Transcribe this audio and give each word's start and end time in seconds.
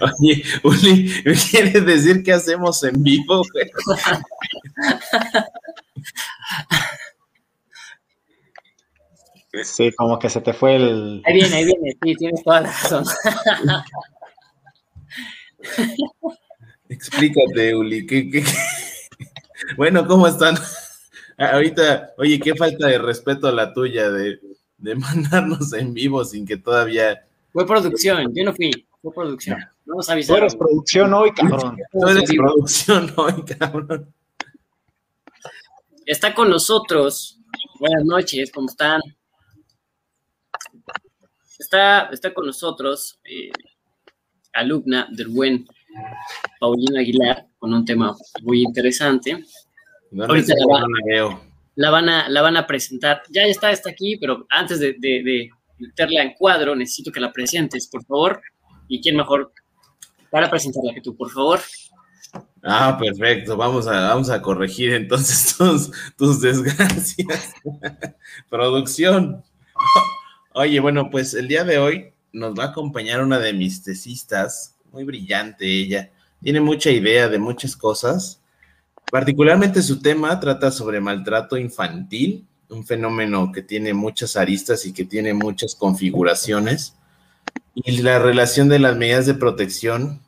Oye, 0.00 0.42
Uli, 0.62 1.22
¿me 1.24 1.34
quieres 1.34 1.84
decir 1.84 2.22
qué 2.22 2.32
hacemos 2.32 2.82
en 2.84 3.02
vivo? 3.02 3.42
Sí, 9.64 9.90
como 9.92 10.18
que 10.18 10.30
se 10.30 10.40
te 10.40 10.52
fue 10.52 10.76
el. 10.76 11.22
Ahí 11.24 11.34
viene, 11.34 11.56
ahí 11.56 11.64
viene, 11.64 11.96
sí, 12.02 12.14
tienes 12.14 12.42
toda 12.44 12.60
la 12.60 12.68
razón. 12.68 13.04
Explícate, 16.88 17.74
Uli. 17.74 18.06
Bueno, 19.76 20.06
¿cómo 20.06 20.28
están? 20.28 20.56
Ahorita, 21.36 22.14
oye, 22.18 22.38
qué 22.38 22.54
falta 22.54 22.86
de 22.86 22.98
respeto 22.98 23.48
a 23.48 23.52
la 23.52 23.72
tuya 23.72 24.10
de, 24.10 24.38
de 24.76 24.94
mandarnos 24.94 25.72
en 25.72 25.92
vivo 25.92 26.24
sin 26.24 26.46
que 26.46 26.56
todavía. 26.56 27.24
Fue 27.52 27.66
producción, 27.66 28.32
yo 28.34 28.44
no 28.44 28.54
fui, 28.54 28.86
fue 29.02 29.12
producción. 29.12 29.58
Vamos 29.88 30.08
a 30.10 30.12
avisar. 30.12 30.36
Tú 30.36 30.42
eres 30.42 30.54
producción 30.54 31.14
hoy, 31.14 31.32
cabrón. 31.32 31.78
Tú 31.90 32.06
eres 32.06 32.30
producción 32.30 33.12
hoy, 33.16 33.42
cabrón. 33.58 34.14
Está 36.04 36.34
con 36.34 36.50
nosotros. 36.50 37.40
Buenas 37.80 38.04
noches, 38.04 38.52
¿cómo 38.52 38.68
están? 38.68 39.00
Está, 41.58 42.10
está 42.12 42.34
con 42.34 42.46
nosotros 42.46 43.18
eh, 43.24 43.50
alumna 44.52 45.08
del 45.10 45.28
buen 45.28 45.66
Paulina 46.60 47.00
Aguilar 47.00 47.46
con 47.58 47.72
un 47.72 47.84
tema 47.84 48.14
muy 48.42 48.62
interesante. 48.62 49.42
Ahorita 50.20 50.54
la, 50.54 50.66
va, 50.66 51.40
la, 51.76 51.90
van 51.90 52.08
a, 52.10 52.28
la 52.28 52.42
van 52.42 52.56
a 52.58 52.66
presentar. 52.66 53.22
Ya 53.30 53.44
está, 53.44 53.70
está 53.70 53.88
aquí, 53.90 54.18
pero 54.18 54.46
antes 54.50 54.80
de, 54.80 54.96
de, 54.98 55.22
de 55.22 55.50
meterla 55.78 56.22
en 56.22 56.34
cuadro, 56.34 56.76
necesito 56.76 57.10
que 57.10 57.20
la 57.20 57.32
presentes, 57.32 57.88
por 57.88 58.04
favor. 58.04 58.42
¿Y 58.86 59.00
quién 59.00 59.16
mejor 59.16 59.52
para 60.30 60.50
presentarla 60.50 60.94
que 60.94 61.00
tú, 61.00 61.16
por 61.16 61.30
favor? 61.30 61.60
Ah, 62.62 62.96
perfecto. 62.98 63.56
Vamos 63.56 63.86
a, 63.86 64.08
vamos 64.08 64.30
a 64.30 64.42
corregir 64.42 64.92
entonces 64.92 65.54
tus, 65.58 65.90
tus 66.16 66.40
desgracias. 66.40 67.54
Producción. 68.50 69.42
Oye, 70.54 70.80
bueno, 70.80 71.10
pues 71.10 71.34
el 71.34 71.48
día 71.48 71.64
de 71.64 71.78
hoy 71.78 72.12
nos 72.32 72.58
va 72.58 72.64
a 72.64 72.68
acompañar 72.68 73.22
una 73.22 73.38
de 73.38 73.52
mis 73.52 73.82
tesistas, 73.82 74.76
muy 74.92 75.04
brillante 75.04 75.66
ella. 75.66 76.10
Tiene 76.42 76.60
mucha 76.60 76.90
idea 76.90 77.28
de 77.28 77.38
muchas 77.38 77.76
cosas. 77.76 78.40
Particularmente 79.10 79.82
su 79.82 80.00
tema 80.00 80.38
trata 80.38 80.70
sobre 80.70 81.00
maltrato 81.00 81.56
infantil, 81.56 82.46
un 82.68 82.84
fenómeno 82.84 83.50
que 83.52 83.62
tiene 83.62 83.94
muchas 83.94 84.36
aristas 84.36 84.84
y 84.84 84.92
que 84.92 85.04
tiene 85.04 85.32
muchas 85.32 85.74
configuraciones. 85.74 86.97
Y 87.84 88.02
la 88.02 88.18
relación 88.18 88.68
de 88.68 88.80
las 88.80 88.96
medidas 88.96 89.26
de 89.26 89.34
protección 89.34 90.20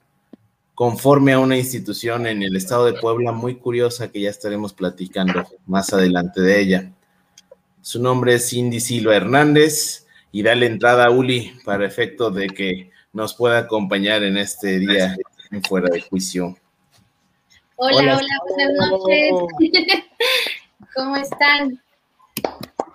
conforme 0.74 1.32
a 1.32 1.40
una 1.40 1.56
institución 1.56 2.26
en 2.26 2.42
el 2.42 2.54
estado 2.54 2.86
de 2.86 2.94
Puebla 2.94 3.32
muy 3.32 3.56
curiosa 3.56 4.10
que 4.10 4.20
ya 4.20 4.30
estaremos 4.30 4.72
platicando 4.72 5.44
más 5.66 5.92
adelante 5.92 6.40
de 6.40 6.60
ella. 6.60 6.92
Su 7.82 8.00
nombre 8.00 8.34
es 8.34 8.48
Cindy 8.48 8.78
Silva 8.78 9.16
Hernández 9.16 10.06
y 10.32 10.42
dale 10.42 10.66
entrada 10.66 11.06
a 11.06 11.10
Uli 11.10 11.52
para 11.64 11.86
efecto 11.86 12.30
de 12.30 12.46
que 12.46 12.90
nos 13.12 13.34
pueda 13.34 13.58
acompañar 13.58 14.22
en 14.22 14.38
este 14.38 14.78
día 14.78 15.16
en 15.50 15.62
fuera 15.62 15.88
de 15.90 16.02
juicio. 16.02 16.56
Hola, 17.76 18.18
hola, 18.18 18.38
buenas 18.48 18.90
noches. 18.90 20.04
¿Cómo 20.94 21.16
están? 21.16 21.82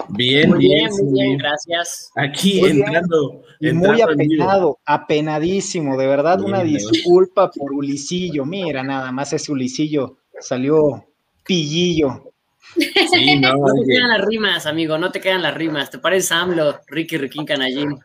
Bien, 0.09 0.49
muy 0.49 0.59
bien, 0.59 0.89
muy 0.91 1.13
bien, 1.13 1.37
gracias. 1.37 2.11
Aquí 2.15 2.59
Muy 2.59 2.71
bien. 2.73 2.85
entrando. 2.85 3.43
Y 3.59 3.69
entrando 3.69 3.93
muy 3.93 4.01
apenado, 4.01 4.79
apenadísimo, 4.85 5.97
de 5.97 6.07
verdad, 6.07 6.41
una 6.41 6.63
Bien, 6.63 6.77
disculpa 6.77 7.49
por 7.51 7.73
Ulisillo. 7.73 8.45
Mira, 8.45 8.83
nada 8.83 9.11
más 9.11 9.33
ese 9.33 9.51
Ulisillo 9.51 10.17
salió 10.39 11.05
pillillo. 11.43 12.31
Sí, 12.75 13.35
no, 13.39 13.55
No 13.55 13.73
te 13.73 13.85
quedan 13.87 14.09
las 14.09 14.25
rimas, 14.25 14.65
amigo, 14.65 14.97
no 14.97 15.11
te 15.11 15.21
quedan 15.21 15.41
las 15.41 15.53
rimas. 15.53 15.89
¿Te 15.89 15.99
pareces 15.99 16.31
a 16.31 16.41
AMLO, 16.41 16.79
Ricky 16.87 17.17
Riquín 17.17 17.45
Canallín? 17.45 17.97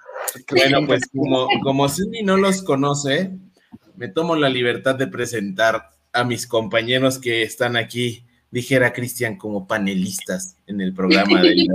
Bueno, 0.50 0.86
pues 0.86 1.02
como, 1.14 1.48
como 1.62 1.88
Cindy 1.88 2.22
no 2.22 2.36
los 2.36 2.62
conoce, 2.62 3.32
me 3.96 4.08
tomo 4.08 4.36
la 4.36 4.48
libertad 4.48 4.94
de 4.94 5.06
presentar 5.06 5.90
a 6.12 6.24
mis 6.24 6.46
compañeros 6.46 7.18
que 7.18 7.42
están 7.42 7.76
aquí, 7.76 8.24
dijera 8.50 8.92
Cristian, 8.92 9.36
como 9.36 9.66
panelistas 9.66 10.56
en 10.66 10.80
el 10.80 10.92
programa 10.92 11.40
de 11.42 11.50
hoy, 11.50 11.68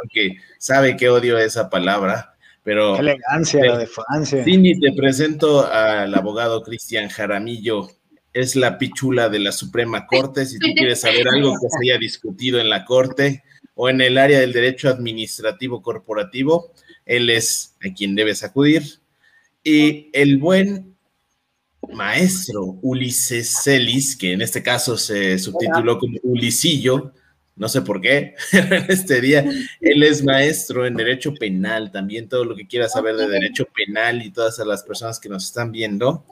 aunque 0.00 0.36
sabe 0.58 0.96
que 0.96 1.08
odio 1.08 1.38
esa 1.38 1.68
palabra, 1.68 2.32
pero 2.62 2.94
Qué 2.94 3.00
elegancia 3.00 3.64
la 3.64 3.78
de 3.78 3.86
Francia. 3.86 4.44
Cindy, 4.44 4.78
te 4.78 4.92
presento 4.92 5.66
al 5.66 6.14
abogado 6.14 6.62
Cristian 6.62 7.08
Jaramillo. 7.08 7.88
Es 8.32 8.56
la 8.56 8.78
pichula 8.78 9.28
de 9.28 9.40
la 9.40 9.52
Suprema 9.52 10.06
Corte. 10.06 10.46
Si 10.46 10.58
tú 10.58 10.68
quieres 10.74 11.00
saber 11.00 11.28
algo 11.28 11.54
que 11.60 11.68
se 11.68 11.90
haya 11.90 11.98
discutido 11.98 12.60
en 12.60 12.70
la 12.70 12.84
Corte 12.84 13.42
o 13.74 13.90
en 13.90 14.00
el 14.00 14.16
área 14.16 14.40
del 14.40 14.52
derecho 14.52 14.88
administrativo 14.88 15.82
corporativo, 15.82 16.72
él 17.04 17.28
es 17.30 17.76
a 17.84 17.92
quien 17.92 18.14
debes 18.14 18.42
acudir. 18.42 18.84
Y 19.64 20.08
el 20.12 20.38
buen 20.38 20.91
maestro 21.92 22.78
Ulises 22.82 23.62
Celis, 23.62 24.16
que 24.16 24.32
en 24.32 24.42
este 24.42 24.62
caso 24.62 24.96
se 24.96 25.38
subtituló 25.38 25.98
como 25.98 26.18
Ulisillo, 26.22 27.12
no 27.56 27.68
sé 27.68 27.82
por 27.82 28.00
qué, 28.00 28.34
en 28.52 28.86
este 28.88 29.20
día 29.20 29.44
él 29.80 30.02
es 30.02 30.22
maestro 30.22 30.86
en 30.86 30.94
derecho 30.94 31.34
penal, 31.34 31.90
también 31.90 32.28
todo 32.28 32.44
lo 32.44 32.56
que 32.56 32.66
quieras 32.66 32.92
saber 32.92 33.16
de 33.16 33.28
derecho 33.28 33.66
penal 33.66 34.22
y 34.22 34.30
todas 34.30 34.58
las 34.58 34.82
personas 34.82 35.20
que 35.20 35.28
nos 35.28 35.44
están 35.44 35.72
viendo, 35.72 36.24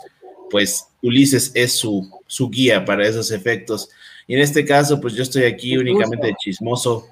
pues 0.50 0.86
Ulises 1.02 1.52
es 1.54 1.72
su, 1.78 2.08
su 2.26 2.50
guía 2.50 2.84
para 2.84 3.06
esos 3.06 3.30
efectos. 3.30 3.90
Y 4.26 4.34
en 4.34 4.40
este 4.40 4.64
caso, 4.64 5.00
pues 5.00 5.14
yo 5.14 5.22
estoy 5.22 5.44
aquí 5.44 5.76
únicamente 5.76 6.28
de 6.28 6.36
chismoso 6.38 7.08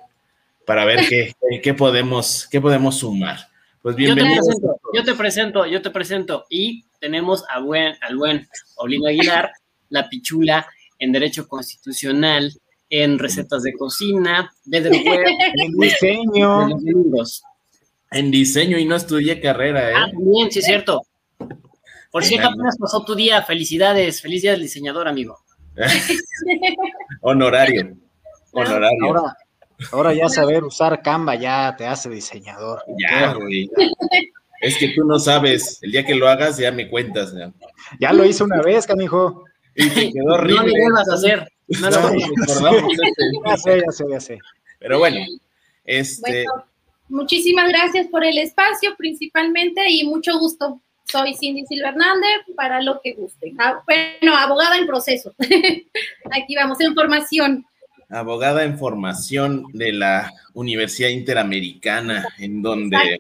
para 0.67 0.85
ver 0.85 1.07
qué, 1.09 1.35
qué 1.63 1.75
podemos, 1.75 2.47
qué 2.51 2.61
podemos 2.61 2.99
sumar. 2.99 3.49
Pues 3.83 3.95
Yo 3.97 4.09
te 4.09 4.15
bienvenidos. 4.15 4.47
presento, 4.47 4.81
yo 4.93 5.05
te 5.05 5.15
presento, 5.15 5.67
yo 5.67 5.83
te 5.83 5.91
presento. 5.91 6.47
Y 6.51 6.85
tenemos 7.01 7.45
a 7.49 7.61
buen, 7.61 7.95
al 8.03 8.17
buen 8.17 8.49
Paulino 8.77 9.07
Aguilar, 9.09 9.53
la 9.89 10.09
pichula 10.09 10.67
en 10.99 11.13
Derecho 11.13 11.47
Constitucional, 11.47 12.53
en 12.91 13.19
recetas 13.19 13.63
de 13.63 13.73
cocina, 13.75 14.51
desde 14.65 14.89
el 14.97 15.09
web, 15.09 15.21
El 15.55 15.73
diseño. 15.79 16.61
de 16.67 16.71
los 16.71 16.83
libros. 16.83 17.43
En 18.11 18.31
diseño 18.31 18.79
y 18.79 18.85
no 18.85 18.97
estudié 18.97 19.41
carrera, 19.41 19.91
¿eh? 19.91 19.95
Ah, 19.97 20.07
bien, 20.17 20.51
sí 20.51 20.59
es 20.61 20.65
cierto. 20.65 21.03
Por 22.11 22.25
cierto, 22.25 22.49
apenas 22.49 22.77
pasó 22.79 23.05
tu 23.05 23.15
día. 23.15 23.43
Felicidades. 23.43 24.23
Feliz 24.23 24.43
día 24.43 24.53
del 24.53 24.63
diseñador, 24.63 25.07
amigo. 25.09 25.39
Honorario. 27.21 27.97
Honorario. 28.53 29.05
Ahora, 29.07 29.37
ahora 29.93 30.15
ya 30.15 30.29
saber 30.29 30.65
usar 30.65 31.03
Canva 31.03 31.35
ya 31.37 31.75
te 31.77 31.87
hace 31.87 32.09
diseñador. 32.11 32.83
Ya, 32.99 33.33
güey. 33.35 33.71
Es 34.61 34.77
que 34.77 34.89
tú 34.89 35.05
no 35.05 35.19
sabes. 35.19 35.79
El 35.83 35.93
día 35.93 36.05
que 36.05 36.15
lo 36.15 36.29
hagas, 36.29 36.57
ya 36.59 36.73
me 36.73 36.89
cuentas. 36.89 37.33
¿no? 37.33 37.53
Ya 38.01 38.13
lo 38.13 38.25
hice 38.25 38.43
una 38.45 38.61
vez, 38.61 38.87
canijo. 38.87 39.45
Y 39.75 39.89
te 39.91 40.13
quedó 40.13 40.25
No 40.29 40.35
horrible. 40.35 40.67
lo 40.67 40.83
vuelvas 40.83 41.09
a 41.09 41.15
hacer. 41.15 41.53
No 41.69 41.91
lo 41.91 42.01
No, 42.01 42.09
vuelvas 42.09 42.23
a 42.23 42.53
hacer. 42.53 42.63
recordamos 42.65 42.93
este. 43.05 43.23
Ya 43.47 43.57
sé, 43.57 43.83
ya 43.87 43.93
sé, 43.93 44.05
ya 44.11 44.21
sé. 44.21 44.39
Pero 44.81 44.99
bueno, 44.99 45.19
este, 45.85 46.45
Bueno, 46.45 46.65
muchísimas 47.09 47.69
gracias 47.69 48.07
por 48.09 48.25
el 48.25 48.39
espacio 48.39 48.97
principalmente 48.97 49.89
y 49.91 50.05
mucho 50.05 50.39
gusto. 50.39 50.81
Soy 51.05 51.35
Cindy 51.37 51.65
Silva 51.67 51.89
Hernández 51.89 52.55
para 52.55 52.83
lo 52.83 53.01
que 53.03 53.15
gusten. 53.15 53.55
Ah, 53.59 53.81
bueno, 53.87 54.37
abogada 54.37 54.77
en 54.77 54.87
proceso. 54.87 55.35
Aquí 56.33 56.55
vamos, 56.57 56.81
en 56.81 56.95
formación. 56.95 57.65
Abogada 58.09 58.65
en 58.65 58.79
formación 58.79 59.67
de 59.73 59.93
la 59.93 60.33
Universidad 60.55 61.11
Interamericana, 61.11 62.27
en 62.39 62.63
donde 62.63 63.19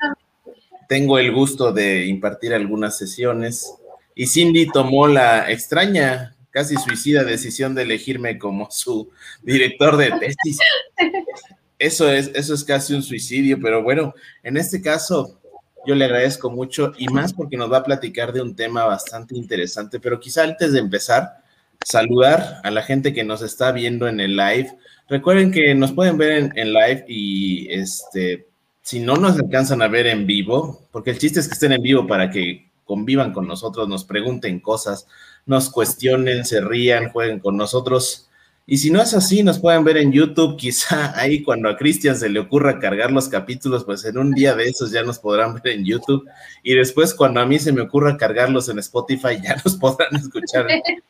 tengo 0.88 1.18
el 1.18 1.32
gusto 1.32 1.72
de 1.72 2.06
impartir 2.06 2.54
algunas 2.54 2.96
sesiones. 2.96 3.74
Y 4.14 4.26
Cindy 4.26 4.66
tomó 4.66 5.06
la 5.06 5.50
extraña, 5.50 6.34
casi 6.50 6.76
suicida 6.76 7.24
decisión 7.24 7.74
de 7.74 7.82
elegirme 7.82 8.38
como 8.38 8.70
su 8.70 9.10
director 9.42 9.96
de 9.96 10.10
tesis. 10.12 10.58
Eso 11.80 12.10
es, 12.10 12.32
eso 12.34 12.54
es 12.54 12.64
casi 12.64 12.92
un 12.92 13.04
suicidio, 13.04 13.60
pero 13.62 13.84
bueno, 13.84 14.12
en 14.42 14.56
este 14.56 14.82
caso 14.82 15.38
yo 15.86 15.94
le 15.94 16.06
agradezco 16.06 16.50
mucho 16.50 16.92
y 16.98 17.06
más 17.06 17.32
porque 17.32 17.56
nos 17.56 17.70
va 17.70 17.78
a 17.78 17.84
platicar 17.84 18.32
de 18.32 18.42
un 18.42 18.56
tema 18.56 18.84
bastante 18.84 19.36
interesante, 19.36 20.00
pero 20.00 20.18
quizá 20.18 20.42
antes 20.42 20.72
de 20.72 20.80
empezar, 20.80 21.40
saludar 21.84 22.60
a 22.64 22.70
la 22.70 22.82
gente 22.82 23.12
que 23.12 23.24
nos 23.24 23.42
está 23.42 23.72
viendo 23.72 24.08
en 24.08 24.20
el 24.20 24.36
live. 24.36 24.76
Recuerden 25.08 25.50
que 25.50 25.74
nos 25.74 25.92
pueden 25.92 26.18
ver 26.18 26.32
en, 26.32 26.52
en 26.56 26.72
live 26.72 27.04
y 27.08 27.72
este, 27.72 28.48
si 28.82 29.00
no 29.00 29.16
nos 29.16 29.38
alcanzan 29.38 29.82
a 29.82 29.88
ver 29.88 30.06
en 30.06 30.26
vivo, 30.26 30.88
porque 30.90 31.10
el 31.10 31.18
chiste 31.18 31.40
es 31.40 31.48
que 31.48 31.54
estén 31.54 31.72
en 31.72 31.82
vivo 31.82 32.06
para 32.06 32.30
que 32.30 32.70
convivan 32.84 33.32
con 33.32 33.46
nosotros, 33.46 33.88
nos 33.88 34.04
pregunten 34.04 34.60
cosas, 34.60 35.06
nos 35.44 35.70
cuestionen, 35.70 36.44
se 36.44 36.60
rían, 36.60 37.10
jueguen 37.10 37.38
con 37.38 37.56
nosotros 37.56 38.27
Y 38.70 38.76
si 38.76 38.90
no 38.90 39.00
es 39.00 39.14
así, 39.14 39.42
nos 39.42 39.58
pueden 39.58 39.82
ver 39.82 39.96
en 39.96 40.12
YouTube, 40.12 40.58
quizá 40.58 41.18
ahí 41.18 41.42
cuando 41.42 41.70
a 41.70 41.76
Cristian 41.78 42.14
se 42.14 42.28
le 42.28 42.38
ocurra 42.38 42.78
cargar 42.78 43.10
los 43.10 43.26
capítulos, 43.30 43.82
pues 43.82 44.04
en 44.04 44.18
un 44.18 44.32
día 44.32 44.54
de 44.54 44.64
esos 44.64 44.90
ya 44.90 45.02
nos 45.02 45.18
podrán 45.18 45.54
ver 45.54 45.68
en 45.68 45.86
YouTube. 45.86 46.28
Y 46.62 46.74
después 46.74 47.14
cuando 47.14 47.40
a 47.40 47.46
mí 47.46 47.58
se 47.58 47.72
me 47.72 47.80
ocurra 47.80 48.18
cargarlos 48.18 48.68
en 48.68 48.78
Spotify, 48.78 49.38
ya 49.42 49.56
nos 49.64 49.74
podrán 49.76 50.14
escuchar 50.16 50.66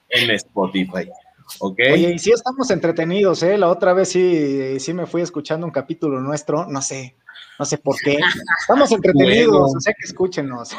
en 0.08 0.30
Spotify. 0.30 1.10
¿Ok? 1.58 1.80
Oye, 1.94 2.12
y 2.14 2.18
sí 2.20 2.30
estamos 2.30 2.70
entretenidos, 2.70 3.42
¿eh? 3.42 3.58
La 3.58 3.70
otra 3.70 3.92
vez 3.92 4.10
sí, 4.10 4.78
sí 4.78 4.94
me 4.94 5.06
fui 5.06 5.22
escuchando 5.22 5.66
un 5.66 5.72
capítulo 5.72 6.20
nuestro, 6.20 6.64
no 6.68 6.80
sé, 6.80 7.16
no 7.58 7.64
sé 7.64 7.78
por 7.78 7.96
qué. 7.96 8.20
Estamos 8.60 8.92
entretenidos, 8.92 9.74
o 9.74 9.80
sea 9.80 9.94
que 9.94 10.06
escúchenos. 10.06 10.76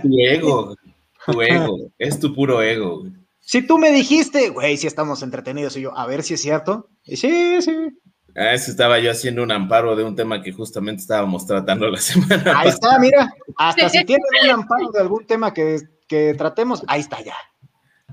Tu 0.00 0.18
ego, 0.18 0.74
tu 1.26 1.42
ego, 1.42 1.90
es 1.98 2.18
tu 2.18 2.34
puro 2.34 2.62
ego. 2.62 3.04
Si 3.46 3.62
tú 3.62 3.78
me 3.78 3.92
dijiste, 3.92 4.48
güey, 4.48 4.76
si 4.76 4.88
estamos 4.88 5.22
entretenidos, 5.22 5.76
y 5.76 5.82
yo, 5.82 5.96
a 5.96 6.04
ver 6.04 6.24
si 6.24 6.34
es 6.34 6.42
cierto. 6.42 6.88
Y 7.04 7.16
sí, 7.16 7.62
sí. 7.62 7.96
Ah, 8.34 8.52
eso 8.52 8.72
estaba 8.72 8.98
yo 8.98 9.12
haciendo 9.12 9.44
un 9.44 9.52
amparo 9.52 9.94
de 9.94 10.02
un 10.02 10.16
tema 10.16 10.42
que 10.42 10.50
justamente 10.50 11.02
estábamos 11.02 11.46
tratando 11.46 11.88
la 11.88 11.98
semana. 12.00 12.58
Ahí 12.58 12.70
está, 12.70 12.98
mira. 12.98 13.32
Hasta 13.56 13.88
si 13.88 14.04
tienen 14.04 14.26
un 14.42 14.50
amparo 14.50 14.90
de 14.90 14.98
algún 14.98 15.24
tema 15.28 15.54
que, 15.54 15.78
que 16.08 16.34
tratemos, 16.34 16.82
ahí 16.88 17.00
está 17.00 17.22
ya. 17.22 17.36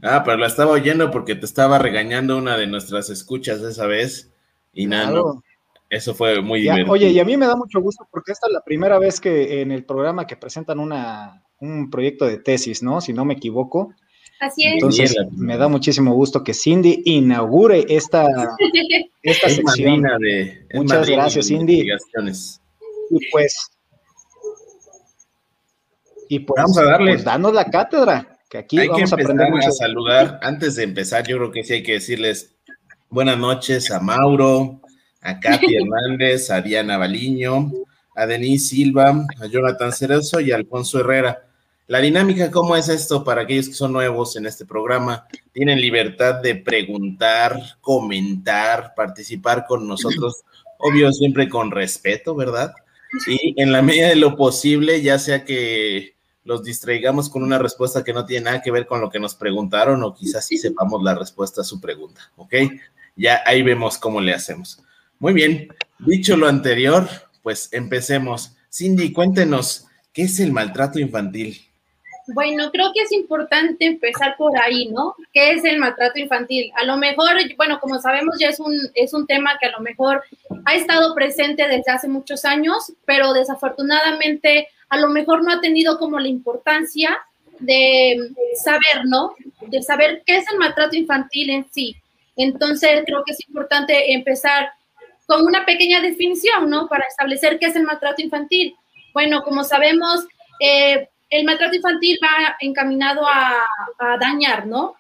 Ah, 0.04 0.22
pero 0.24 0.38
la 0.38 0.46
estaba 0.46 0.70
oyendo 0.70 1.10
porque 1.10 1.34
te 1.34 1.48
estaba 1.48 1.80
regañando 1.80 2.38
una 2.38 2.56
de 2.56 2.68
nuestras 2.68 3.10
escuchas 3.10 3.60
esa 3.64 3.88
vez. 3.88 4.32
Y 4.72 4.86
nada, 4.86 5.20
eso 5.90 6.14
fue 6.14 6.44
muy 6.44 6.62
divertido. 6.62 6.92
Oye, 6.92 7.10
y 7.10 7.20
a 7.20 7.26
mí 7.26 7.38
me 7.38 7.48
da 7.48 7.56
mucho 7.56 7.82
gusto 7.82 8.08
porque 8.12 8.34
esta 8.34 8.46
es 8.46 8.54
la 8.54 8.62
primera 8.62 9.00
vez 9.00 9.20
que 9.20 9.62
en 9.62 9.72
el 9.72 9.84
programa 9.84 10.28
que 10.28 10.38
presentan 10.38 10.80
una, 10.80 11.44
un 11.60 11.90
proyecto 11.90 12.28
de 12.28 12.38
tesis, 12.38 12.84
¿no? 12.84 13.02
Si 13.02 13.14
no 13.14 13.26
me 13.26 13.34
equivoco. 13.34 13.96
Así 14.40 14.66
es. 14.66 14.74
Entonces, 14.74 15.16
me 15.32 15.58
da 15.58 15.68
muchísimo 15.68 16.14
gusto 16.14 16.44
que 16.44 16.54
Cindy 16.54 17.02
inaugure 17.06 17.86
esta, 17.88 18.28
esta 19.24 19.50
sección. 19.50 20.02
De, 20.20 20.68
Muchas 20.74 21.10
gracias, 21.10 21.48
Cindy. 21.48 21.88
Y 23.10 23.32
pues, 23.32 23.74
y 26.30 26.40
pues, 26.40 26.62
vamos 26.62 26.78
a 26.78 26.84
darle. 26.84 27.12
Pues, 27.14 27.24
danos 27.24 27.54
la 27.54 27.66
cátedra, 27.66 28.40
que 28.50 28.58
aquí 28.58 28.80
hay 28.80 28.88
vamos 28.88 29.10
que 29.10 29.22
a 29.22 29.24
aprender 29.24 29.50
mucho. 29.52 29.68
a 29.68 29.72
saludar. 29.72 30.40
Antes 30.42 30.76
de 30.76 30.84
empezar, 30.84 31.26
yo 31.28 31.38
creo 31.38 31.52
que 31.52 31.64
sí 31.64 31.74
hay 31.74 31.84
que 31.84 31.94
decirles 31.94 32.56
buenas 33.10 33.38
noches 33.38 33.92
a 33.92 34.00
Mauro, 34.00 34.82
a 35.22 35.40
Katy 35.40 35.76
Hernández, 35.76 36.50
a 36.50 36.62
Diana 36.62 36.98
Baliño, 36.98 37.72
a 38.16 38.26
Denise 38.26 38.70
Silva, 38.70 39.26
a 39.42 39.46
Jonathan 39.48 39.92
Cerezo 39.92 40.40
y 40.40 40.52
a 40.52 40.56
Alfonso 40.56 41.00
Herrera. 41.00 41.40
La 41.88 42.00
dinámica, 42.00 42.50
¿cómo 42.50 42.78
es 42.78 42.88
esto 42.88 43.26
para 43.26 43.42
aquellos 43.42 43.68
que 43.68 43.74
son 43.74 43.92
nuevos 43.92 44.38
en 44.38 44.46
este 44.46 44.66
programa? 44.66 45.28
Tienen 45.52 45.82
libertad 45.82 46.36
de 46.36 46.56
preguntar, 46.56 47.60
comentar, 47.82 48.94
participar 48.96 49.66
con 49.68 49.86
nosotros, 49.86 50.44
obvio, 50.80 51.12
siempre 51.12 51.50
con 51.50 51.72
respeto, 51.72 52.36
¿verdad? 52.36 52.74
Y 53.28 53.62
en 53.62 53.74
la 53.74 53.82
medida 53.82 54.08
de 54.08 54.16
lo 54.16 54.38
posible, 54.38 55.02
ya 55.02 55.20
sea 55.20 55.44
que 55.44 56.16
los 56.46 56.64
distraigamos 56.64 57.30
con 57.30 57.44
una 57.44 57.60
respuesta 57.60 58.04
que 58.04 58.14
no 58.14 58.26
tiene 58.26 58.46
nada 58.46 58.62
que 58.62 58.72
ver 58.72 58.88
con 58.88 59.02
lo 59.02 59.10
que 59.10 59.20
nos 59.20 59.36
preguntaron 59.36 60.04
o 60.04 60.14
quizás 60.14 60.48
sí 60.48 60.58
sepamos 60.58 61.04
la 61.04 61.16
respuesta 61.16 61.62
a 61.62 61.66
su 61.66 61.82
pregunta, 61.82 62.32
¿ok? 62.38 62.56
Ya 63.18 63.42
ahí 63.46 63.62
vemos 63.62 63.98
cómo 63.98 64.22
le 64.22 64.34
hacemos. 64.34 64.82
Muy 65.20 65.34
bien, 65.34 65.68
dicho 66.00 66.38
lo 66.38 66.48
anterior, 66.48 67.08
pues 67.42 67.68
empecemos. 67.74 68.56
Cindy, 68.72 69.12
cuéntenos, 69.12 69.86
¿qué 70.14 70.24
es 70.24 70.40
el 70.40 70.54
maltrato 70.54 70.98
infantil? 70.98 71.73
Bueno, 72.28 72.72
creo 72.72 72.92
que 72.94 73.02
es 73.02 73.12
importante 73.12 73.86
empezar 73.86 74.36
por 74.38 74.58
ahí, 74.58 74.88
¿no? 74.88 75.16
¿Qué 75.34 75.52
es 75.52 75.66
el 75.66 75.78
maltrato 75.78 76.20
infantil? 76.20 76.72
A 76.76 76.86
lo 76.86 76.96
mejor, 76.98 77.32
bueno, 77.58 77.80
como 77.80 78.00
sabemos, 78.00 78.38
ya 78.40 78.50
es 78.50 78.60
un, 78.60 78.74
es 78.94 79.14
un 79.14 79.28
tema 79.28 79.58
que 79.60 79.68
a 79.68 79.72
lo 79.72 79.80
mejor 79.80 80.24
ha 80.66 80.76
estado 80.76 81.14
presente 81.14 81.68
desde 81.68 81.92
hace 81.92 82.08
muchos 82.08 82.46
años, 82.46 82.94
pero 83.06 83.34
desafortunadamente 83.34 84.70
a 84.90 84.98
lo 84.98 85.10
mejor 85.10 85.44
no 85.44 85.52
ha 85.52 85.60
tenido 85.60 86.00
como 86.00 86.20
la 86.20 86.28
importancia 86.30 87.20
de 87.60 88.18
saber, 88.64 89.06
¿no? 89.06 89.34
De 89.68 89.82
saber 89.82 90.24
qué 90.26 90.38
es 90.38 90.46
el 90.52 90.60
maltrato 90.60 90.96
infantil 90.96 91.50
en 91.50 91.66
sí. 91.72 91.98
Entonces, 92.36 93.04
creo 93.06 93.24
que 93.26 93.34
es 93.34 93.48
importante 93.48 94.14
empezar 94.14 94.70
con 95.26 95.46
una 95.46 95.66
pequeña 95.66 96.02
definición, 96.02 96.70
¿no? 96.70 96.88
Para 96.88 97.06
establecer 97.06 97.60
qué 97.60 97.68
es 97.68 97.76
el 97.76 97.84
maltrato 97.84 98.22
infantil. 98.22 98.76
Bueno, 99.14 99.44
como 99.44 99.64
sabemos, 99.64 100.26
eh, 100.60 101.10
el 101.34 101.46
maltrato 101.46 101.76
infantil 101.76 102.20
va 102.22 102.56
encaminado 102.60 103.22
a, 103.28 103.66
dañar, 104.20 104.68
¿no? 104.68 104.96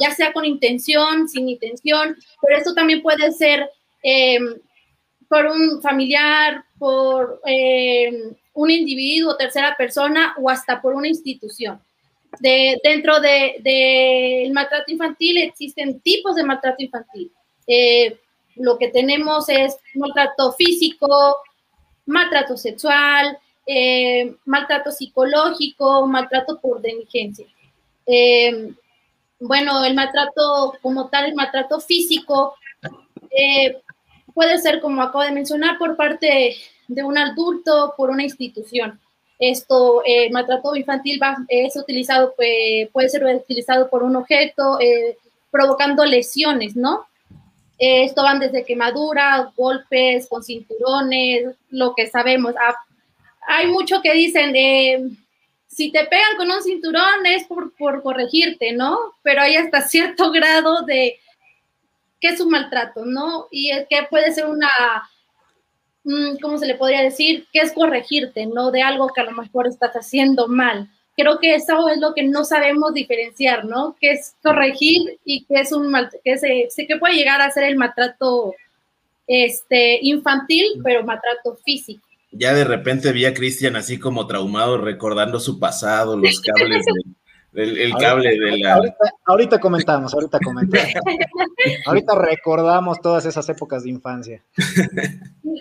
ya 0.00 0.10
sea 0.10 0.32
con 0.32 0.44
intención, 0.44 1.28
sin 1.28 1.48
intención, 1.48 2.16
pero 2.42 2.58
esto 2.58 2.74
también 2.74 3.00
puede 3.00 3.32
ser 3.32 3.70
em, 4.02 4.56
por 5.28 5.46
un 5.46 5.80
familiar, 5.80 6.64
por 6.78 7.40
em, 7.44 8.34
un 8.52 8.70
individuo, 8.70 9.36
tercera 9.36 9.76
persona 9.76 10.34
o 10.38 10.50
hasta 10.50 10.82
por 10.82 10.94
una 10.94 11.08
institución. 11.08 11.80
De, 12.40 12.78
dentro 12.84 13.20
del 13.20 13.62
de, 13.62 14.50
maltrato 14.52 14.92
infantil 14.92 15.38
existen 15.38 16.00
tipos 16.00 16.34
de 16.34 16.44
maltrato 16.44 16.82
infantil. 16.82 17.32
Eh, 17.66 18.18
lo 18.56 18.76
que 18.76 18.88
tenemos 18.88 19.48
es 19.48 19.78
maltrato 19.94 20.52
físico, 20.52 21.36
maltrato 22.04 22.56
sexual, 22.56 23.38
eh, 23.70 24.34
maltrato 24.46 24.90
psicológico, 24.90 26.06
maltrato 26.06 26.58
por 26.58 26.80
negligencia. 26.80 27.44
Eh, 28.06 28.72
bueno, 29.38 29.84
el 29.84 29.94
maltrato 29.94 30.72
como 30.80 31.10
tal, 31.10 31.26
el 31.26 31.34
maltrato 31.34 31.78
físico, 31.78 32.54
eh, 33.30 33.76
puede 34.32 34.56
ser, 34.56 34.80
como 34.80 35.02
acabo 35.02 35.22
de 35.22 35.32
mencionar, 35.32 35.76
por 35.76 35.96
parte 35.96 36.56
de 36.88 37.04
un 37.04 37.18
adulto, 37.18 37.92
por 37.94 38.08
una 38.08 38.22
institución. 38.22 38.98
Esto, 39.38 40.00
el 40.06 40.32
maltrato 40.32 40.74
infantil 40.74 41.20
va, 41.22 41.36
es 41.48 41.76
utilizado, 41.76 42.34
puede 42.34 43.08
ser 43.10 43.22
utilizado 43.24 43.90
por 43.90 44.02
un 44.02 44.16
objeto, 44.16 44.78
provocando 45.50 46.06
lesiones, 46.06 46.74
¿no? 46.74 47.06
esto 47.78 48.24
van 48.24 48.40
desde 48.40 48.64
quemaduras, 48.64 49.54
golpes 49.54 50.26
con 50.28 50.42
cinturones, 50.42 51.54
lo 51.70 51.94
que 51.94 52.08
sabemos, 52.08 52.54
hay 53.48 53.66
mucho 53.66 54.02
que 54.02 54.12
dicen 54.12 54.52
de 54.52 55.10
si 55.66 55.90
te 55.90 56.04
pegan 56.04 56.36
con 56.36 56.50
un 56.50 56.62
cinturón 56.62 57.24
es 57.24 57.46
por, 57.46 58.02
corregirte, 58.02 58.72
¿no? 58.72 58.98
Pero 59.22 59.40
hay 59.40 59.56
hasta 59.56 59.80
cierto 59.88 60.30
grado 60.30 60.82
de 60.82 61.18
que 62.20 62.28
es 62.28 62.40
un 62.40 62.50
maltrato, 62.50 63.04
¿no? 63.06 63.46
Y 63.50 63.70
es 63.70 63.86
que 63.88 64.02
puede 64.10 64.32
ser 64.32 64.46
una, 64.46 64.68
mm, 66.04 66.36
¿cómo 66.42 66.58
se 66.58 66.66
le 66.66 66.74
podría 66.74 67.02
decir? 67.02 67.46
Que 67.52 67.60
es 67.60 67.72
corregirte, 67.72 68.46
¿no? 68.46 68.70
De 68.70 68.82
algo 68.82 69.08
que 69.08 69.22
a 69.22 69.24
lo 69.24 69.32
mejor 69.32 69.66
estás 69.66 69.94
haciendo 69.94 70.46
mal. 70.46 70.90
Creo 71.16 71.38
que 71.38 71.54
eso 71.54 71.88
es 71.88 71.98
lo 71.98 72.14
que 72.14 72.24
no 72.24 72.44
sabemos 72.44 72.92
diferenciar, 72.92 73.64
¿no? 73.64 73.96
Que 73.98 74.12
es 74.12 74.34
corregir 74.42 75.18
y 75.24 75.44
que 75.44 75.60
es 75.60 75.72
un 75.72 75.90
mal, 75.90 76.10
que 76.22 76.36
se, 76.38 76.68
que 76.86 76.96
puede 76.96 77.14
llegar 77.14 77.40
a 77.40 77.50
ser 77.50 77.64
el 77.64 77.76
maltrato 77.76 78.54
este, 79.26 80.00
infantil, 80.02 80.80
pero 80.84 81.02
maltrato 81.02 81.56
físico 81.64 82.07
ya 82.30 82.54
de 82.54 82.64
repente 82.64 83.12
vi 83.12 83.24
a 83.24 83.34
Cristian 83.34 83.76
así 83.76 83.98
como 83.98 84.26
traumado, 84.26 84.78
recordando 84.78 85.40
su 85.40 85.58
pasado, 85.58 86.16
los 86.16 86.40
cables 86.56 86.84
del 86.84 87.16
el 87.52 87.94
cable 87.96 88.38
de 88.38 88.58
la. 88.58 88.80
Ahorita, 89.24 89.58
comentamos, 89.58 90.12
ahorita 90.14 90.38
comentamos. 90.44 90.92
ahorita 91.86 92.14
recordamos 92.14 93.00
todas 93.00 93.24
esas 93.24 93.48
épocas 93.48 93.84
de 93.84 93.90
infancia. 93.90 94.44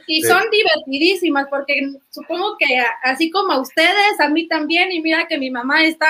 Y, 0.08 0.22
son 0.24 0.44
divertidísimas, 0.52 1.48
porque 1.50 1.80
supongo 2.10 2.56
que 2.60 2.66
así 3.04 3.32
como 3.32 3.54
a 3.54 3.62
ustedes, 3.62 4.20
a 4.20 4.30
mí 4.30 4.48
también, 4.48 4.92
y 4.92 5.02
mira 5.02 5.28
que 5.28 5.38
mi 5.38 5.50
mamá 5.50 5.84
está 5.86 6.08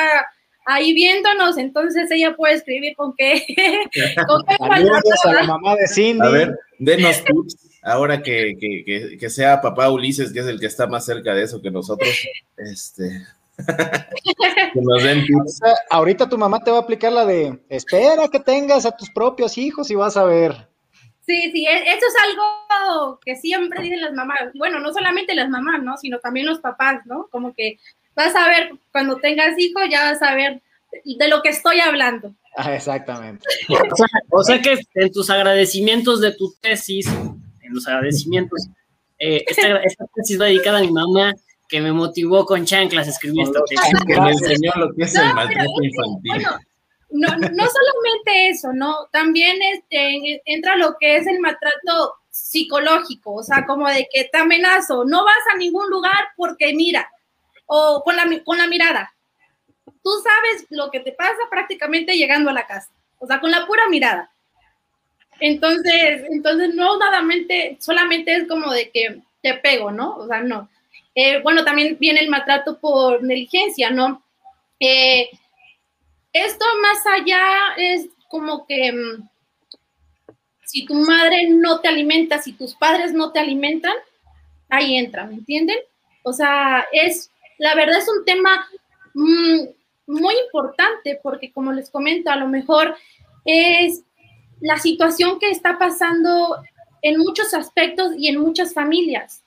ahí 0.66 0.94
viéndonos, 0.94 1.58
entonces 1.58 2.12
ella 2.12 2.36
puede 2.36 2.56
escribir 2.56 2.96
con 2.96 3.14
qué. 3.16 3.44
con 4.28 4.44
qué 4.46 4.56
a 4.60 5.34
la 5.34 5.44
mamá 5.44 5.76
de 5.76 5.88
Cindy. 5.88 6.26
A 6.26 6.30
ver, 6.30 6.60
denos 6.80 7.24
tips 7.24 7.56
ahora 7.88 8.22
que, 8.22 8.58
que, 8.60 9.18
que, 9.18 9.30
sea 9.30 9.62
papá 9.62 9.90
Ulises, 9.90 10.34
que 10.34 10.40
es 10.40 10.48
el 10.48 10.60
que 10.60 10.66
está 10.66 10.88
más 10.88 11.06
cerca 11.06 11.34
de 11.34 11.44
eso 11.44 11.62
que 11.62 11.72
nosotros, 11.72 12.10
este, 12.58 13.26
que 14.74 14.82
nos 14.82 15.04
den 15.04 15.26
Ahorita 15.90 16.30
tu 16.30 16.38
mamá 16.38 16.60
te 16.60 16.70
va 16.70 16.78
a 16.78 16.82
aplicar 16.82 17.12
la 17.12 17.26
de, 17.26 17.60
espera 17.70 18.28
que 18.28 18.40
tengas 18.40 18.86
a 18.86 18.92
tus 18.92 19.10
propios 19.10 19.58
hijos 19.58 19.90
y 19.90 19.96
vas 19.96 20.18
a 20.18 20.26
ver. 20.26 20.68
Sí, 21.26 21.52
sí, 21.52 21.66
e, 21.66 21.94
eso 21.94 22.06
es 22.08 22.16
algo 22.30 23.20
que 23.24 23.36
siempre 23.36 23.82
dicen 23.82 24.02
las 24.02 24.14
mamás, 24.14 24.40
bueno, 24.54 24.80
no 24.80 24.94
solamente 24.94 25.34
las 25.34 25.50
mamás, 25.50 25.82
¿no? 25.82 25.98
Sino 25.98 26.20
también 26.20 26.46
los 26.46 26.60
papás, 26.60 27.06
¿no? 27.06 27.28
Como 27.32 27.54
que 27.54 27.80
vas 28.16 28.36
a 28.36 28.48
ver, 28.50 28.72
cuando 28.92 29.18
tengas 29.18 29.58
hijos, 29.58 29.84
ya 29.90 30.12
vas 30.12 30.22
a 30.22 30.36
ver 30.36 30.62
de 31.06 31.28
lo 31.28 31.42
que 31.42 31.50
estoy 31.50 31.80
hablando. 31.80 32.34
Ah, 32.56 32.74
exactamente. 32.76 33.46
O 34.30 34.44
sea, 34.44 34.62
que 34.62 34.80
en 34.96 35.12
tus 35.12 35.30
agradecimientos 35.30 36.22
de 36.22 36.34
tu 36.34 36.54
tesis, 36.60 37.08
en 37.68 37.76
los 37.76 37.88
agradecimientos. 37.88 38.68
Eh, 39.20 39.44
esta, 39.48 39.78
esta, 39.78 40.06
tesis 40.16 40.40
va 40.40 40.46
dedicada 40.46 40.80
a 40.80 40.82
mi 40.82 40.92
mamá, 40.92 41.34
que 41.68 41.82
me 41.82 41.92
motivó 41.92 42.46
con 42.46 42.66
chanclas 42.66 43.08
a 43.08 43.12
escribir 43.12 43.44
esta 43.44 43.60
tesis. 43.66 44.00
Que 44.06 44.20
me 44.20 44.32
enseñó 44.32 44.72
lo 44.78 44.94
que 44.94 45.04
es 45.04 45.16
el 45.16 45.34
maltrato 45.34 45.84
infantil. 45.84 46.46
no, 47.10 47.28
no 47.30 47.66
solamente 47.68 48.50
eso, 48.50 48.74
¿no? 48.74 49.08
También 49.12 49.58
este, 49.74 50.42
entra 50.46 50.76
lo 50.76 50.96
que 51.00 51.18
es 51.18 51.28
el 51.28 51.40
maltrato 51.40 52.14
psicológico, 52.30 53.34
o 53.34 53.44
sea, 53.44 53.66
como 53.66 53.90
de 53.90 54.08
que 54.14 54.26
te 54.26 54.38
amenazo, 54.38 55.04
no 55.06 55.26
vas 55.26 55.44
a 55.54 55.58
ningún 55.58 55.90
lugar 55.90 56.30
porque 56.36 56.74
mira, 56.74 57.10
o 57.66 58.02
con 58.04 58.16
la, 58.16 58.26
con 58.44 58.58
la 58.58 58.68
mirada. 58.68 59.14
Tú 60.04 60.12
sabes 60.24 60.66
lo 60.70 60.92
que 60.92 61.00
te 61.00 61.12
pasa 61.12 61.38
prácticamente 61.50 62.16
llegando 62.16 62.50
a 62.50 62.54
la 62.54 62.68
casa, 62.68 62.92
o 63.18 63.28
sea, 63.28 63.40
con 63.40 63.52
la 63.52 63.66
pura 63.66 63.90
mirada. 63.90 64.32
Entonces, 65.40 66.24
entonces 66.30 66.74
no 66.76 66.98
nada 66.98 67.24
solamente 67.80 68.36
es 68.36 68.48
como 68.48 68.72
de 68.72 68.90
que 68.90 69.22
te 69.42 69.56
pego, 69.56 69.92
¿no? 69.92 70.16
O 70.18 70.28
sea, 70.28 70.42
no. 70.42 70.70
Eh, 71.16 71.42
bueno, 71.42 71.64
también 71.64 71.98
viene 72.00 72.20
el 72.20 72.30
maltrato 72.30 72.80
por 72.80 73.24
negligencia, 73.24 73.90
¿no? 73.90 74.24
Eh, 74.80 75.30
esto 76.34 76.66
más 76.82 77.06
allá 77.08 77.42
es 77.78 78.08
como 78.30 78.68
que 78.68 78.92
mm, 78.92 79.28
si 80.66 80.86
tu 80.86 80.94
madre 80.94 81.50
no 81.50 81.80
te 81.80 81.88
alimenta, 81.88 82.40
si 82.40 82.54
tus 82.54 82.76
padres 82.76 83.14
no 83.14 83.32
te 83.32 83.40
alimentan, 83.40 83.94
ahí 84.70 84.98
entra, 84.98 85.26
¿me 85.26 85.36
entienden? 85.36 85.78
O 86.24 86.34
sea, 86.34 86.86
es, 86.92 87.32
la 87.58 87.74
verdad 87.74 87.98
es 87.98 88.08
un 88.10 88.26
tema 88.26 88.68
mm, 89.14 89.62
muy 90.08 90.36
importante 90.46 91.20
porque 91.24 91.52
como 91.52 91.74
les 91.74 91.90
comento, 91.90 92.30
a 92.30 92.36
lo 92.36 92.48
mejor 92.48 92.96
es 93.46 94.04
la 94.62 94.78
situación 94.78 95.40
que 95.40 95.50
está 95.50 95.78
pasando 95.78 96.58
en 97.02 97.20
muchos 97.20 97.54
aspectos 97.54 98.14
y 98.18 98.28
en 98.28 98.40
muchas 98.40 98.74
familias. 98.74 99.44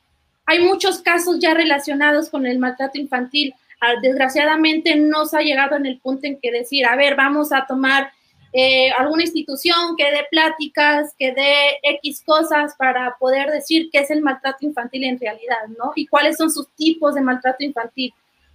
Hay 0.47 0.61
muchos 0.61 1.01
casos 1.01 1.39
ya 1.41 1.55
relacionados 1.55 2.29
con 2.31 2.47
el 2.47 2.59
maltrato 2.59 2.99
infantil. 2.99 3.55
Ah, 3.81 3.95
desgraciadamente 4.03 4.97
no 4.97 5.27
se 5.27 5.39
ha 5.39 5.43
llegado 5.43 5.77
en 5.77 5.87
el 5.87 5.99
punto 5.99 6.27
en 6.27 6.39
que 6.41 6.51
decir, 6.51 6.87
a 6.87 6.97
ver, 6.97 7.17
vamos 7.17 7.53
a 7.53 7.67
tomar 7.67 8.11
eh, 8.53 8.91
alguna 8.99 9.23
institución 9.23 9.97
que 9.97 10.05
dé 10.05 10.27
pláticas, 10.31 11.15
que 11.19 11.33
dé 11.33 11.79
X 12.01 12.23
cosas 12.25 12.75
para 12.77 13.17
poder 13.19 13.49
decir 13.51 13.89
qué 13.93 14.01
es 14.01 14.11
el 14.11 14.23
maltrato 14.23 14.67
infantil 14.67 15.05
en 15.05 15.21
realidad, 15.21 15.69
¿no? 15.79 15.93
Y 15.95 16.07
cuáles 16.07 16.37
son 16.37 16.51
sus 16.51 16.69
tipos 16.75 17.15
de 17.15 17.21
maltrato 17.21 17.63
infantil. 17.63 18.13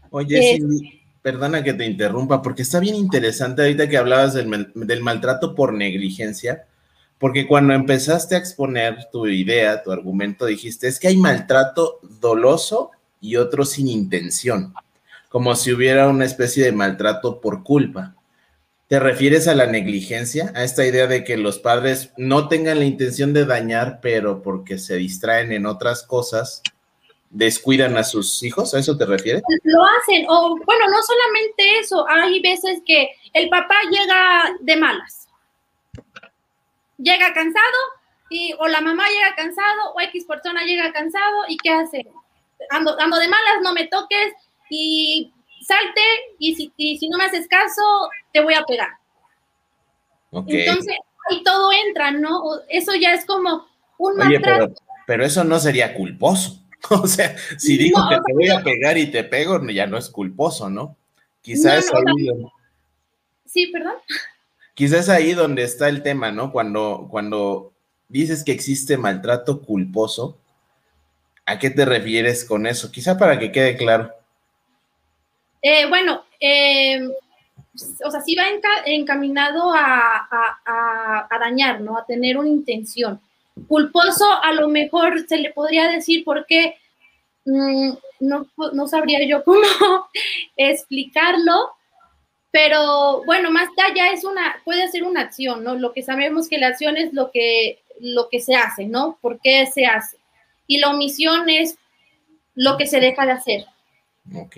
Oye, 0.10 0.56
eh, 0.56 0.60
perdona 1.26 1.64
que 1.64 1.74
te 1.74 1.88
interrumpa, 1.88 2.44
porque 2.44 2.62
está 2.62 2.80
bien 2.80 2.94
interesante 2.94 3.64
ahorita 3.64 3.90
que 3.90 3.98
hablabas 3.98 4.36
del, 4.36 4.72
del 4.76 5.02
maltrato 5.02 5.56
por 5.56 5.74
negligencia, 5.74 6.68
porque 7.18 7.48
cuando 7.48 7.74
empezaste 7.74 8.36
a 8.36 8.38
exponer 8.38 9.08
tu 9.12 9.26
idea, 9.26 9.82
tu 9.82 9.92
argumento, 9.92 10.46
dijiste, 10.46 10.88
es 10.88 11.00
que 11.00 11.08
hay 11.08 11.18
maltrato 11.18 12.00
doloso 12.22 12.92
y 13.20 13.38
otro 13.38 13.66
sin 13.66 13.88
intención, 13.88 14.76
como 15.28 15.56
si 15.56 15.74
hubiera 15.74 16.10
una 16.10 16.26
especie 16.26 16.64
de 16.64 16.74
maltrato 16.74 17.42
por 17.42 17.64
culpa. 17.64 18.14
¿Te 18.88 19.00
refieres 19.00 19.48
a 19.48 19.56
la 19.56 19.66
negligencia? 19.66 20.52
A 20.54 20.64
esta 20.64 20.86
idea 20.86 21.08
de 21.08 21.24
que 21.24 21.38
los 21.38 21.58
padres 21.58 22.12
no 22.18 22.50
tengan 22.50 22.78
la 22.78 22.86
intención 22.86 23.34
de 23.34 23.46
dañar, 23.46 23.98
pero 24.00 24.44
porque 24.44 24.78
se 24.78 24.98
distraen 24.98 25.52
en 25.54 25.66
otras 25.66 26.04
cosas, 26.04 26.62
descuidan 27.36 27.98
a 27.98 28.04
sus 28.04 28.42
hijos, 28.44 28.74
¿a 28.74 28.80
eso 28.80 28.98
te 28.98 29.06
refieres? 29.06 29.44
Lo 29.64 29.84
hacen, 29.84 30.26
o 30.30 30.58
bueno, 30.66 30.88
no 30.88 31.02
solamente 31.02 31.80
eso, 31.80 32.08
hay 32.10 32.42
veces 32.42 32.82
que 32.86 33.10
el 33.34 33.50
papá 33.50 33.76
llega 33.92 34.56
de 34.62 34.78
malas, 34.78 35.28
llega 36.98 37.34
cansado, 37.34 37.78
y, 38.30 38.54
o 38.58 38.68
la 38.68 38.80
mamá 38.82 39.06
llega 39.10 39.36
cansado, 39.36 39.94
o 39.94 40.02
X 40.02 40.26
persona 40.26 40.64
llega 40.64 40.94
cansado, 40.94 41.44
y 41.50 41.58
¿qué 41.58 41.72
hace? 41.72 42.08
Ando, 42.70 43.00
ando 43.00 43.18
de 43.18 43.28
malas, 43.28 43.62
no 43.62 43.74
me 43.74 43.88
toques, 43.88 44.34
y 44.70 45.32
salte 45.62 46.02
y 46.40 46.56
si, 46.56 46.72
si 46.78 47.10
no 47.10 47.18
me 47.18 47.26
haces 47.26 47.48
caso, 47.48 48.10
te 48.32 48.42
voy 48.42 48.54
a 48.54 48.64
pegar. 48.64 48.90
Entonces, 50.32 50.96
ahí 51.30 51.44
todo 51.44 51.70
entra, 51.88 52.12
¿no? 52.12 52.62
Eso 52.70 52.94
ya 52.96 53.14
es 53.14 53.26
como 53.26 53.68
un 53.98 54.22
Oye, 54.22 54.40
pero, 55.06 55.24
eso 55.24 55.44
no 55.44 55.60
sería 55.60 55.94
culposo. 55.94 56.60
O 57.04 57.08
sea, 57.08 57.36
si 57.58 57.78
digo 57.78 58.00
que 58.10 58.16
te 58.16 58.34
voy 58.34 58.50
a 58.50 58.62
pegar 58.64 58.98
y 58.98 59.08
te 59.08 59.24
pego, 59.24 59.60
ya 59.70 59.88
no 59.88 59.98
es 59.98 60.10
culposo, 60.10 60.70
¿no? 60.70 60.96
Quizás 61.42 61.92
ahí. 61.94 62.28
Sí, 63.46 63.68
perdón. 63.68 63.96
Quizás 64.74 65.10
ahí 65.10 65.34
donde 65.34 65.64
está 65.64 65.90
el 65.90 66.04
tema, 66.04 66.32
¿no? 66.32 66.52
Cuando, 66.52 67.08
cuando 67.10 67.74
dices 68.10 68.44
que 68.44 68.52
existe 68.52 68.98
maltrato 68.98 69.62
culposo, 69.62 70.38
¿a 71.46 71.60
qué 71.60 71.70
te 71.70 71.86
refieres 71.86 72.44
con 72.44 72.68
eso? 72.68 72.92
Quizá 72.92 73.18
para 73.18 73.40
que 73.40 73.52
quede 73.52 73.78
claro. 73.78 74.12
Eh, 75.62 75.88
bueno, 75.88 76.24
eh, 76.40 77.00
o 78.04 78.12
sea, 78.12 78.22
sí 78.22 78.36
va 78.36 78.44
encaminado 78.86 79.72
a, 79.74 81.28
dañar, 81.40 81.82
¿no? 81.82 81.98
A 81.98 82.06
tener 82.06 82.38
una 82.38 82.50
intención. 82.50 83.20
Culposo 83.68 84.26
a 84.44 84.52
lo 84.54 84.68
mejor 84.68 85.26
se 85.28 85.38
le 85.38 85.54
podría 85.54 85.90
decir 85.90 86.24
porque 86.26 86.76
mm, 87.46 87.92
no, 88.20 88.88
sabría 88.88 89.26
yo 89.26 89.44
cómo 89.44 89.62
explicarlo, 90.58 91.72
pero 92.52 93.24
bueno, 93.26 93.52
más 93.52 93.70
allá 93.78 94.12
es 94.12 94.24
una, 94.24 94.56
puede 94.64 94.88
ser 94.90 95.04
una 95.04 95.22
acción, 95.22 95.64
¿no? 95.64 95.76
Lo 95.76 95.94
que 95.94 96.04
sabemos 96.04 96.48
que 96.48 96.58
la 96.58 96.68
acción 96.68 96.98
es 96.98 97.14
lo 97.14 97.32
que, 97.32 97.80
lo 98.00 98.30
que 98.30 98.40
se 98.40 98.56
hace, 98.56 98.86
¿no? 98.86 99.18
¿Por 99.22 99.40
qué 99.42 99.66
se 99.68 99.86
hace? 99.86 100.18
Y 100.68 100.80
la 100.80 100.90
omisión 100.90 101.50
es 101.50 101.78
lo 102.56 102.78
que 102.78 102.88
se 102.88 103.00
deja 103.00 103.26
de 103.26 103.32
hacer. 103.32 103.66
Ok. 104.34 104.58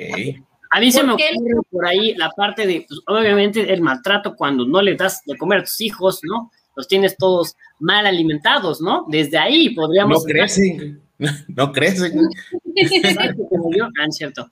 A 0.70 0.80
mí 0.80 0.92
se 0.92 1.04
me 1.04 1.14
ocurre 1.14 1.62
por 1.72 1.86
ahí 1.86 2.14
la 2.16 2.30
parte 2.32 2.68
de, 2.68 2.86
pues, 2.88 3.00
obviamente, 3.08 3.74
el 3.74 3.82
maltrato 3.82 4.36
cuando 4.36 4.66
no 4.66 4.82
le 4.82 4.96
das 4.96 5.24
de 5.26 5.38
comer 5.38 5.60
a 5.60 5.64
tus 5.64 5.82
hijos, 5.82 6.20
¿no? 6.24 6.52
Los 6.78 6.88
tienes 6.88 7.18
todos 7.18 7.58
mal 7.80 8.06
alimentados, 8.06 8.80
¿no? 8.80 9.06
Desde 9.10 9.38
ahí 9.38 9.72
podríamos... 9.72 10.20
No 10.20 10.24
crecen, 10.24 11.02
no 11.48 11.74
crecen. 11.74 12.14
como 13.50 13.74
yo, 13.76 13.86
ah, 13.86 14.06
cierto. 14.12 14.48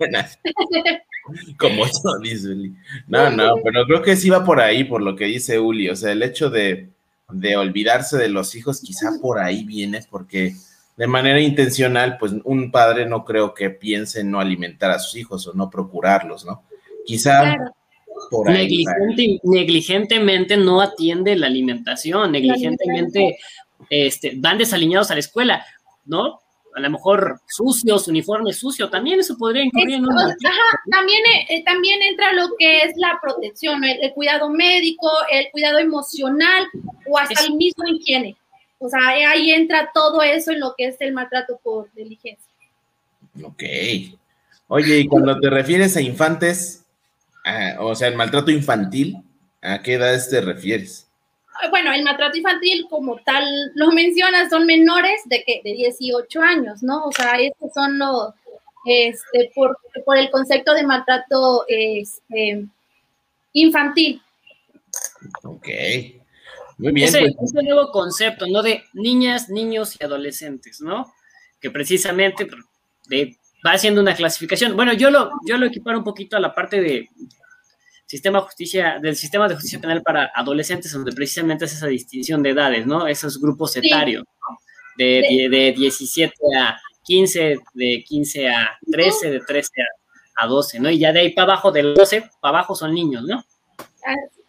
como 1.58 1.86
yo, 1.86 2.20
dice 2.22 2.50
Uli. 2.50 2.75
No, 3.08 3.29
no, 3.29 3.55
pero 3.63 3.86
creo 3.86 4.01
que 4.01 4.15
sí 4.15 4.29
va 4.29 4.44
por 4.44 4.60
ahí, 4.60 4.84
por 4.84 5.01
lo 5.01 5.15
que 5.15 5.25
dice 5.25 5.60
Uli. 5.60 5.89
O 5.89 5.96
sea, 5.96 6.12
el 6.12 6.24
hecho 6.24 6.50
de, 6.50 6.89
de 7.29 7.55
olvidarse 7.55 8.17
de 8.17 8.29
los 8.29 8.55
hijos 8.55 8.82
quizá 8.82 9.12
por 9.22 9.39
ahí 9.39 9.63
viene, 9.63 10.01
porque 10.10 10.55
de 10.98 11.08
manera 11.08 11.39
intencional, 11.39 12.17
pues 12.17 12.34
un 12.44 12.72
padre 12.72 13.05
no 13.05 13.25
creo 13.25 13.53
que 13.53 13.70
piense 13.70 14.22
en 14.22 14.32
no 14.32 14.39
alimentar 14.39 14.91
a 14.91 15.00
sus 15.00 15.15
hijos 15.17 15.48
o 15.48 15.53
no 15.53 15.70
procurarlos, 15.70 16.46
¿no? 16.46 16.63
Quizá 17.05 17.55
por 18.29 18.50
ahí. 18.50 18.86
negligentemente 19.44 20.58
no 20.58 20.82
atiende 20.82 21.36
la 21.36 21.48
alimentación, 21.48 22.32
negligentemente 22.32 23.38
este, 23.89 24.34
van 24.38 24.58
desaliñados 24.58 25.12
a 25.12 25.15
la 25.15 25.20
escuela, 25.20 25.65
¿no? 26.05 26.41
A 26.75 26.79
lo 26.82 26.89
mejor 26.89 27.39
sucios, 27.48 28.08
uniformes 28.10 28.58
sucios, 28.58 28.91
también 28.91 29.20
eso 29.20 29.38
podría 29.38 29.63
incluir 29.63 29.96
en 29.96 30.03
un 30.03 30.12
ajá, 30.12 30.79
también, 30.91 31.22
eh, 31.50 31.63
también 31.63 32.01
entra 32.01 32.34
lo 32.34 32.50
que 32.60 32.82
es 32.82 32.94
la 32.98 33.17
protección, 33.22 33.84
el, 33.86 34.12
cuidado 34.13 34.50
médico, 34.50 35.10
el 35.32 35.48
cuidado 35.51 35.79
emocional 35.79 36.67
o 37.08 37.17
hasta 37.17 37.46
el 37.46 37.53
mismo 37.53 37.86
higiene. 37.88 38.36
O 38.77 38.89
sea, 38.89 39.00
ahí 39.08 39.51
entra 39.51 39.89
todo 39.94 40.22
eso 40.22 40.51
en 40.51 40.60
lo 40.60 40.75
que 40.77 40.88
es 40.88 40.98
el 41.00 41.13
maltrato 41.13 41.60
por 41.63 41.91
diligencia. 41.94 42.51
Ok. 43.41 43.63
Oye, 44.67 45.00
y 45.00 45.08
cuando 45.08 45.39
te 45.39 45.50
refieres 45.50 45.96
a 45.96 46.01
infantes, 46.01 46.85
o 47.80 47.96
sea, 47.96 48.08
el 48.08 48.16
maltrato 48.16 48.52
infantil, 48.52 49.18
¿a 49.62 49.82
qué 49.82 49.94
edades 49.94 50.30
te 50.30 50.42
refieres? 50.42 51.08
Bueno, 51.70 51.94
el 51.94 52.04
maltrato 52.04 52.38
infantil, 52.38 52.86
como 52.90 53.18
tal 53.20 53.46
lo 53.75 53.92
mencionas, 53.92 54.50
son 54.50 54.66
menores 54.66 55.22
de 55.25 55.44
que 55.44 55.62
de 55.64 55.74
18 55.74 56.42
años, 56.42 56.84
¿no? 56.84 57.06
O 57.06 57.12
sea, 57.12 57.34
estos 57.40 57.72
son 57.74 57.98
los, 57.98 58.34
este, 58.86 59.52
por, 59.56 59.78
por 60.06 60.18
el 60.18 60.30
concepto 60.32 60.74
de 60.74 60.84
maltrato 60.84 61.66
este, 61.68 62.66
infantil. 63.54 64.22
Ok. 65.44 65.68
Muy 66.78 66.92
bien. 66.92 67.08
Ese, 67.08 67.34
pues. 67.38 67.54
nuevo 67.54 67.92
concepto, 67.92 68.46
¿no? 68.48 68.62
De 68.62 68.84
niñas, 68.94 69.50
niños 69.50 69.98
y 70.00 70.04
adolescentes, 70.04 70.82
¿no? 70.82 71.14
Que 71.62 71.72
precisamente 71.72 72.48
va 73.66 73.72
haciendo 73.72 74.02
una 74.02 74.16
clasificación. 74.16 74.76
Bueno, 74.76 74.94
yo 74.94 75.10
lo, 75.10 75.32
yo 75.48 75.58
lo 75.58 75.66
equiparo 75.66 75.98
un 75.98 76.04
poquito 76.04 76.38
a 76.38 76.40
la 76.40 76.54
parte 76.54 76.82
de 76.82 77.10
sistema 78.06 78.42
justicia, 78.42 79.00
del 79.02 79.16
sistema 79.16 79.48
de 79.48 79.56
justicia 79.56 79.80
penal 79.80 80.02
para 80.04 80.32
adolescentes, 80.36 80.92
donde 80.92 81.12
precisamente 81.12 81.66
es 81.66 81.74
esa 81.74 81.88
distinción 81.88 82.44
de 82.44 82.52
edades, 82.52 82.86
¿no? 82.86 83.08
Esos 83.08 83.40
grupos 83.40 83.76
etarios, 83.78 84.24
de, 84.98 85.48
de, 85.50 85.74
17 85.76 86.34
a 86.58 86.80
15, 87.04 87.58
de 87.74 88.04
15 88.08 88.50
a 88.50 88.78
13, 88.92 89.32
de 89.32 89.40
13 89.40 89.70
a, 89.82 90.46
a 90.46 90.48
12, 90.48 90.80
¿no? 90.80 90.90
Y 90.90 91.00
ya 91.00 91.12
de 91.12 91.22
ahí 91.22 91.34
para 91.34 91.54
abajo, 91.54 91.72
del 91.72 91.94
12 91.96 92.30
para 92.40 92.60
abajo 92.60 92.76
son 92.76 92.94
niños, 92.94 93.24
¿no? 93.24 93.44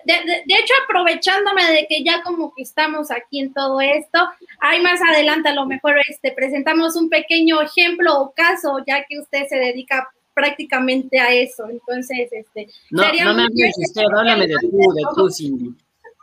De, 0.06 0.42
hecho, 0.46 0.74
aprovechándome 0.84 1.64
de 1.72 1.86
que 1.88 2.04
ya 2.04 2.22
como 2.22 2.54
que 2.54 2.62
estamos 2.62 3.10
aquí 3.10 3.40
en 3.40 3.52
todo 3.52 3.80
esto, 3.80 4.18
ahí 4.60 4.80
más 4.80 5.00
adelante 5.02 5.48
a 5.48 5.54
lo 5.54 5.66
mejor 5.66 5.96
este, 6.08 6.32
presentamos 6.32 6.96
un 6.96 7.08
pequeño 7.08 7.60
ejemplo 7.60 8.20
o 8.20 8.32
caso, 8.32 8.78
ya 8.86 9.04
que 9.08 9.18
usted 9.18 9.46
se 9.48 9.56
dedica 9.56 10.08
prácticamente 10.34 11.18
a 11.18 11.32
eso. 11.32 11.68
Entonces, 11.68 12.28
este. 12.30 12.68
No, 12.90 13.02
no 13.02 13.34
me 13.34 13.42
hables 13.42 13.74
de 13.76 13.84
usted, 13.84 14.02
háblame 14.02 14.46
de 14.46 14.54
tú, 14.60 14.94
de 14.94 15.02
tú, 15.14 15.30
Cindy. 15.30 15.74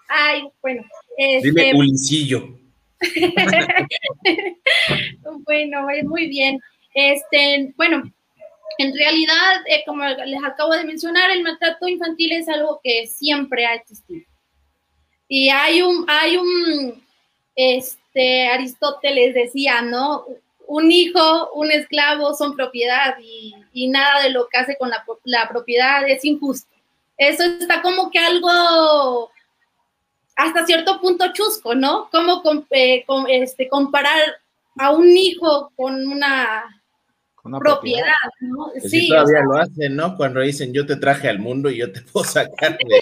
Ay, 0.07 0.43
bueno. 0.61 0.83
Este, 1.17 1.49
Dime 1.49 1.73
Ulincillo. 1.75 2.59
bueno, 5.45 5.87
muy 6.03 6.27
bien. 6.27 6.59
Este, 6.93 7.73
bueno, 7.75 8.03
en 8.77 8.95
realidad, 8.95 9.61
eh, 9.67 9.83
como 9.85 10.03
les 10.05 10.43
acabo 10.43 10.73
de 10.73 10.85
mencionar, 10.85 11.31
el 11.31 11.43
maltrato 11.43 11.87
infantil 11.87 12.31
es 12.33 12.47
algo 12.49 12.79
que 12.83 13.07
siempre 13.07 13.65
ha 13.65 13.75
existido. 13.75 14.25
Y 15.27 15.49
hay 15.49 15.81
un, 15.81 16.05
hay 16.07 16.37
un, 16.37 17.03
este, 17.55 18.47
Aristóteles 18.47 19.33
decía, 19.33 19.81
¿no? 19.81 20.25
Un 20.67 20.91
hijo, 20.91 21.51
un 21.53 21.71
esclavo 21.71 22.33
son 22.33 22.55
propiedad 22.55 23.15
y, 23.19 23.55
nada 23.89 24.21
de 24.21 24.29
lo 24.29 24.47
que 24.47 24.57
hace 24.57 24.77
con 24.77 24.89
la, 24.89 25.03
la, 25.23 25.49
propiedad 25.49 26.07
es 26.07 26.23
injusto. 26.23 26.69
Eso 27.17 27.43
está 27.43 27.81
como 27.81 28.11
que 28.11 28.19
algo 28.19 29.29
hasta 30.35 30.65
cierto 30.65 30.99
punto 30.99 31.31
chusco, 31.33 31.75
¿no? 31.75 32.09
Como 32.11 32.43
eh, 32.71 33.05
este, 33.29 33.67
comparar 33.67 34.37
a 34.77 34.91
un 34.91 35.07
hijo 35.07 35.71
con 35.75 36.07
una 36.07 36.82
propiedad, 37.59 38.13
¿no? 38.39 38.69
Pues 38.71 38.89
sí, 38.89 39.09
todavía 39.09 39.41
lo 39.41 39.57
hacen, 39.57 39.95
¿no? 39.95 40.15
Cuando 40.15 40.39
dicen 40.39 40.73
yo 40.73 40.85
te 40.85 40.95
traje 40.95 41.27
al 41.27 41.39
mundo 41.39 41.69
y 41.69 41.77
yo 41.77 41.91
te 41.91 42.01
puedo 42.01 42.25
sacar 42.25 42.77
de 42.77 43.01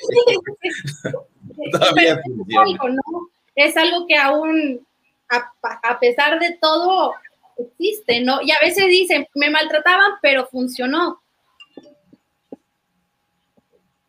todavía 1.71 2.13
es 2.13 2.57
algo, 2.57 2.89
¿no? 2.89 3.29
Es 3.55 3.77
algo 3.77 4.07
que 4.07 4.15
aún, 4.15 4.85
a, 5.29 5.99
pesar 5.99 6.39
de 6.39 6.57
todo, 6.61 7.13
existe, 7.57 8.21
¿no? 8.21 8.41
Y 8.41 8.51
a 8.51 8.59
veces 8.61 8.85
dicen, 8.87 9.27
me 9.35 9.49
maltrataban, 9.49 10.13
pero 10.21 10.47
funcionó. 10.47 11.21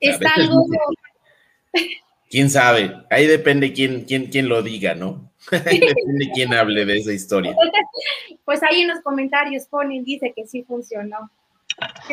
Es 0.00 0.18
algo... 0.36 0.66
quién 2.30 2.50
sabe, 2.50 3.04
ahí 3.10 3.26
depende 3.26 3.72
quién, 3.72 4.04
quién, 4.04 4.26
quién 4.26 4.48
lo 4.48 4.62
diga, 4.62 4.94
¿no? 4.94 5.31
depende 5.50 6.30
quién 6.34 6.52
hable 6.54 6.84
de 6.84 6.98
esa 6.98 7.12
historia. 7.12 7.54
Pues 8.44 8.62
ahí 8.62 8.82
en 8.82 8.88
los 8.88 9.00
comentarios 9.00 9.66
ponen, 9.66 10.04
dice 10.04 10.32
que 10.34 10.46
sí 10.46 10.62
funcionó. 10.62 11.30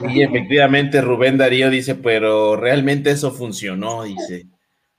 Y 0.09 0.21
efectivamente 0.21 1.01
Rubén 1.01 1.38
Darío 1.38 1.69
dice, 1.69 1.95
pero 1.95 2.55
realmente 2.55 3.12
eso 3.12 3.31
funcionó, 3.31 4.03
dice. 4.03 4.48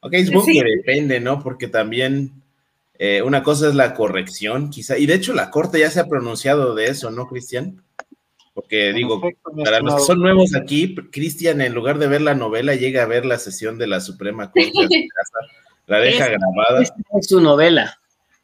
Ok, 0.01 0.15
supongo 0.25 0.47
que 0.47 0.65
depende, 0.65 1.21
¿no? 1.21 1.43
Porque 1.43 1.69
también 1.69 2.33
eh, 2.99 3.23
una 3.23 3.43
cosa 3.43 3.69
es 3.69 3.75
la 3.75 3.95
corrección, 3.95 4.71
quizá, 4.71 4.99
y 4.99 5.07
de 5.07 5.15
hecho 5.15 5.33
la 5.33 5.51
corte 5.51 5.79
ya 5.79 5.91
se 5.91 6.01
ha 6.01 6.07
pronunciado 6.07 6.75
de 6.75 6.87
eso, 6.87 7.11
¿no, 7.11 7.27
Cristian? 7.27 7.83
Porque 8.55 8.93
digo, 8.93 9.23
para 9.65 9.81
los 9.81 9.95
que 9.95 10.01
son 10.03 10.21
nuevos 10.21 10.55
aquí, 10.55 10.95
Cristian, 11.11 11.61
en 11.61 11.73
lugar 11.73 11.99
de 11.99 12.09
ver 12.09 12.21
la 12.21 12.35
novela, 12.35 12.75
llega 12.75 13.03
a 13.03 13.07
ver 13.07 13.25
la 13.25 13.39
sesión 13.39 13.79
de 13.79 13.87
la 13.87 14.01
Suprema 14.01 14.51
Corte 14.51 14.71
la 15.87 15.99
deja 15.99 16.27
grabada. 16.27 16.83
Es, 16.83 16.93
su 17.27 17.41
novela. 17.41 18.00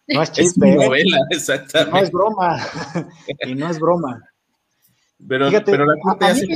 No 0.08 0.22
es 0.22 0.32
chiste. 0.32 0.68
Es 0.68 0.75
¿eh? 0.75 0.84
novela, 0.84 1.18
exactamente. 1.30 1.92
No 1.92 1.98
es 1.98 2.10
broma. 2.10 2.58
y 3.46 3.54
no 3.54 3.70
es 3.70 3.78
broma. 3.78 4.22
Pero, 5.28 5.48
pero 5.64 5.86
la 5.86 5.94
Corte 6.02 6.26
ya 6.26 6.34
se 6.34 6.46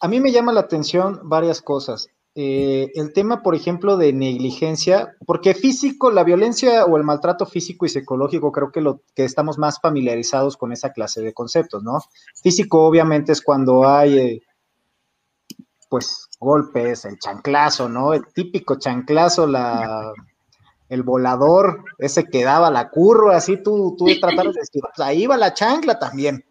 A 0.00 0.08
mí 0.08 0.20
me 0.20 0.32
llama 0.32 0.52
la 0.52 0.60
atención 0.60 1.20
varias 1.24 1.60
cosas. 1.60 2.08
Eh, 2.36 2.92
el 2.94 3.12
tema, 3.12 3.42
por 3.42 3.56
ejemplo, 3.56 3.96
de 3.96 4.12
negligencia, 4.12 5.16
porque 5.26 5.52
físico, 5.52 6.12
la 6.12 6.22
violencia 6.22 6.84
o 6.84 6.96
el 6.96 7.02
maltrato 7.02 7.44
físico 7.44 7.86
y 7.86 7.88
psicológico, 7.88 8.52
creo 8.52 8.70
que 8.70 8.80
lo 8.80 9.02
que 9.16 9.24
estamos 9.24 9.58
más 9.58 9.80
familiarizados 9.80 10.56
con 10.56 10.72
esa 10.72 10.92
clase 10.92 11.22
de 11.22 11.34
conceptos, 11.34 11.82
¿no? 11.82 11.98
Físico, 12.40 12.86
obviamente, 12.86 13.32
es 13.32 13.42
cuando 13.42 13.86
hay, 13.86 14.18
eh, 14.18 14.42
pues, 15.88 16.28
golpes, 16.38 17.04
el 17.04 17.18
chanclazo, 17.18 17.88
¿no? 17.88 18.14
El 18.14 18.22
típico 18.32 18.78
chanclazo, 18.78 19.48
la, 19.48 20.12
el 20.90 21.02
volador, 21.02 21.84
ese 21.98 22.24
que 22.24 22.44
daba 22.44 22.70
la 22.70 22.90
curva, 22.90 23.36
así 23.36 23.56
tú, 23.62 23.94
tú 23.96 24.04
de 24.04 24.18
pues, 24.20 24.98
ahí 24.98 25.26
va 25.26 25.38
la 25.38 25.54
chancla 25.54 25.98
también. 25.98 26.44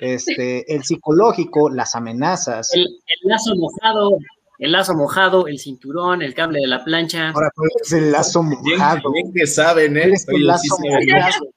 Este, 0.00 0.74
el 0.74 0.82
psicológico, 0.82 1.70
las 1.70 1.94
amenazas. 1.94 2.70
El, 2.74 2.82
el 2.82 3.28
lazo 3.30 3.54
mojado 3.54 4.16
el 4.62 4.70
lazo 4.70 4.94
mojado, 4.94 5.48
el 5.48 5.58
cinturón, 5.58 6.22
el 6.22 6.34
cable 6.34 6.60
de 6.60 6.68
la 6.68 6.84
plancha. 6.84 7.30
Ahora, 7.30 7.50
es 7.82 7.92
el 7.92 8.12
lazo 8.12 8.44
mojado? 8.44 9.10
Bien, 9.12 9.32
que 9.32 9.44
saben, 9.44 9.96
¿eh? 9.96 10.12
Es 10.12 10.24
el 10.28 10.46
lazo 10.46 10.76
mojado. 10.78 11.48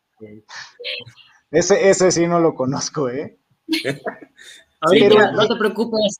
Ese, 1.52 1.88
ese 1.88 2.12
sí 2.12 2.26
no 2.26 2.39
lo 2.39 2.56
conozco, 2.56 3.08
¿eh? 3.10 3.38
ahorita, 4.82 5.34
no 5.34 5.48
te 5.48 5.56
preocupes, 5.56 6.19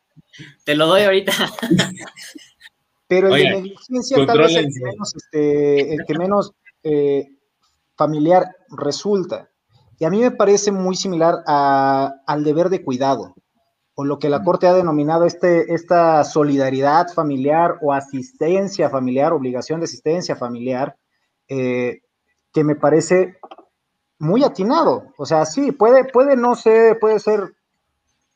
te 0.64 0.76
lo 0.76 0.86
doy 0.86 1.02
ahorita. 1.02 1.32
Pero 3.16 3.34
el 3.34 3.44
de 3.44 3.50
negligencia 3.50 4.26
tal 4.26 4.38
vez 4.40 4.56
el 4.56 4.74
que 4.74 4.80
menos, 4.84 5.16
este, 5.16 5.94
el 5.94 6.06
que 6.06 6.18
menos 6.18 6.52
eh, 6.84 7.28
familiar 7.96 8.56
resulta. 8.70 9.50
Y 9.98 10.06
a 10.06 10.10
mí 10.10 10.20
me 10.20 10.32
parece 10.32 10.72
muy 10.72 10.96
similar 10.96 11.36
a, 11.48 12.14
al 12.28 12.44
deber 12.44 12.70
de 12.70 12.84
cuidado 12.84 13.36
o 13.96 14.04
lo 14.04 14.20
que 14.20 14.30
la 14.30 14.44
Corte 14.44 14.68
ha 14.68 14.74
denominado 14.74 15.26
este, 15.26 15.74
esta 15.74 16.24
solidaridad 16.26 17.08
familiar 17.14 17.78
o 17.82 17.94
asistencia 17.94 18.90
familiar, 18.90 19.32
obligación 19.32 19.80
de 19.80 19.86
asistencia 19.86 20.36
familiar, 20.36 20.98
eh, 21.48 22.02
que 22.52 22.64
me 22.66 22.76
parece 22.76 23.38
muy 24.20 24.44
atinado. 24.44 25.14
O 25.18 25.26
sea, 25.26 25.46
sí, 25.46 25.72
puede, 25.72 26.04
puede 26.04 26.36
no 26.36 26.56
ser, 26.56 27.00
puede 27.00 27.20
ser, 27.20 27.56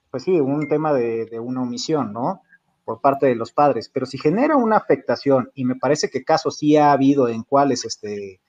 pues 0.10 0.24
sí, 0.24 0.39
un 0.39 0.70
tema 0.70 0.94
de, 0.94 1.26
de 1.26 1.39
una 1.42 1.62
omisión, 1.62 2.13
¿no? 2.13 2.42
Por 2.89 3.02
parte 3.02 3.28
de 3.28 3.36
los 3.36 3.52
padres, 3.52 3.88
pero 3.93 4.08
si 4.08 4.17
genera 4.17 4.56
una 4.56 4.78
afectación, 4.78 5.52
y 5.54 5.63
me 5.63 5.75
parece 5.75 6.10
que 6.10 6.23
casos 6.23 6.58
sí 6.58 6.75
ha 6.75 6.91
habido 6.91 7.28
en 7.28 7.43
cuales 7.43 7.86
este, 7.86 8.41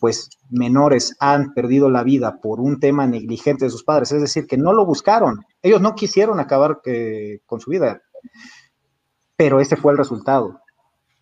pues 0.00 0.30
menores 0.48 1.14
han 1.20 1.52
perdido 1.52 1.90
la 1.90 2.02
vida 2.02 2.40
por 2.40 2.58
un 2.58 2.80
tema 2.80 3.06
negligente 3.06 3.66
de 3.66 3.70
sus 3.70 3.84
padres, 3.84 4.10
es 4.12 4.22
decir, 4.22 4.46
que 4.46 4.56
no 4.56 4.72
lo 4.72 4.86
buscaron, 4.86 5.44
ellos 5.60 5.82
no 5.82 5.94
quisieron 5.94 6.40
acabar 6.40 6.80
eh, 6.86 7.40
con 7.44 7.60
su 7.60 7.68
vida, 7.68 8.00
pero 9.36 9.60
ese 9.60 9.76
fue 9.76 9.92
el 9.92 9.98
resultado, 9.98 10.62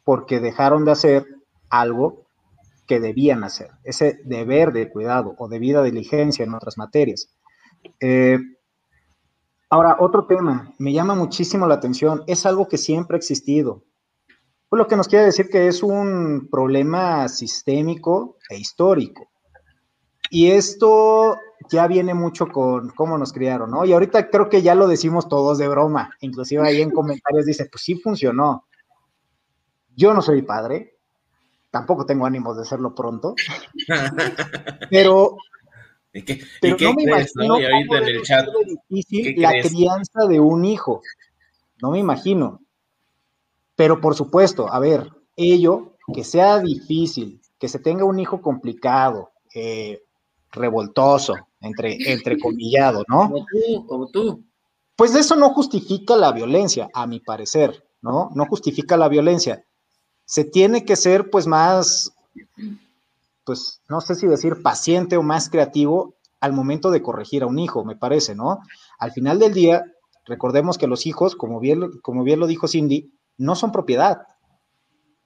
porque 0.05 0.39
dejaron 0.39 0.85
de 0.85 0.93
hacer 0.93 1.27
algo 1.71 2.25
que 2.87 3.01
debían 3.01 3.43
hacer, 3.43 3.73
ese 3.83 4.21
deber 4.25 4.73
de 4.73 4.91
cuidado 4.91 5.35
o 5.39 5.49
debida 5.49 5.83
diligencia 5.83 6.45
en 6.45 6.55
otras 6.55 6.79
materias. 6.79 7.35
Eh, 7.99 8.39
ahora, 9.71 9.97
otro 10.01 10.27
tema, 10.27 10.73
me 10.79 10.93
llama 10.93 11.15
muchísimo 11.15 11.67
la 11.67 11.75
atención, 11.75 12.23
es 12.27 12.45
algo 12.45 12.69
que 12.69 12.77
siempre 12.77 13.17
ha 13.17 13.19
existido, 13.19 13.85
pues 14.69 14.79
lo 14.79 14.87
que 14.87 14.97
nos 14.97 15.09
quiere 15.09 15.25
decir 15.25 15.49
que 15.49 15.69
es 15.69 15.83
un 15.83 16.49
problema 16.51 17.29
sistémico 17.29 18.37
e 18.49 18.59
histórico. 18.59 19.29
Y 20.31 20.51
esto 20.51 21.37
ya 21.69 21.89
viene 21.89 22.15
mucho 22.15 22.47
con 22.47 22.91
cómo 22.91 23.19
nos 23.19 23.33
criaron, 23.33 23.71
¿no? 23.73 23.85
Y 23.85 23.93
ahorita 23.93 24.31
creo 24.31 24.49
que 24.49 24.63
ya 24.63 24.77
lo 24.77 24.87
decimos 24.87 25.29
todos 25.29 25.59
de 25.59 25.67
broma, 25.67 26.15
inclusive 26.21 26.67
ahí 26.67 26.81
en 26.81 26.93
comentarios 26.93 27.47
dice, 27.47 27.69
pues 27.71 27.83
sí 27.83 27.97
funcionó. 27.97 28.67
Yo 29.97 30.15
no 30.15 30.23
soy 30.23 30.43
padre, 30.43 30.99
tampoco 31.71 32.07
tengo 32.07 32.27
ánimos 32.27 32.57
de 32.57 32.63
hacerlo 32.63 32.95
pronto, 32.95 33.35
pero, 34.91 35.37
pero 36.61 36.77
no 36.81 36.95
me 36.95 37.03
imagino 37.05 37.57
difícil 38.89 39.41
la 39.41 39.53
crianza 39.63 40.27
de 40.29 40.41
un 40.41 40.65
hijo, 40.65 41.03
no 41.81 41.91
me 41.93 41.99
imagino. 41.99 42.61
Pero 43.77 44.01
por 44.01 44.15
supuesto, 44.15 44.71
a 44.71 44.79
ver, 44.79 45.09
ello, 45.37 45.97
que 46.13 46.25
sea 46.25 46.59
difícil, 46.59 47.41
que 47.59 47.69
se 47.69 47.79
tenga 47.79 48.05
un 48.05 48.19
hijo 48.19 48.43
complicado, 48.43 49.31
eh, 49.55 50.03
revoltoso, 50.53 51.35
entre, 51.61 51.97
entrecomillado, 52.13 53.05
¿no? 53.09 53.31
Como 53.31 53.47
tú, 53.47 53.87
como 53.87 54.07
tú. 54.09 54.45
Pues 54.97 55.15
eso 55.15 55.37
no 55.37 55.51
justifica 55.51 56.17
la 56.17 56.33
violencia, 56.33 56.89
a 56.93 57.07
mi 57.07 57.21
parecer, 57.21 57.85
¿no? 58.03 58.31
No 58.35 58.47
justifica 58.47 58.97
la 58.97 59.09
violencia. 59.09 59.65
Se 60.25 60.45
tiene 60.45 60.85
que 60.85 60.97
ser, 60.97 61.31
pues, 61.31 61.47
más, 61.47 62.13
pues, 63.45 63.83
no 63.89 64.01
sé 64.01 64.15
si 64.15 64.27
decir 64.27 64.63
paciente 64.63 65.17
o 65.17 65.23
más 65.23 65.49
creativo 65.49 66.15
al 66.41 66.53
momento 66.53 66.91
de 66.91 67.03
corregir 67.03 67.43
a 67.43 67.47
un 67.47 67.59
hijo, 67.59 67.85
me 67.85 67.97
parece, 67.97 68.35
¿no? 68.35 68.61
Al 68.99 69.13
final 69.13 69.39
del 69.39 69.53
día, 69.53 69.85
recordemos 70.25 70.79
que 70.79 70.87
los 70.87 71.07
hijos, 71.07 71.37
como 71.37 71.61
bien, 71.61 72.01
como 72.03 72.25
bien 72.25 72.41
lo 72.41 72.47
dijo 72.47 72.67
Cindy, 72.67 73.13
no 73.37 73.55
son 73.55 73.73
propiedad, 73.73 74.23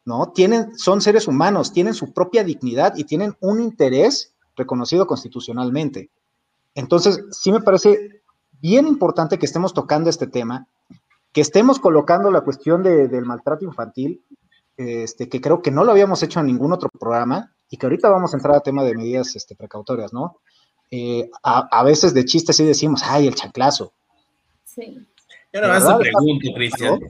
¿no? 0.05 0.33
Tienen, 0.33 0.77
son 0.77 1.00
seres 1.00 1.29
humanos, 1.29 1.72
tienen 1.72 1.94
su 1.94 2.12
propia 2.12 2.44
dignidad 2.44 2.94
y 2.96 3.05
tienen 3.05 3.37
un 3.40 3.61
interés 3.61 4.35
reconocido 4.57 5.07
constitucionalmente. 5.07 6.11
Entonces, 6.74 7.24
sí 7.31 7.53
me 7.53 7.61
parece 7.61 8.22
bien 8.61 8.87
importante 8.87 9.38
que 9.38 9.46
estemos 9.46 9.74
tocando 9.74 10.11
este 10.11 10.27
tema, 10.27 10.66
que 11.33 11.40
estemos 11.40 11.79
colocando 11.79 12.31
la 12.31 12.42
cuestión 12.42 12.83
del 12.83 13.24
maltrato 13.24 13.64
infantil, 13.64 14.24
este, 14.77 15.29
que 15.29 15.40
creo 15.40 15.62
que 15.62 15.70
no 15.70 15.85
lo 15.85 15.92
habíamos 15.92 16.22
hecho 16.22 16.40
en 16.40 16.46
ningún 16.46 16.72
otro 16.72 16.88
programa 16.88 17.54
y 17.70 17.77
que 17.77 17.87
ahorita 17.87 18.09
vamos 18.09 18.33
a 18.33 18.37
entrar 18.37 18.55
a 18.55 18.61
tema 18.61 18.85
de 18.85 18.94
medidas 18.94 19.35
este, 19.37 19.55
precautorias, 19.55 20.12
¿no? 20.12 20.40
Eh, 20.90 21.29
a, 21.42 21.68
a, 21.70 21.83
veces 21.83 22.14
de 22.14 22.24
chiste 22.24 22.53
sí 22.53 22.64
decimos, 22.64 23.03
ay, 23.05 23.27
el 23.27 23.35
chanclazo. 23.35 23.92
Sí. 24.64 25.07
Yo 25.53 25.61
no 25.61 25.68
más 25.68 25.87
te 25.87 25.94
pregunto, 25.96 26.48
Cristian. 26.55 27.00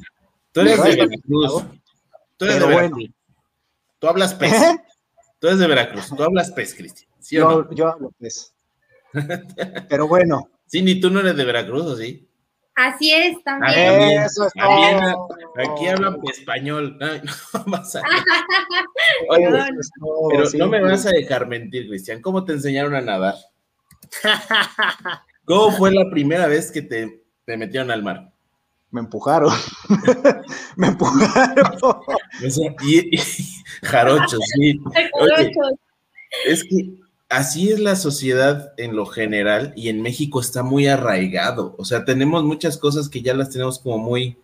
Tú 0.53 0.61
eres 0.61 0.83
de 0.83 0.97
Veracruz. 0.97 1.65
Tú 2.37 2.45
eres 2.45 2.61
de 2.61 2.67
Veracruz. 2.67 3.11
Tú 3.99 4.09
hablas 4.09 4.35
pez. 4.35 4.53
¿Eh? 4.53 4.85
Tú 5.39 5.47
eres 5.49 5.59
de 5.59 5.67
Veracruz. 5.67 6.09
Tú 6.17 6.23
hablas 6.23 6.51
pez, 6.51 6.75
Cristian. 6.75 7.11
¿Sí 7.21 7.37
yo, 7.37 7.71
yo 7.71 7.89
hablo 7.89 8.11
pez. 8.19 8.55
Pero 9.89 10.09
bueno. 10.09 10.49
Sí, 10.67 10.83
ni 10.83 11.01
tú 11.01 11.11
no 11.11 11.21
eres 11.21 11.37
de 11.37 11.45
Veracruz, 11.45 11.85
¿o 11.85 11.97
sí? 11.97 12.29
Así 12.75 13.13
es, 13.13 13.43
también. 13.45 14.23
Eso 14.25 14.47
es 14.47 14.53
también, 14.53 14.99
aquí 15.57 15.87
hablan 15.87 16.19
español. 16.31 16.99
No, 17.55 17.65
vas 17.67 17.97
a... 17.97 18.03
Oye, 19.29 19.49
pero 20.31 20.49
no 20.59 20.69
me 20.69 20.81
vas 20.81 21.07
a 21.07 21.11
dejar 21.11 21.47
mentir, 21.47 21.89
Cristian. 21.89 22.21
¿Cómo 22.21 22.45
te 22.45 22.53
enseñaron 22.53 22.95
a 22.95 23.01
nadar? 23.01 23.35
¿Cómo 25.45 25.73
fue 25.73 25.93
la 25.93 26.11
primera 26.11 26.47
vez 26.47 26.71
que 26.71 26.83
te, 26.83 27.25
te 27.45 27.57
metieron 27.57 27.91
al 27.91 28.03
mar? 28.03 28.33
Me 28.91 29.01
empujaron. 29.01 29.53
me 30.77 30.87
empujaron. 30.87 31.79
y, 32.83 33.19
jarochos, 33.83 34.41
sí. 34.55 34.81
Oye, 35.21 35.53
es 36.47 36.63
que 36.63 36.95
así 37.29 37.73
es 37.73 37.81
la 37.81 37.97
sociedad 37.97 38.73
en 38.77 38.95
lo 38.95 39.07
general 39.07 39.73
y 39.77 39.89
en 39.89 40.01
México 40.01 40.41
está 40.41 40.63
muy 40.63 40.87
arraigado. 40.87 41.75
O 41.77 41.85
sea, 41.85 42.05
tenemos 42.05 42.45
muchas 42.45 42.79
cosas 42.79 43.09
que 43.09 43.21
ya 43.21 43.35
las 43.35 43.51
tenemos 43.51 43.81
como 43.81 43.99
muy, 43.99 44.39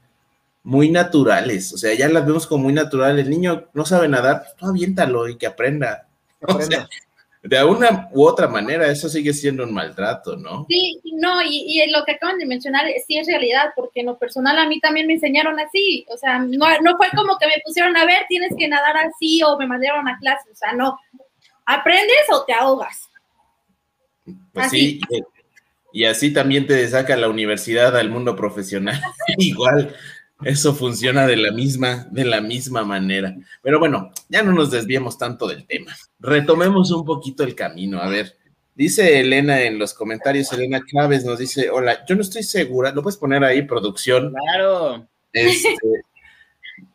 muy 0.62 0.90
naturales. 0.90 1.72
O 1.72 1.78
sea, 1.78 1.94
ya 1.94 2.08
las 2.08 2.26
vemos 2.26 2.46
como 2.46 2.64
muy 2.64 2.72
naturales. 2.72 3.24
El 3.24 3.30
niño 3.30 3.68
no 3.72 3.84
sabe 3.84 4.08
nadar, 4.08 4.42
pues 4.42 4.56
tú 4.56 4.66
aviéntalo 4.66 5.28
y 5.28 5.36
que 5.36 5.46
aprenda. 5.46 6.06
de 7.42 7.64
una 7.64 8.08
u 8.12 8.24
otra 8.24 8.48
manera, 8.48 8.86
eso 8.86 9.08
sigue 9.08 9.32
siendo 9.32 9.64
un 9.64 9.72
maltrato, 9.72 10.36
¿no? 10.36 10.66
Sí, 10.68 11.00
no, 11.14 11.42
y, 11.42 11.64
y 11.66 11.90
lo 11.90 12.04
que 12.04 12.12
acaban 12.12 12.38
de 12.38 12.44
mencionar 12.44 12.84
sí 13.06 13.16
es 13.16 13.26
realidad, 13.26 13.72
porque 13.74 14.00
en 14.00 14.06
lo 14.06 14.18
personal 14.18 14.58
a 14.58 14.68
mí 14.68 14.78
también 14.80 15.06
me 15.06 15.14
enseñaron 15.14 15.58
así. 15.58 16.04
O 16.08 16.16
sea, 16.16 16.38
no, 16.38 16.66
no 16.82 16.96
fue 16.96 17.08
como 17.16 17.38
que 17.38 17.46
me 17.46 17.62
pusieron 17.64 17.96
a 17.96 18.04
ver, 18.04 18.24
tienes 18.28 18.52
que 18.58 18.68
nadar 18.68 18.96
así 18.98 19.42
o 19.42 19.58
me 19.58 19.66
mandaron 19.66 20.06
a 20.08 20.18
clase. 20.18 20.50
O 20.50 20.56
sea, 20.56 20.72
no 20.72 20.98
¿Aprendes 21.70 22.26
o 22.32 22.44
te 22.44 22.52
ahogas? 22.52 23.08
Pues 24.52 24.70
sí, 24.70 25.00
y 25.92 26.04
así 26.04 26.32
también 26.32 26.66
te 26.66 26.86
saca 26.88 27.16
la 27.16 27.28
universidad 27.28 27.96
al 27.96 28.10
mundo 28.10 28.34
profesional. 28.34 29.00
Igual, 29.38 29.94
eso 30.44 30.74
funciona 30.74 31.26
de 31.26 31.36
la 31.36 31.52
misma, 31.52 32.06
de 32.10 32.24
la 32.24 32.40
misma 32.40 32.84
manera. 32.84 33.36
Pero 33.62 33.78
bueno, 33.78 34.10
ya 34.28 34.42
no 34.42 34.52
nos 34.52 34.70
desviemos 34.70 35.18
tanto 35.18 35.46
del 35.46 35.66
tema. 35.66 35.94
Retomemos 36.18 36.90
un 36.90 37.04
poquito 37.04 37.42
el 37.44 37.54
camino. 37.54 38.00
A 38.00 38.08
ver, 38.08 38.36
dice 38.74 39.20
Elena 39.20 39.62
en 39.62 39.78
los 39.78 39.94
comentarios, 39.94 40.52
Elena 40.52 40.82
Chávez 40.86 41.24
nos 41.24 41.38
dice, 41.38 41.70
hola, 41.70 42.04
yo 42.06 42.14
no 42.14 42.22
estoy 42.22 42.42
segura, 42.42 42.92
¿lo 42.92 43.02
puedes 43.02 43.18
poner 43.18 43.44
ahí, 43.44 43.62
producción? 43.62 44.32
Claro. 44.32 45.06
Este, 45.32 45.76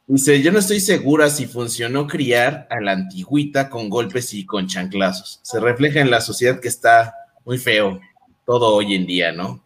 Dice, 0.07 0.39
yo 0.43 0.51
no 0.51 0.59
estoy 0.59 0.79
segura 0.81 1.31
si 1.31 1.47
funcionó 1.47 2.05
criar 2.05 2.67
a 2.69 2.79
la 2.79 2.91
antigüita 2.91 3.71
con 3.71 3.89
golpes 3.89 4.35
y 4.35 4.45
con 4.45 4.67
chanclazos. 4.67 5.39
Se 5.41 5.59
refleja 5.59 5.99
en 5.99 6.11
la 6.11 6.21
sociedad 6.21 6.59
que 6.59 6.67
está 6.67 7.15
muy 7.43 7.57
feo 7.57 7.99
todo 8.45 8.75
hoy 8.75 8.93
en 8.93 9.07
día, 9.07 9.31
¿no? 9.31 9.65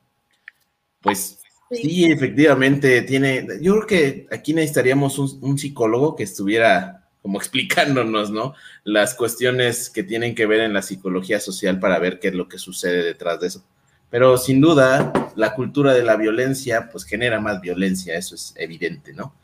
Pues 1.01 1.38
sí, 1.71 2.11
efectivamente 2.11 3.01
tiene, 3.01 3.47
yo 3.61 3.73
creo 3.75 3.87
que 3.87 4.27
aquí 4.31 4.53
necesitaríamos 4.53 5.17
un, 5.19 5.57
psicólogo 5.57 6.15
que 6.15 6.23
estuviera 6.23 7.07
como 7.21 7.37
explicándonos, 7.39 8.31
¿no? 8.31 8.53
Las 8.83 9.15
cuestiones 9.15 9.89
que 9.89 10.03
tienen 10.03 10.35
que 10.35 10.45
ver 10.45 10.61
en 10.61 10.73
la 10.73 10.81
psicología 10.81 11.39
social 11.39 11.79
para 11.79 11.99
ver 11.99 12.19
qué 12.19 12.29
es 12.29 12.33
lo 12.33 12.47
que 12.47 12.57
sucede 12.57 13.03
detrás 13.03 13.39
de 13.39 13.47
eso. 13.47 13.63
Pero 14.09 14.37
sin 14.37 14.59
duda, 14.59 15.13
la 15.35 15.53
cultura 15.53 15.93
de 15.93 16.03
la 16.03 16.15
violencia, 16.15 16.89
pues 16.91 17.03
genera 17.03 17.39
más 17.39 17.61
violencia, 17.61 18.15
eso 18.15 18.33
es 18.33 18.53
evidente, 18.57 19.13
¿no? 19.13 19.35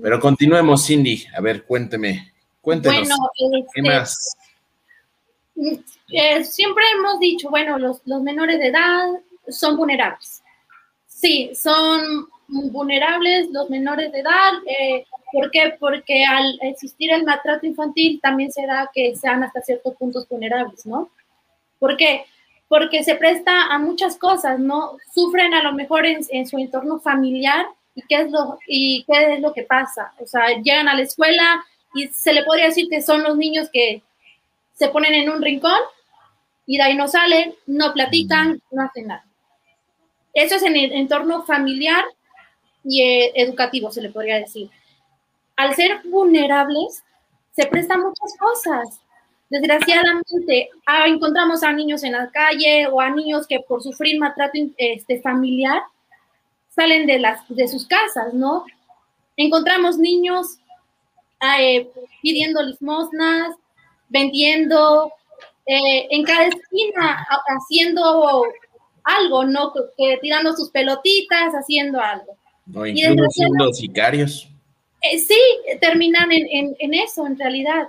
Pero 0.00 0.20
continuemos, 0.20 0.86
Cindy. 0.86 1.24
A 1.36 1.40
ver, 1.40 1.64
cuénteme. 1.64 2.32
Cuéntenos. 2.60 3.08
Bueno, 3.08 3.66
¿Qué 3.72 3.80
este, 3.80 3.82
más? 3.82 4.36
Eh, 6.12 6.44
siempre 6.44 6.84
hemos 6.96 7.20
dicho, 7.20 7.50
bueno, 7.50 7.78
los, 7.78 8.02
menores 8.22 8.58
de 8.58 8.68
edad 8.68 9.08
son 9.48 9.76
vulnerables. 9.76 10.29
Sí, 11.20 11.50
son 11.54 12.28
vulnerables 12.48 13.50
los 13.50 13.68
menores 13.68 14.10
de 14.10 14.20
edad. 14.20 14.52
Eh, 14.66 15.04
¿Por 15.32 15.50
qué? 15.50 15.76
Porque 15.78 16.24
al 16.24 16.58
existir 16.62 17.12
el 17.12 17.24
maltrato 17.24 17.66
infantil 17.66 18.20
también 18.22 18.50
se 18.50 18.66
da 18.66 18.90
que 18.92 19.14
sean 19.14 19.44
hasta 19.44 19.60
ciertos 19.60 19.94
puntos 19.96 20.26
vulnerables, 20.28 20.86
¿no? 20.86 21.10
¿Por 21.78 21.96
qué? 21.98 22.24
Porque 22.68 23.04
se 23.04 23.16
presta 23.16 23.66
a 23.66 23.78
muchas 23.78 24.16
cosas, 24.16 24.58
¿no? 24.58 24.96
Sufren 25.12 25.52
a 25.52 25.62
lo 25.62 25.74
mejor 25.74 26.06
en 26.06 26.46
su 26.46 26.58
entorno 26.58 27.00
familiar 27.00 27.66
y 27.94 28.02
qué 28.02 28.22
es 28.22 28.30
lo, 28.30 28.58
y 28.66 29.04
qué 29.04 29.34
es 29.34 29.40
lo 29.40 29.52
que 29.52 29.64
pasa. 29.64 30.12
O 30.20 30.26
sea, 30.26 30.48
llegan 30.62 30.88
a 30.88 30.94
la 30.94 31.02
escuela 31.02 31.64
y 31.94 32.08
se 32.08 32.32
le 32.32 32.44
podría 32.44 32.66
decir 32.66 32.88
que 32.88 33.02
son 33.02 33.22
los 33.22 33.36
niños 33.36 33.68
que 33.70 34.02
se 34.72 34.88
ponen 34.88 35.12
en 35.12 35.28
un 35.28 35.42
rincón 35.42 35.80
y 36.66 36.78
de 36.78 36.84
ahí 36.84 36.96
no 36.96 37.08
salen, 37.08 37.54
no 37.66 37.92
platican, 37.92 38.62
no 38.70 38.82
hacen 38.82 39.08
nada. 39.08 39.29
Eso 40.34 40.56
es 40.56 40.62
en 40.62 40.76
el 40.76 40.92
entorno 40.92 41.44
familiar 41.44 42.04
y 42.84 43.02
eh, 43.02 43.32
educativo, 43.34 43.90
se 43.90 44.02
le 44.02 44.10
podría 44.10 44.38
decir. 44.38 44.70
Al 45.56 45.74
ser 45.74 46.00
vulnerables, 46.04 47.02
se 47.52 47.66
prestan 47.66 48.00
muchas 48.00 48.36
cosas. 48.38 49.00
Desgraciadamente, 49.50 50.70
ah, 50.86 51.06
encontramos 51.08 51.62
a 51.62 51.72
niños 51.72 52.04
en 52.04 52.12
la 52.12 52.30
calle 52.30 52.86
o 52.86 53.00
a 53.00 53.10
niños 53.10 53.46
que 53.46 53.60
por 53.60 53.82
sufrir 53.82 54.18
maltrato 54.18 54.58
este, 54.76 55.20
familiar 55.20 55.82
salen 56.74 57.06
de, 57.06 57.18
las, 57.18 57.40
de 57.48 57.66
sus 57.66 57.86
casas, 57.86 58.32
¿no? 58.32 58.64
Encontramos 59.36 59.98
niños 59.98 60.58
eh, 61.58 61.90
pidiendo 62.22 62.62
limosnas, 62.62 63.56
vendiendo, 64.08 65.12
eh, 65.66 66.06
en 66.10 66.24
cada 66.24 66.46
esquina 66.46 67.26
haciendo 67.48 68.44
algo, 69.04 69.44
¿no? 69.44 69.72
Que, 69.96 70.18
tirando 70.20 70.54
sus 70.54 70.70
pelotitas, 70.70 71.52
haciendo 71.52 72.00
algo. 72.00 72.36
O 72.74 72.86
incluso 72.86 73.30
siendo 73.30 73.72
sicarios. 73.72 74.48
Eh, 75.02 75.18
sí, 75.18 75.38
terminan 75.80 76.30
en, 76.30 76.76
en, 76.78 76.94
eso, 76.94 77.26
en 77.26 77.38
realidad. 77.38 77.86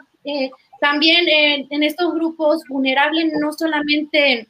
también 0.79 1.25
en 1.69 1.83
estos 1.83 2.13
grupos 2.13 2.63
vulnerables 2.69 3.31
no 3.39 3.51
solamente 3.53 4.47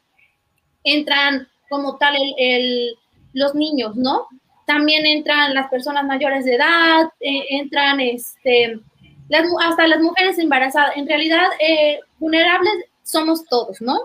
entran 0.83 1.47
como 1.69 1.97
tal 1.97 2.15
el, 2.37 2.95
los 3.33 3.55
niños, 3.55 3.95
¿no? 3.95 4.27
También 4.65 5.05
entran 5.05 5.53
las 5.53 5.69
personas 5.69 6.05
mayores 6.05 6.45
de 6.45 6.55
edad, 6.55 7.09
eh, 7.19 7.45
entran 7.49 7.99
este, 7.99 8.79
hasta 9.61 9.87
las 9.87 10.01
mujeres 10.01 10.37
embarazadas. 10.37 10.95
En 10.97 11.07
realidad, 11.07 11.47
eh, 11.59 11.99
vulnerables 12.19 12.73
somos 13.03 13.45
todos, 13.45 13.81
¿no? 13.81 13.97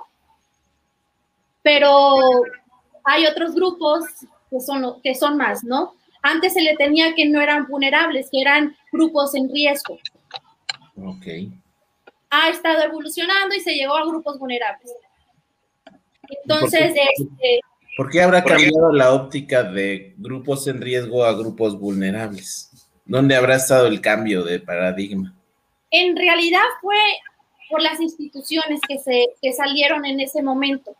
Pero 1.67 2.15
hay 3.03 3.27
otros 3.27 3.57
grupos 3.57 4.05
que 4.49 4.61
son, 4.61 5.03
que 5.03 5.17
son 5.17 5.37
más, 5.37 5.65
¿no? 5.65 5.97
Antes 6.23 6.53
se 6.53 6.63
le 6.63 6.77
tenía 6.77 7.13
que 7.17 7.27
no 7.27 7.41
eran 7.41 7.67
vulnerables, 7.67 8.29
que 8.31 8.41
eran 8.41 8.77
grupos 8.93 9.35
en 9.35 9.53
riesgo. 9.53 9.99
Ok. 10.97 11.27
Ha 12.31 12.51
estado 12.51 12.85
evolucionando 12.85 13.53
y 13.57 13.59
se 13.59 13.75
llegó 13.75 13.97
a 13.97 14.07
grupos 14.07 14.39
vulnerables. 14.39 14.93
Entonces, 16.29 16.95
este, 17.19 17.61
¿Por 17.97 18.11
qué 18.11 18.23
habrá 18.23 18.45
cambiado 18.45 18.93
la 18.93 19.13
óptica 19.13 19.65
de 19.65 20.15
grupos 20.19 20.69
en 20.69 20.81
riesgo 20.81 21.25
a 21.25 21.33
grupos 21.33 21.77
vulnerables? 21.77 22.71
¿Dónde 23.05 23.35
habrá 23.35 23.57
estado 23.57 23.89
el 23.89 24.01
cambio 24.01 24.45
de 24.45 24.61
paradigma? 24.61 25.35
En 25.91 26.15
realidad 26.15 26.63
fue 26.81 26.97
por 27.69 27.83
las 27.83 27.99
instituciones 27.99 28.81
que, 28.89 29.01
se, 29.01 29.31
que 29.43 29.53
salieron 29.53 30.05
en 30.05 30.21
ese 30.21 30.45
momento. 30.45 30.95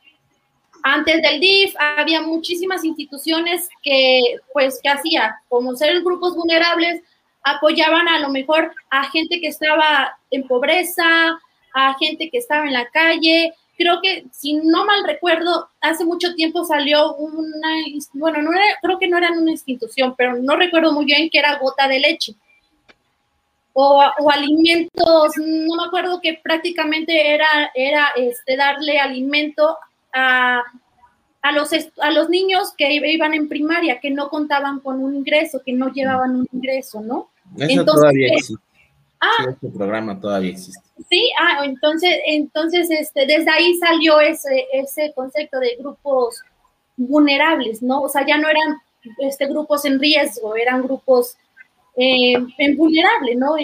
Antes 0.89 1.21
del 1.21 1.41
DIF 1.41 1.75
había 1.81 2.23
muchísimas 2.23 2.85
instituciones 2.85 3.69
que, 3.83 4.37
pues, 4.53 4.79
que 4.81 4.89
hacía, 4.89 5.37
como 5.49 5.75
ser 5.75 6.01
grupos 6.05 6.37
vulnerables, 6.37 7.03
apoyaban 7.43 8.07
a 8.07 8.21
lo 8.21 8.29
mejor 8.29 8.73
a 8.89 9.11
gente 9.11 9.41
que 9.41 9.49
estaba 9.49 10.17
en 10.31 10.47
pobreza, 10.47 11.41
a 11.75 11.95
gente 11.99 12.31
que 12.31 12.39
estaba 12.39 12.67
en 12.67 12.73
la 12.73 12.87
calle, 12.91 13.53
creo 13.77 14.01
que, 14.01 14.27
si 14.31 14.55
no 14.55 14.85
mal 14.85 15.03
recuerdo, 15.05 15.69
hace 15.81 16.05
mucho 16.05 16.37
tiempo 16.37 16.65
salió 16.65 17.15
una, 17.15 17.69
bueno, 18.13 18.43
no 18.43 18.53
creo 18.81 18.99
que 19.01 19.09
no 19.09 19.19
era 19.19 19.33
una 19.33 19.51
institución, 19.51 20.15
pero 20.17 20.37
no 20.37 20.55
recuerdo 20.55 20.93
muy 20.93 21.05
bien 21.05 21.29
que 21.31 21.41
era 21.41 21.59
gota 21.59 21.89
de 21.89 21.99
leche. 21.99 22.37
O, 23.73 24.01
alimentos, 24.31 25.33
no 25.37 25.75
me 25.75 25.85
acuerdo 25.85 26.21
que 26.21 26.35
prácticamente 26.35 27.35
era, 27.35 27.73
era 27.75 28.13
este, 28.17 28.57
darle 28.57 29.01
alimento 29.01 29.77
a, 30.17 30.63
a, 31.43 31.53
los, 31.53 31.71
a 32.01 32.11
los 32.11 32.29
niños 32.29 32.73
que 32.77 32.93
iban 32.93 33.35
en 33.35 33.49
primaria, 33.49 34.01
que 34.01 34.11
no 34.11 34.29
contaban 34.29 34.81
con 34.81 35.03
un 35.03 35.15
ingreso, 35.15 35.63
que 35.65 35.73
no 35.73 35.93
llevaban 35.93 36.37
un 36.37 36.49
ingreso, 36.53 37.01
¿no? 37.01 37.29
Eso 37.59 37.85
todavía 37.85 38.29
existe. 38.29 38.63
Ah, 39.21 39.47
este 39.49 39.69
programa 39.69 40.21
todavía 40.21 40.51
existe. 40.51 40.81
Sí, 41.09 41.31
ah, 41.41 41.65
entonces, 41.65 42.19
entonces 42.27 42.91
este, 42.91 43.27
desde 43.27 43.51
ahí 43.51 43.75
salió 43.79 44.21
ese, 44.21 44.67
ese 44.73 45.13
concepto 45.15 45.59
de 45.59 45.77
grupos 45.79 46.43
vulnerables, 46.97 47.83
¿no? 47.83 48.03
O 48.03 48.09
sea, 48.09 48.27
ya 48.27 48.39
no 48.39 48.49
eran 48.49 48.77
este, 49.19 49.47
grupos 49.47 49.85
en 49.85 50.01
riesgo, 50.01 50.57
eran 50.57 50.83
grupos 50.83 51.37
eh, 51.97 52.35
vulnerables, 52.77 53.37
¿no? 53.37 53.57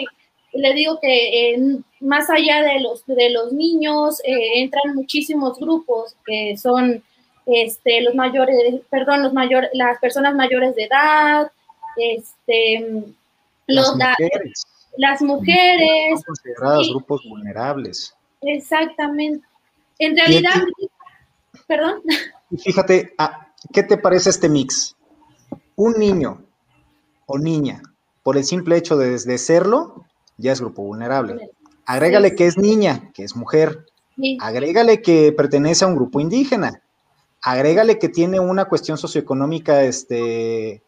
le 0.54 0.74
digo 0.74 0.98
que 1.00 1.54
más 2.02 2.28
allá 2.30 2.62
de 2.62 2.80
los, 2.80 3.06
de 3.06 3.30
los 3.30 3.52
niños, 3.52 4.20
entran 4.24 4.94
muchísimos 4.94 5.58
grupos 5.58 6.16
que 6.26 6.56
son 6.56 7.02
este, 7.46 8.02
los 8.02 8.14
mayores, 8.14 8.80
perdón, 8.90 9.22
los 9.22 9.32
mayores, 9.32 9.70
las 9.74 9.98
personas 9.98 10.34
mayores 10.34 10.74
de 10.76 10.84
edad, 10.84 11.50
este, 11.96 13.04
los, 13.66 13.96
las 13.96 14.18
mujeres, 14.18 14.66
las 14.96 15.22
mujeres 15.22 16.22
consideradas 16.24 16.88
grupos 16.88 17.22
vulnerables. 17.28 18.14
Exactamente. 18.42 19.46
En 19.98 20.16
realidad, 20.16 20.54
perdón. 21.66 22.02
fíjate, 22.58 23.14
ah, 23.18 23.48
¿qué 23.72 23.82
te 23.82 23.96
parece 23.96 24.30
este 24.30 24.48
mix? 24.48 24.96
Un 25.76 25.94
niño 25.94 26.44
o 27.26 27.38
niña, 27.38 27.82
por 28.22 28.36
el 28.36 28.44
simple 28.44 28.76
hecho 28.76 28.96
de, 28.96 29.38
serlo, 29.38 30.04
ya 30.36 30.52
es 30.52 30.60
grupo 30.60 30.82
vulnerable. 30.82 31.50
Agrégale 31.86 32.34
que 32.34 32.46
es 32.46 32.58
niña, 32.58 33.10
que 33.14 33.24
es 33.24 33.36
mujer. 33.36 33.86
Agrégale 34.40 35.02
que 35.02 35.32
pertenece 35.32 35.84
a 35.84 35.88
un 35.88 35.96
grupo 35.96 36.20
indígena 36.20 36.82
agrégale 37.42 37.98
que 37.98 38.08
tiene 38.08 38.40
una 38.40 38.66
cuestión 38.66 38.96
socioeconómica 38.96 39.82
este, 39.82 40.80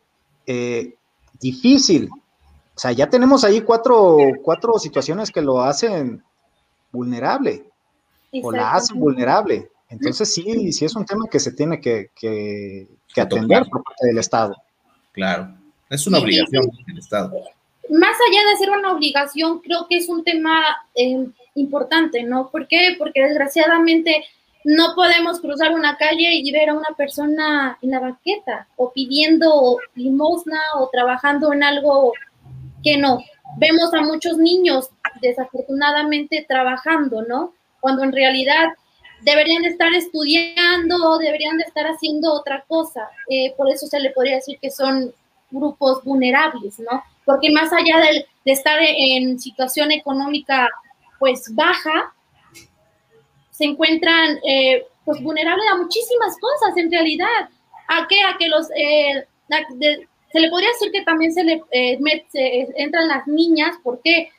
eh, 0.46 0.94
difícil. 1.40 2.09
O 2.09 2.78
sea, 2.78 2.92
ya 2.92 3.11
tenemos 3.11 3.44
ahí 3.44 3.61
cuatro, 3.61 4.18
cuatro 4.42 4.78
situaciones 4.78 5.30
que 5.30 5.42
lo 5.42 5.61
hacen 5.61 6.22
vulnerable 6.92 7.64
o 8.42 8.52
la 8.52 8.72
hacen 8.72 8.98
vulnerable. 8.98 9.70
Entonces 9.88 10.33
sí, 10.33 10.72
sí 10.72 10.85
es 10.85 10.96
un 10.96 11.04
tema 11.04 11.26
que 11.30 11.38
se 11.38 11.52
tiene 11.52 11.80
que, 11.80 12.11
atender 13.16 13.66
por 13.68 13.83
parte 13.83 14.07
del 14.07 14.18
Estado. 14.18 14.57
Claro, 15.12 15.54
es 15.88 16.07
una 16.07 16.18
obligación 16.18 16.68
del 16.87 16.98
Estado. 16.98 17.33
Más 17.90 18.16
allá 18.29 18.51
de 18.51 18.57
ser 18.57 18.70
una 18.70 18.92
obligación, 18.92 19.61
creo 19.61 19.87
que 19.88 19.99
es 19.99 20.09
un 20.09 20.25
tema 20.25 20.62
eh, 20.94 21.27
importante, 21.55 22.23
¿no? 22.23 22.51
¿Por 22.51 22.66
qué? 22.66 22.97
Porque 22.99 23.23
desgraciadamente 23.23 24.25
no 24.64 24.94
podemos 24.94 25.40
cruzar 25.40 25.73
una 25.73 25.97
calle 25.99 26.35
y 26.35 26.51
ver 26.51 26.70
a 26.70 26.75
una 26.75 26.88
persona 26.97 27.79
en 27.83 27.90
la 27.90 28.01
banqueta 28.01 28.66
o 28.77 28.92
pidiendo 28.92 29.79
limosna 29.94 30.61
o 30.79 30.88
trabajando 30.90 31.53
en 31.53 31.62
algo 31.62 32.12
que 32.83 32.97
no. 32.97 33.18
Vemos 33.59 33.92
a 33.92 34.01
muchos 34.01 34.38
niños 34.38 34.88
desafortunadamente 35.20 36.44
trabajando, 36.49 37.23
¿no? 37.23 37.53
Cuando 37.81 38.03
en 38.05 38.12
realidad 38.12 38.70
deberían 39.23 39.62
de 39.62 39.68
estar 39.68 39.92
estudiando 39.94 40.97
o 40.97 41.18
deberían 41.18 41.59
de 41.59 41.64
estar 41.64 41.87
haciendo 41.87 42.33
otra 42.33 42.64
cosa. 42.66 43.09
Eh, 43.29 43.55
por 43.57 43.70
eso 43.70 43.87
se 43.87 44.01
le 44.01 44.11
podría 44.11 44.37
decir 44.37 44.59
que 44.61 44.70
son 44.70 45.12
grupos 45.51 46.03
vulnerables, 46.05 46.79
¿no? 46.79 47.03
Porque 47.25 47.51
más 47.51 47.73
allá 47.73 48.01
de, 48.01 48.27
estar 48.45 48.79
en 48.81 49.39
situación 49.39 49.91
económica 49.91 50.69
pues 51.19 51.55
baja, 51.55 52.13
se 53.51 53.65
encuentran 53.65 54.39
eh, 54.47 54.87
pues 55.05 55.23
vulnerables 55.23 55.65
a 55.71 55.77
muchísimas 55.77 56.37
cosas 56.39 56.77
en 56.77 56.91
realidad. 56.91 57.49
¿A 57.89 58.07
qué? 58.09 58.23
A 58.23 58.37
que 58.39 58.49
los... 58.49 58.69
Eh, 58.77 59.27
se 60.33 60.41
le 60.41 60.51
podría 60.51 60.71
decir 60.71 60.91
que 60.91 61.03
también 61.03 61.33
se 61.33 61.45
le 61.45 61.63
eh, 61.71 61.99
entran 62.77 63.09
las 63.09 63.27
niñas, 63.27 63.77
¿por 63.83 64.01
qué? 64.03 64.31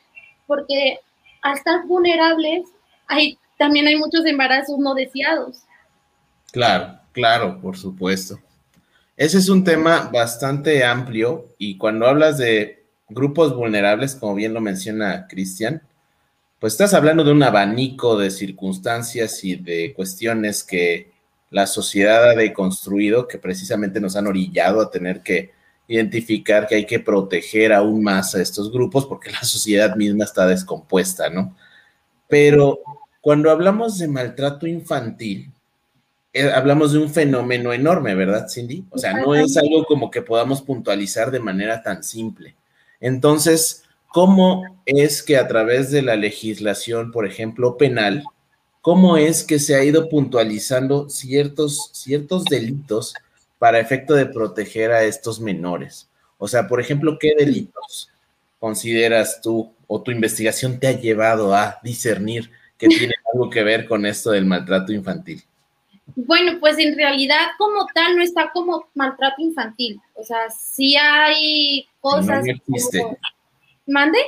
Porque 0.46 1.00
al 1.42 1.56
estar 1.56 1.86
vulnerables, 1.86 2.68
hay, 3.06 3.38
también 3.56 3.86
hay 3.86 3.96
muchos 3.96 4.26
embarazos 4.26 4.78
no 4.78 4.94
deseados. 4.94 5.62
Claro, 6.52 6.98
claro, 7.12 7.60
por 7.60 7.76
supuesto. 7.76 8.38
Ese 9.16 9.38
es 9.38 9.48
un 9.48 9.64
tema 9.64 10.10
bastante 10.12 10.84
amplio 10.84 11.46
y 11.56 11.78
cuando 11.78 12.06
hablas 12.06 12.36
de 12.36 12.75
grupos 13.08 13.54
vulnerables, 13.54 14.14
como 14.14 14.34
bien 14.34 14.54
lo 14.54 14.60
menciona 14.60 15.26
Cristian, 15.28 15.82
pues 16.58 16.72
estás 16.72 16.94
hablando 16.94 17.22
de 17.24 17.32
un 17.32 17.42
abanico 17.42 18.16
de 18.18 18.30
circunstancias 18.30 19.44
y 19.44 19.56
de 19.56 19.92
cuestiones 19.94 20.64
que 20.64 21.12
la 21.50 21.66
sociedad 21.66 22.30
ha 22.30 22.34
deconstruido, 22.34 23.28
que 23.28 23.38
precisamente 23.38 24.00
nos 24.00 24.16
han 24.16 24.26
orillado 24.26 24.80
a 24.80 24.90
tener 24.90 25.22
que 25.22 25.52
identificar 25.88 26.66
que 26.66 26.76
hay 26.76 26.86
que 26.86 26.98
proteger 26.98 27.72
aún 27.72 28.02
más 28.02 28.34
a 28.34 28.42
estos 28.42 28.72
grupos 28.72 29.06
porque 29.06 29.30
la 29.32 29.42
sociedad 29.42 29.94
misma 29.96 30.24
está 30.24 30.46
descompuesta, 30.46 31.30
¿no? 31.30 31.56
Pero 32.28 32.80
cuando 33.20 33.50
hablamos 33.50 33.98
de 33.98 34.08
maltrato 34.08 34.66
infantil, 34.66 35.52
eh, 36.32 36.50
hablamos 36.50 36.92
de 36.92 36.98
un 36.98 37.10
fenómeno 37.10 37.72
enorme, 37.72 38.14
¿verdad, 38.14 38.48
Cindy? 38.48 38.84
O 38.90 38.98
sea, 38.98 39.14
no 39.14 39.34
es 39.34 39.56
algo 39.56 39.84
como 39.84 40.10
que 40.10 40.22
podamos 40.22 40.60
puntualizar 40.62 41.30
de 41.30 41.40
manera 41.40 41.82
tan 41.82 42.02
simple. 42.02 42.56
Entonces, 43.00 43.84
cómo 44.08 44.80
es 44.86 45.22
que 45.22 45.36
a 45.36 45.48
través 45.48 45.90
de 45.90 46.02
la 46.02 46.16
legislación, 46.16 47.12
por 47.12 47.26
ejemplo, 47.26 47.76
penal, 47.76 48.24
cómo 48.80 49.16
es 49.16 49.44
que 49.44 49.58
se 49.58 49.74
ha 49.74 49.84
ido 49.84 50.08
puntualizando 50.08 51.10
ciertos, 51.10 51.90
ciertos 51.92 52.44
delitos 52.44 53.14
para 53.58 53.80
efecto 53.80 54.14
de 54.14 54.26
proteger 54.26 54.92
a 54.92 55.04
estos 55.04 55.40
menores. 55.40 56.08
O 56.38 56.48
sea, 56.48 56.68
por 56.68 56.80
ejemplo, 56.80 57.18
¿qué 57.18 57.34
delitos 57.36 58.10
consideras 58.58 59.40
tú 59.42 59.72
o 59.86 60.02
tu 60.02 60.10
investigación 60.10 60.78
te 60.78 60.86
ha 60.86 60.92
llevado 60.92 61.54
a 61.54 61.78
discernir 61.82 62.50
que 62.78 62.88
tiene 62.88 63.14
algo 63.32 63.50
que 63.50 63.62
ver 63.62 63.86
con 63.86 64.06
esto 64.06 64.30
del 64.30 64.46
maltrato 64.46 64.92
infantil? 64.92 65.42
Bueno, 66.14 66.58
pues 66.60 66.78
en 66.78 66.96
realidad 66.96 67.48
como 67.58 67.86
tal 67.94 68.16
no 68.16 68.22
está 68.22 68.50
como 68.52 68.88
maltrato 68.94 69.42
infantil. 69.42 70.00
O 70.14 70.22
sea, 70.22 70.48
sí 70.50 70.96
hay 70.96 71.86
cosas... 72.00 72.44
¿Mande? 73.88 74.18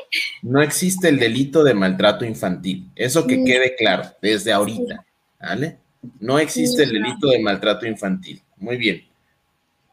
No 0.42 0.62
existe 0.62 1.08
el 1.08 1.18
delito 1.18 1.64
de 1.64 1.74
maltrato 1.74 2.24
infantil. 2.24 2.88
Eso 2.94 3.26
que 3.26 3.38
mm. 3.38 3.44
quede 3.44 3.74
claro 3.74 4.04
desde 4.22 4.52
ahorita. 4.52 5.04
¿Vale? 5.40 5.78
No 6.20 6.38
existe 6.38 6.84
el 6.84 6.92
delito 6.92 7.28
de 7.28 7.40
maltrato 7.40 7.84
infantil. 7.86 8.40
Muy 8.56 8.76
bien. 8.76 9.04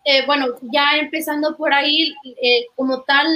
Eh, 0.05 0.23
bueno, 0.27 0.47
ya 0.61 0.97
empezando 0.97 1.57
por 1.57 1.73
ahí, 1.73 2.13
eh, 2.41 2.67
como 2.75 3.01
tal, 3.01 3.27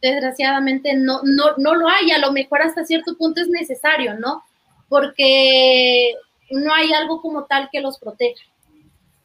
desgraciadamente 0.00 0.94
no, 0.94 1.20
no, 1.24 1.56
no 1.58 1.74
lo 1.74 1.88
hay. 1.88 2.12
A 2.12 2.18
lo 2.18 2.30
mejor 2.30 2.62
hasta 2.62 2.84
cierto 2.84 3.16
punto 3.16 3.40
es 3.40 3.48
necesario, 3.48 4.14
¿no? 4.14 4.44
Porque 4.88 6.14
no 6.50 6.72
hay 6.74 6.92
algo 6.92 7.20
como 7.20 7.44
tal 7.44 7.68
que 7.70 7.80
los 7.80 7.98
proteja. 7.98 8.42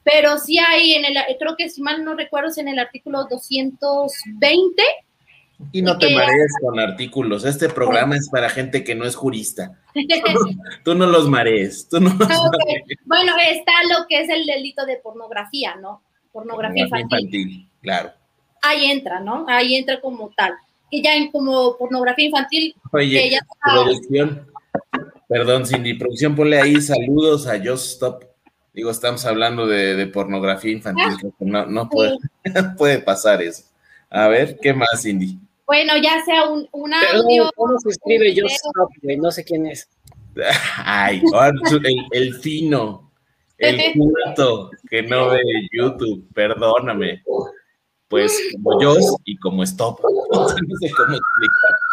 Pero 0.04 0.38
sí 0.38 0.58
hay 0.58 0.94
en 0.94 1.06
el, 1.06 1.16
creo 1.38 1.56
que 1.58 1.70
si 1.70 1.82
mal 1.82 2.04
no 2.04 2.16
recuerdo, 2.16 2.50
es 2.50 2.58
en 2.58 2.68
el 2.68 2.80
artículo 2.80 3.26
220 3.30 4.84
y 5.72 5.82
no 5.82 5.98
te 5.98 6.14
marees 6.16 6.54
con 6.62 6.80
artículos. 6.80 7.44
Este 7.44 7.70
programa 7.70 8.16
es 8.16 8.30
para 8.30 8.50
gente 8.50 8.84
que 8.84 8.96
no 8.96 9.06
es 9.06 9.16
jurista. 9.16 9.78
Tú 10.86 10.96
no 10.96 11.06
los 11.06 11.28
marees. 11.28 11.88
Bueno, 11.92 13.34
está 13.52 13.74
lo 13.90 14.08
que 14.08 14.22
es 14.22 14.30
el 14.30 14.46
delito 14.46 14.86
de 14.86 14.98
pornografía, 14.98 15.76
¿no? 15.76 16.02
Pornografía, 16.32 16.84
infantil. 16.84 17.68
Claro. 17.82 18.12
Ahí 18.62 18.90
entra, 18.90 19.20
¿no? 19.20 19.46
Ahí 19.48 19.76
entra 19.76 20.00
como 20.00 20.30
tal. 20.36 20.54
Que 20.90 21.02
ya 21.02 21.16
en 21.16 21.32
como 21.32 21.78
pornografía 21.78 22.26
infantil. 22.26 22.76
Oye, 22.92 23.38
producción. 23.62 24.48
Perdón, 25.30 25.64
Cindy, 25.64 25.94
producción, 25.94 26.36
ponle 26.36 26.60
ahí 26.60 26.82
saludos 26.82 27.46
a 27.46 27.60
Just 27.64 27.92
Stop. 27.92 28.24
Digo, 28.74 28.90
estamos 28.90 29.24
hablando 29.28 29.68
de, 29.68 30.08
pornografía 30.08 30.72
infantil. 30.72 31.06
Ah. 31.24 31.30
no, 31.42 31.66
no 31.68 31.88
puede, 31.88 32.18
puede 32.78 33.00
pasar 33.00 33.40
eso. 33.44 33.64
A 34.10 34.28
ver, 34.28 34.58
¿qué 34.60 34.74
más, 34.74 35.04
Cindy? 35.04 35.38
Bueno, 35.68 35.94
ya 36.02 36.26
sea 36.26 36.50
un, 36.50 36.68
un 36.72 36.92
audio. 36.96 37.52
¿Cómo 37.56 37.78
se 37.78 37.90
escribe 37.90 38.34
yo 38.34 38.48
stop, 38.48 38.90
No 39.04 39.30
sé 39.30 39.44
quién 39.44 39.68
es. 39.68 39.88
Ay, 40.84 41.22
el, 41.32 42.06
el 42.12 42.34
fino, 42.34 43.12
el 43.60 43.94
culto 43.94 44.72
que 44.90 45.04
no 45.04 45.30
ve 45.30 45.44
YouTube, 45.72 46.28
perdóname. 46.34 47.22
Pues 48.08 48.36
como 48.54 48.82
yo 48.82 48.96
y 49.26 49.38
como 49.38 49.62
stop. 49.62 50.00
No 50.34 50.50
sé 50.50 50.56
cómo 50.58 51.14
explicar. 51.14 51.89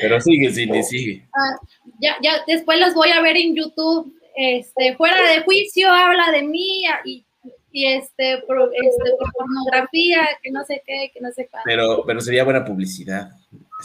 Pero 0.00 0.20
sigue, 0.20 0.50
sigue, 0.50 0.82
sigue. 0.82 1.28
Ah, 1.34 1.58
ya, 2.00 2.16
ya, 2.22 2.44
después 2.46 2.78
los 2.78 2.94
voy 2.94 3.10
a 3.10 3.20
ver 3.20 3.36
en 3.36 3.54
YouTube. 3.54 4.14
Este, 4.36 4.96
fuera 4.96 5.16
de 5.32 5.42
juicio, 5.42 5.90
habla 5.90 6.30
de 6.30 6.42
mí 6.42 6.84
y 7.04 7.24
y 7.70 7.86
este, 7.86 8.42
por, 8.46 8.58
este, 8.74 9.10
pornografía, 9.36 10.26
que 10.42 10.50
no 10.50 10.64
sé 10.64 10.82
qué, 10.86 11.10
que 11.12 11.20
no 11.20 11.30
sé 11.32 11.48
cuál. 11.50 11.62
Pero, 11.64 12.02
pero 12.06 12.20
sería 12.20 12.44
buena 12.44 12.64
publicidad. 12.64 13.30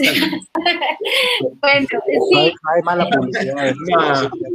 bueno, 1.61 1.87
sí. 2.31 2.53
hay, 2.73 2.81
mala 2.83 3.07
publicidad. 3.09 3.73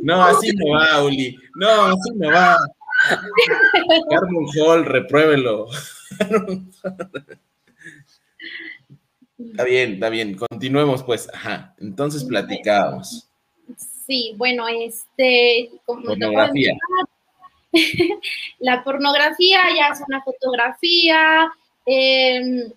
No, 0.02 0.24
así 0.24 0.50
no 0.56 0.72
va, 0.72 1.04
Uli. 1.04 1.36
No, 1.54 1.68
así 1.86 2.10
no 2.16 2.30
va. 2.30 2.56
Carmen 4.10 4.46
Hall, 4.56 4.84
repruébelo. 4.86 5.66
está 9.38 9.64
bien, 9.64 9.94
está 9.94 10.08
bien. 10.08 10.36
Continuemos, 10.36 11.02
pues. 11.02 11.28
Ajá. 11.32 11.74
Entonces 11.78 12.24
platicábamos. 12.24 13.28
Sí, 14.06 14.34
bueno, 14.36 14.66
este. 14.68 15.70
Pornografía 15.86 16.74
la 18.60 18.82
pornografía 18.82 19.60
ya 19.76 19.88
es 19.88 20.00
una 20.06 20.22
fotografía, 20.22 21.52
em, 21.86 22.70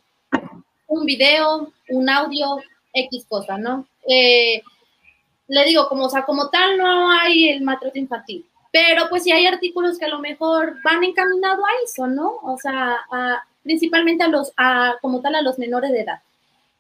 un 0.88 1.06
video, 1.06 1.71
un 1.89 2.10
audio, 2.10 2.58
X 2.93 3.26
cosa, 3.28 3.58
¿no? 3.58 3.88
Eh, 4.08 4.62
le 5.47 5.65
digo, 5.65 5.88
como, 5.88 6.06
o 6.06 6.10
sea, 6.10 6.24
como 6.24 6.50
tal 6.50 6.78
no 6.78 7.12
hay 7.12 7.50
el 7.50 7.62
maltrato 7.62 7.97
infantil, 8.00 8.45
pero 8.71 9.08
pues 9.10 9.24
sí 9.24 9.32
hay 9.32 9.45
artículos 9.45 9.97
que 9.97 10.06
a 10.06 10.10
lo 10.10 10.19
mejor 10.19 10.78
van 10.84 11.04
encaminados 11.04 11.63
a 11.63 11.84
eso, 11.86 12.08
¿no? 12.08 12.38
O 12.43 12.58
sea, 12.58 12.97
principalmente 13.63 14.24
a 14.24 14.28
los, 14.28 14.52
a, 14.58 14.95
como 15.02 15.21
tal, 15.21 15.36
a 15.36 15.41
los 15.41 15.60
menores 15.60 15.91
de 15.91 16.02
edad. 16.02 16.21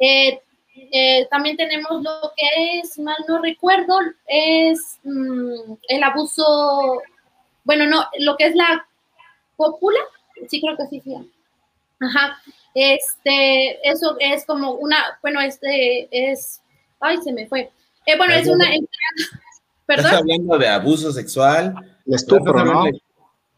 Eh, 0.01 0.41
eh, 0.91 1.27
también 1.29 1.55
tenemos 1.57 2.01
lo 2.01 2.33
que 2.35 2.79
es, 2.79 2.97
mal 2.97 3.17
no 3.27 3.39
recuerdo, 3.39 3.99
es 4.25 4.99
mm, 5.03 5.73
el 5.89 6.03
abuso, 6.03 7.01
bueno, 7.63 7.85
no, 7.85 8.03
lo 8.17 8.35
que 8.35 8.47
es 8.47 8.55
la 8.55 8.85
cópula, 9.55 9.99
sí 10.49 10.59
creo 10.59 10.75
que 10.75 10.87
sí, 10.87 11.01
sí. 11.01 11.15
Ajá, 11.99 12.35
este, 12.73 13.87
eso 13.87 14.15
es 14.19 14.43
como 14.45 14.71
una, 14.71 14.97
bueno, 15.21 15.39
este 15.39 16.09
es, 16.11 16.61
ay, 16.99 17.17
se 17.21 17.31
me 17.31 17.45
fue. 17.45 17.69
Eh, 18.07 18.17
bueno, 18.17 18.33
es 18.33 18.47
una, 18.47 18.65
¿perdón? 19.85 20.05
Estás 20.05 20.19
hablando 20.19 20.57
de 20.57 20.67
abuso 20.67 21.11
sexual. 21.11 21.75
Estupro, 22.07 22.65
¿no? 22.65 22.85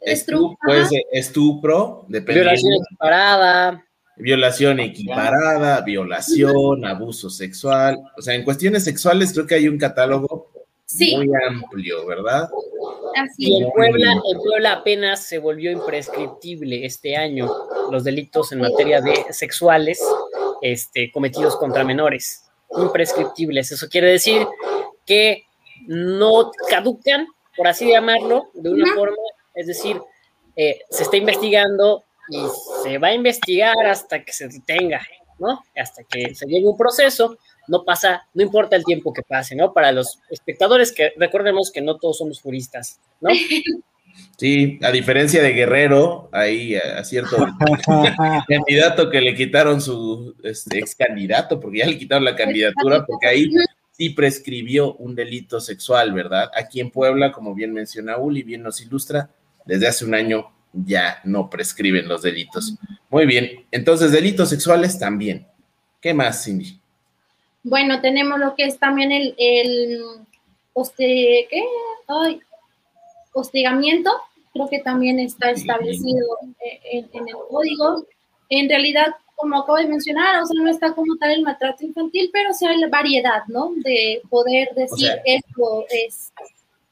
Estupro, 0.01 0.57
puede 0.61 0.85
ser 0.87 1.03
estupro, 1.13 2.05
Violación 2.09 2.73
equiparada. 2.73 3.85
Violación 4.15 4.79
equiparada, 4.79 5.81
violación, 5.81 6.85
abuso 6.85 7.29
sexual. 7.29 7.99
O 8.17 8.21
sea, 8.21 8.35
en 8.35 8.43
cuestiones 8.43 8.83
sexuales 8.83 9.33
creo 9.33 9.47
que 9.47 9.55
hay 9.55 9.67
un 9.67 9.77
catálogo 9.77 10.51
muy 10.99 11.29
amplio, 11.47 12.05
¿verdad? 12.05 12.49
Así 13.15 13.49
y 13.49 13.63
en 13.63 13.71
Puebla, 13.71 14.13
en 14.13 14.37
Puebla 14.39 14.73
apenas 14.73 15.25
se 15.25 15.39
volvió 15.39 15.71
imprescriptible 15.71 16.85
este 16.85 17.15
año 17.15 17.51
los 17.91 18.03
delitos 18.03 18.51
en 18.51 18.61
materia 18.61 19.01
de 19.01 19.25
sexuales 19.31 20.01
este, 20.61 21.11
cometidos 21.11 21.57
contra 21.57 21.83
menores. 21.83 22.45
Imprescriptibles. 22.77 23.71
Eso 23.71 23.87
quiere 23.89 24.07
decir 24.07 24.47
que 25.05 25.43
no 25.85 26.51
caducan, 26.69 27.27
por 27.55 27.67
así 27.67 27.89
llamarlo, 27.89 28.49
de 28.53 28.69
una 28.69 28.93
forma, 28.95 29.17
es 29.53 29.67
decir, 29.67 29.99
eh, 30.55 30.79
se 30.89 31.03
está 31.03 31.17
investigando 31.17 32.03
y 32.29 32.41
se 32.83 32.97
va 32.97 33.09
a 33.09 33.13
investigar 33.13 33.75
hasta 33.85 34.23
que 34.23 34.31
se 34.33 34.47
detenga, 34.47 35.01
¿no? 35.39 35.63
Hasta 35.75 36.03
que 36.03 36.35
se 36.35 36.45
llegue 36.45 36.67
un 36.67 36.77
proceso 36.77 37.37
no 37.67 37.83
pasa, 37.83 38.27
no 38.33 38.43
importa 38.43 38.75
el 38.75 38.83
tiempo 38.83 39.13
que 39.13 39.23
pase, 39.23 39.55
¿no? 39.55 39.73
Para 39.73 39.91
los 39.91 40.19
espectadores 40.29 40.91
que 40.91 41.13
recordemos 41.17 41.71
que 41.71 41.81
no 41.81 41.97
todos 41.97 42.17
somos 42.17 42.41
juristas, 42.41 42.99
¿no? 43.21 43.29
Sí, 44.37 44.79
a 44.83 44.91
diferencia 44.91 45.41
de 45.41 45.53
Guerrero, 45.53 46.29
ahí 46.31 46.75
a, 46.75 47.03
cierto 47.03 47.35
candidato 48.47 49.09
que 49.09 49.21
le 49.21 49.33
quitaron 49.33 49.81
su 49.81 50.35
este, 50.43 50.77
ex 50.77 50.93
candidato, 50.93 51.59
porque 51.59 51.79
ya 51.79 51.87
le 51.87 51.97
quitaron 51.97 52.23
la 52.23 52.35
candidatura, 52.35 53.05
porque 53.07 53.27
ahí 53.27 53.49
sí 53.91 54.11
prescribió 54.11 54.93
un 54.95 55.15
delito 55.15 55.59
sexual, 55.59 56.13
¿verdad? 56.13 56.51
Aquí 56.55 56.79
en 56.79 56.91
Puebla, 56.91 57.31
como 57.31 57.55
bien 57.55 57.73
menciona 57.73 58.17
Uli, 58.17 58.43
bien 58.43 58.61
nos 58.61 58.81
ilustra, 58.81 59.31
desde 59.65 59.87
hace 59.87 60.05
un 60.05 60.13
año 60.13 60.52
ya 60.73 61.21
no 61.23 61.49
prescriben 61.49 62.07
los 62.07 62.23
delitos. 62.23 62.75
Muy 63.09 63.25
bien, 63.25 63.65
entonces 63.71 64.11
delitos 64.11 64.49
sexuales 64.49 64.97
también. 64.99 65.47
¿Qué 66.01 66.13
más, 66.13 66.43
Cindy? 66.43 66.79
Bueno, 67.63 68.01
tenemos 68.01 68.39
lo 68.39 68.55
que 68.55 68.65
es 68.65 68.77
también 68.77 69.11
el, 69.11 69.35
el 69.37 70.01
¿qué? 70.97 71.63
Ay, 72.07 72.41
hostigamiento, 73.31 74.11
creo 74.51 74.67
que 74.69 74.79
también 74.79 75.19
está 75.19 75.51
establecido 75.51 76.37
en, 76.91 77.07
el 77.13 77.35
código. 77.49 78.05
En 78.49 78.67
realidad, 78.67 79.07
como 79.35 79.59
acabo 79.59 79.77
de 79.77 79.87
mencionar, 79.87 80.41
o 80.41 80.45
sea, 80.45 80.61
no 80.61 80.69
está 80.69 80.93
como 80.93 81.15
tal 81.17 81.31
el 81.31 81.43
maltrato 81.43 81.85
infantil, 81.85 82.29
pero 82.33 82.53
sí 82.53 82.65
hay 82.65 82.77
la 82.79 82.89
variedad, 82.89 83.43
¿no? 83.47 83.71
De 83.77 84.21
poder 84.29 84.69
decir 84.75 85.09
esto 85.23 85.85
es. 85.89 86.33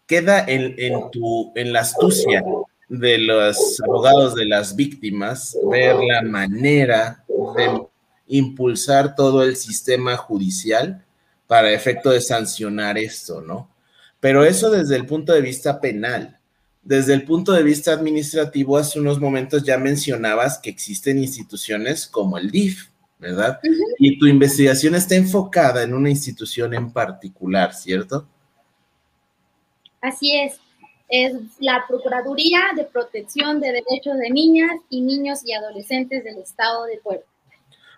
Queda 0.08 0.46
en, 0.46 0.76
en, 0.78 1.12
tu, 1.12 1.52
en 1.56 1.74
la 1.74 1.82
astucia 1.82 2.44
de 2.92 3.20
los 3.20 3.82
abogados 3.82 4.36
de 4.36 4.46
las 4.46 4.76
víctimas 4.76 5.58
ver 5.72 5.96
la 5.96 6.24
manera 6.24 7.24
de 7.56 7.88
impulsar 8.28 9.16
todo 9.16 9.44
el 9.44 9.56
sistema 9.56 10.18
judicial 10.18 11.02
para 11.48 11.72
efecto 11.72 12.10
de 12.10 12.20
sancionar 12.20 12.98
esto, 12.98 13.40
¿no? 13.40 13.70
Pero 14.20 14.44
eso 14.44 14.70
desde 14.70 14.98
el 14.98 15.06
punto 15.06 15.32
de 15.32 15.40
vista 15.40 15.80
penal. 15.80 16.38
Desde 16.84 17.14
el 17.14 17.24
punto 17.24 17.54
de 17.54 17.64
vista 17.64 17.94
administrativo, 17.94 18.78
hace 18.78 19.00
unos 19.00 19.22
momentos 19.22 19.64
ya 19.64 19.78
mencionabas 19.78 20.60
que 20.60 20.70
existen 20.70 21.18
instituciones 21.18 22.06
como 22.06 22.38
el 22.38 22.52
DIF, 22.52 22.90
¿verdad? 23.20 23.62
Y 24.00 24.20
tu 24.20 24.26
investigación 24.28 24.96
está 24.96 25.16
enfocada 25.16 25.84
en 25.84 25.94
una 25.94 26.10
institución 26.10 26.74
en 26.74 26.92
particular, 26.92 27.74
¿cierto? 27.74 28.28
Así 30.02 30.36
es. 30.36 30.60
Es 31.12 31.34
la 31.60 31.86
Procuraduría 31.88 32.60
de 32.76 32.86
Protección 32.86 33.60
de 33.60 33.68
Derechos 33.68 34.18
de 34.18 34.30
Niñas 34.32 34.72
y 34.90 35.02
Niños 35.02 35.42
y 35.46 35.54
Adolescentes 35.54 36.24
del 36.24 36.40
Estado 36.40 36.86
de 36.86 36.98
Puebla. 37.04 37.26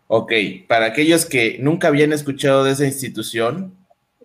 Ok, 0.08 0.34
para 0.68 0.88
aquellos 0.88 1.26
que 1.26 1.58
nunca 1.60 1.88
habían 1.88 2.12
escuchado 2.12 2.64
de 2.64 2.72
esa 2.72 2.86
institución, 2.86 3.78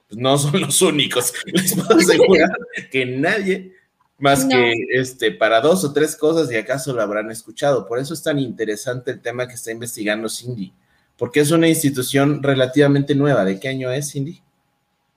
pues 0.09 0.19
no 0.19 0.37
son 0.39 0.61
los 0.61 0.83
únicos. 0.83 1.33
Les 1.47 1.75
puedo 1.75 2.01
asegurar 2.01 2.51
que 2.91 3.07
nadie 3.07 3.75
más 4.19 4.45
que 4.47 4.73
este 4.91 5.31
para 5.31 5.61
dos 5.61 5.85
o 5.85 5.93
tres 5.93 6.17
cosas 6.17 6.51
y 6.51 6.57
acaso 6.57 6.93
lo 6.93 7.03
habrán 7.03 7.31
escuchado. 7.31 7.87
Por 7.87 7.99
eso 7.99 8.15
es 8.15 8.23
tan 8.23 8.39
interesante 8.39 9.13
el 9.13 9.21
tema 9.21 9.47
que 9.47 9.55
está 9.55 9.71
investigando 9.71 10.29
Cindy, 10.29 10.73
porque 11.17 11.41
es 11.41 11.51
una 11.51 11.69
institución 11.69 12.43
relativamente 12.43 13.15
nueva. 13.15 13.45
¿De 13.45 13.61
qué 13.61 13.69
año 13.69 13.93
es, 13.93 14.11
Cindy? 14.11 14.43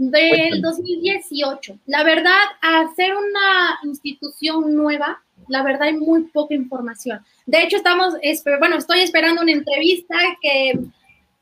Del 0.03 0.63
2018. 0.63 1.77
La 1.85 2.03
verdad, 2.03 2.41
hacer 2.59 3.15
una 3.15 3.77
institución 3.83 4.75
nueva, 4.75 5.21
la 5.47 5.61
verdad 5.61 5.83
hay 5.83 5.93
muy 5.93 6.23
poca 6.23 6.55
información. 6.55 7.23
De 7.45 7.61
hecho, 7.61 7.77
estamos, 7.77 8.15
bueno, 8.57 8.77
estoy 8.77 9.01
esperando 9.01 9.43
una 9.43 9.51
entrevista 9.51 10.17
que 10.41 10.79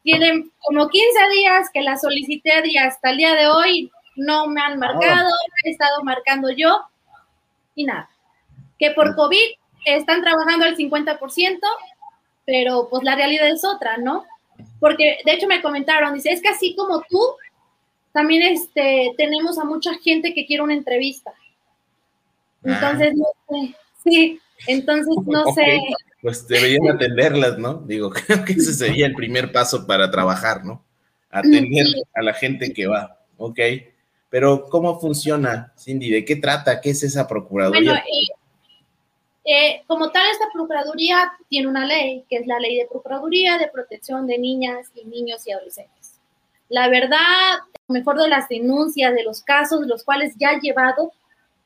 tiene 0.04 0.50
como 0.60 0.90
15 0.90 1.08
días 1.38 1.70
que 1.74 1.82
la 1.82 1.96
solicité 1.96 2.52
y 2.66 2.76
hasta 2.76 3.12
el 3.12 3.18
día 3.18 3.34
de 3.34 3.48
hoy 3.48 3.92
no 4.18 4.48
me 4.48 4.60
han 4.60 4.78
marcado, 4.78 5.30
he 5.64 5.70
estado 5.70 6.04
marcando 6.04 6.50
yo 6.52 6.82
y 7.76 7.86
nada. 7.86 8.10
Que 8.78 8.92
por 8.92 9.16
COVID 9.16 9.54
están 9.86 10.22
trabajando 10.22 10.66
al 10.66 10.76
50%, 10.76 11.60
pero 12.46 12.90
pues 12.90 13.04
la 13.04 13.16
realidad 13.16 13.48
es 13.48 13.64
otra, 13.64 13.96
¿no? 13.96 14.26
Porque 14.82 15.20
de 15.24 15.32
hecho 15.32 15.48
me 15.48 15.62
comentaron, 15.62 16.14
dice, 16.14 16.34
es 16.34 16.42
que 16.42 16.50
así 16.50 16.76
como 16.76 17.02
tú, 17.10 17.22
también 18.14 18.44
este, 18.44 19.14
tenemos 19.18 19.58
a 19.60 19.66
mucha 19.66 19.94
gente 20.00 20.34
que 20.34 20.46
quiere 20.46 20.64
una 20.64 20.74
entrevista. 20.74 21.32
Ah. 22.66 22.74
Entonces, 22.74 23.14
no 23.16 23.26
sé, 23.48 23.76
sí, 24.04 24.40
entonces, 24.68 25.16
no 25.26 25.46
sé. 25.54 25.80
Pues 26.22 26.48
deberían 26.48 26.88
atenderlas, 26.96 27.58
¿no? 27.58 27.76
Digo, 27.76 28.10
creo 28.28 28.44
que 28.46 28.54
ese 28.54 28.74
sería 28.74 29.06
el 29.06 29.16
primer 29.16 29.52
paso 29.52 29.86
para 29.86 30.10
trabajar, 30.12 30.66
¿no? 30.66 30.84
Atender 31.30 31.86
a 32.16 32.24
la 32.24 32.34
gente 32.34 32.74
que 32.74 32.88
va, 32.88 33.20
¿ok? 33.38 33.60
Pero, 34.30 34.66
¿cómo 34.70 35.00
funciona, 35.00 35.74
Cindy? 35.78 36.10
¿De 36.10 36.26
qué 36.26 36.36
trata? 36.36 36.82
¿Qué 36.82 36.92
es 36.92 37.04
esa 37.04 37.28
Procuraduría? 37.28 37.92
Bueno, 37.92 38.04
eh, 38.04 38.40
eh, 39.46 39.84
como 39.88 40.12
tal, 40.12 40.30
esta 40.32 40.46
Procuraduría 40.54 41.32
tiene 41.48 41.68
una 41.68 41.86
ley, 41.86 42.24
que 42.30 42.38
es 42.38 42.48
la 42.48 42.60
Ley 42.60 42.78
de 42.78 42.86
Procuraduría 42.86 43.58
de 43.58 43.68
Protección 43.68 44.28
de 44.28 44.38
Niñas 44.38 44.92
y 44.94 45.06
Niños 45.06 45.46
y 45.48 45.52
Adolescentes. 45.52 45.99
La 46.70 46.88
verdad, 46.88 47.18
mejor 47.88 48.18
de 48.18 48.30
las 48.30 48.48
denuncias, 48.48 49.14
de 49.14 49.24
los 49.24 49.42
casos, 49.42 49.82
de 49.82 49.88
los 49.88 50.04
cuales 50.04 50.34
ya 50.38 50.50
ha 50.50 50.60
llevado, 50.60 51.12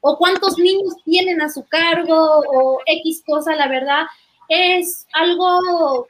o 0.01 0.17
cuántos 0.17 0.57
niños 0.57 0.95
tienen 1.05 1.41
a 1.41 1.49
su 1.49 1.65
cargo 1.65 2.15
o 2.15 2.79
X 2.85 3.23
cosa, 3.25 3.55
la 3.55 3.67
verdad, 3.67 4.05
es 4.49 5.07
algo 5.13 6.07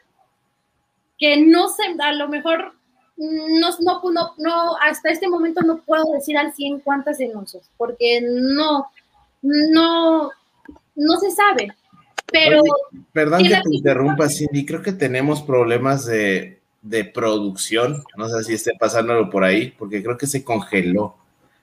que 1.19 1.37
no 1.37 1.67
sé, 1.69 1.83
a 1.99 2.13
lo 2.13 2.27
mejor 2.27 2.73
no, 3.17 3.69
no, 3.79 4.33
no, 4.37 4.77
hasta 4.81 5.11
este 5.11 5.27
momento 5.27 5.61
no 5.61 5.81
puedo 5.81 6.03
decir 6.13 6.37
al 6.37 6.53
100 6.53 6.79
cuántas 6.79 7.19
denuncias, 7.19 7.69
porque 7.77 8.21
no, 8.21 8.87
no, 9.41 10.31
no 10.95 11.17
se 11.17 11.31
sabe. 11.31 11.71
Pero. 12.31 12.63
perdón 13.11 13.43
que 13.43 13.49
te 13.49 13.75
interrumpa, 13.75 14.27
Cindy, 14.27 14.65
creo 14.65 14.81
que 14.81 14.93
tenemos 14.93 15.43
problemas 15.43 16.05
de, 16.05 16.62
de 16.83 17.05
producción. 17.05 18.03
No 18.15 18.29
sé 18.29 18.43
si 18.43 18.53
esté 18.53 18.73
pasándolo 18.79 19.29
por 19.29 19.43
ahí, 19.43 19.73
porque 19.79 20.03
creo 20.03 20.17
que 20.17 20.27
se 20.27 20.43
congeló. 20.43 21.15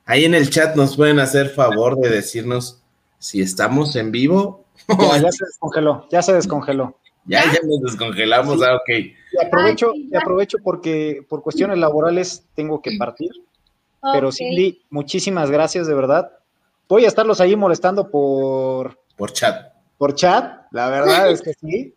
Ahí 0.04 0.24
en 0.24 0.34
el 0.34 0.50
chat 0.50 0.74
nos 0.74 0.96
pueden 0.96 1.20
hacer 1.20 1.50
favor 1.50 1.96
de 2.00 2.08
decirnos 2.08 2.82
si 3.18 3.40
estamos 3.40 3.94
en 3.94 4.10
vivo. 4.10 4.64
Ya, 4.88 5.30
se 5.30 5.44
descongeló, 5.44 6.08
ya 6.10 6.22
se 6.22 6.32
descongeló. 6.32 6.96
Ya, 7.26 7.44
ya 7.44 7.60
nos 7.62 7.82
descongelamos, 7.82 8.62
ah, 8.62 8.76
ok. 8.76 8.88
Y 8.88 9.46
aprovecho, 9.46 9.92
y 9.94 10.16
aprovecho 10.16 10.58
porque 10.64 11.24
por 11.28 11.42
cuestiones 11.42 11.78
laborales 11.78 12.46
tengo 12.54 12.80
que 12.80 12.96
partir. 12.98 13.30
Pero 14.12 14.32
Cindy, 14.32 14.82
muchísimas 14.88 15.50
gracias 15.50 15.86
de 15.86 15.94
verdad. 15.94 16.32
Voy 16.88 17.04
a 17.04 17.08
estarlos 17.08 17.40
ahí 17.40 17.54
molestando 17.54 18.10
por, 18.10 18.98
Por 19.16 19.32
chat. 19.32 19.72
Por 19.98 20.14
chat, 20.14 20.62
la 20.72 20.88
verdad 20.88 21.30
es 21.30 21.42
que 21.42 21.52
sí. 21.52 21.94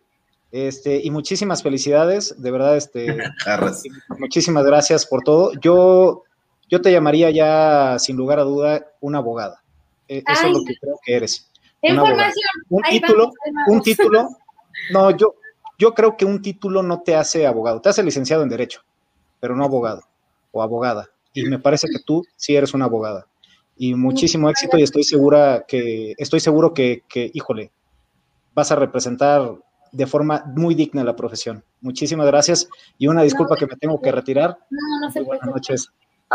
Este, 0.54 1.00
y 1.02 1.10
muchísimas 1.10 1.64
felicidades, 1.64 2.40
de 2.40 2.50
verdad, 2.52 2.76
este, 2.76 3.08
muchísimas 4.20 4.64
gracias 4.64 5.04
por 5.04 5.22
todo. 5.24 5.50
Yo, 5.60 6.22
yo 6.70 6.80
te 6.80 6.92
llamaría 6.92 7.28
ya, 7.32 7.98
sin 7.98 8.16
lugar 8.16 8.38
a 8.38 8.44
duda, 8.44 8.86
una 9.00 9.18
abogada. 9.18 9.64
E, 10.06 10.22
eso 10.24 10.46
es 10.46 10.52
lo 10.52 10.64
que 10.64 10.76
creo 10.80 10.96
que 11.04 11.16
eres. 11.16 11.50
Información. 11.82 12.50
Un 12.68 12.82
título, 12.82 13.32
un 13.66 13.82
título. 13.82 14.28
No, 14.92 15.10
yo, 15.10 15.34
yo 15.78 15.94
creo 15.94 16.16
que 16.16 16.24
un 16.24 16.42
título 16.42 16.82
no 16.82 17.00
te 17.02 17.16
hace 17.16 17.46
abogado, 17.46 17.80
te 17.80 17.88
hace 17.88 18.02
licenciado 18.02 18.42
en 18.42 18.48
Derecho, 18.48 18.82
pero 19.40 19.56
no 19.56 19.64
abogado 19.64 20.02
o 20.52 20.62
abogada. 20.62 21.08
Y 21.32 21.44
me 21.44 21.58
parece 21.58 21.88
que 21.88 21.98
tú 22.04 22.24
sí 22.36 22.54
eres 22.54 22.74
una 22.74 22.84
abogada. 22.84 23.26
Y 23.76 23.94
muchísimo 23.94 24.50
éxito 24.50 24.78
y 24.78 24.82
estoy 24.82 25.02
segura 25.02 25.64
que, 25.66 26.14
estoy 26.18 26.40
seguro 26.40 26.74
que, 26.74 27.02
que, 27.08 27.30
híjole, 27.32 27.70
vas 28.52 28.72
a 28.72 28.76
representar 28.76 29.54
de 29.94 30.06
forma 30.06 30.44
muy 30.56 30.74
digna 30.74 31.04
la 31.04 31.16
profesión. 31.16 31.64
Muchísimas 31.80 32.26
gracias 32.26 32.68
y 32.98 33.06
una 33.06 33.22
disculpa 33.22 33.56
que 33.56 33.66
me 33.66 33.76
tengo 33.76 34.00
que 34.00 34.12
retirar. 34.12 34.58
No, 34.70 35.00
no 35.00 35.10
se 35.10 35.20
Buenas 35.20 35.46
noches. 35.46 35.90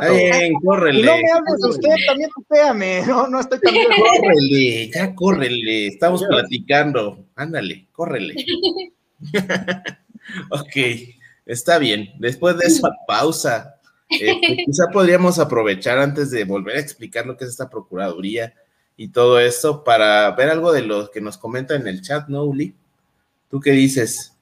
Bien, 0.09 0.53
córrele. 0.63 1.01
Y 1.01 1.03
no 1.03 1.17
me 1.17 1.31
hables 1.31 1.65
usted, 1.67 1.89
también 2.07 2.29
tupéame. 2.33 3.03
No, 3.07 3.27
no 3.27 3.39
estoy 3.39 3.59
tan 3.59 3.73
bien. 3.73 3.87
Córrele, 3.89 4.91
ya 4.91 5.15
córrele. 5.15 5.87
Estamos 5.87 6.23
platicando. 6.23 7.25
Ándale, 7.35 7.87
córrele. 7.91 8.35
ok, 10.51 10.75
está 11.45 11.79
bien. 11.79 12.13
Después 12.19 12.57
de 12.57 12.67
esa 12.67 12.89
pausa, 13.07 13.75
eh, 14.09 14.39
pues, 14.39 14.57
quizá 14.65 14.87
podríamos 14.91 15.37
aprovechar 15.37 15.99
antes 15.99 16.31
de 16.31 16.45
volver 16.45 16.77
a 16.77 16.81
explicar 16.81 17.25
lo 17.25 17.35
que 17.35 17.43
es 17.43 17.51
esta 17.51 17.69
Procuraduría 17.69 18.53
y 18.95 19.09
todo 19.09 19.39
esto 19.39 19.83
para 19.83 20.31
ver 20.31 20.49
algo 20.49 20.71
de 20.71 20.83
lo 20.83 21.11
que 21.11 21.21
nos 21.21 21.37
comenta 21.37 21.75
en 21.75 21.87
el 21.87 22.01
chat, 22.01 22.27
¿no, 22.29 22.43
Uli? 22.43 22.75
¿Tú 23.49 23.59
qué 23.59 23.71
dices? 23.71 24.35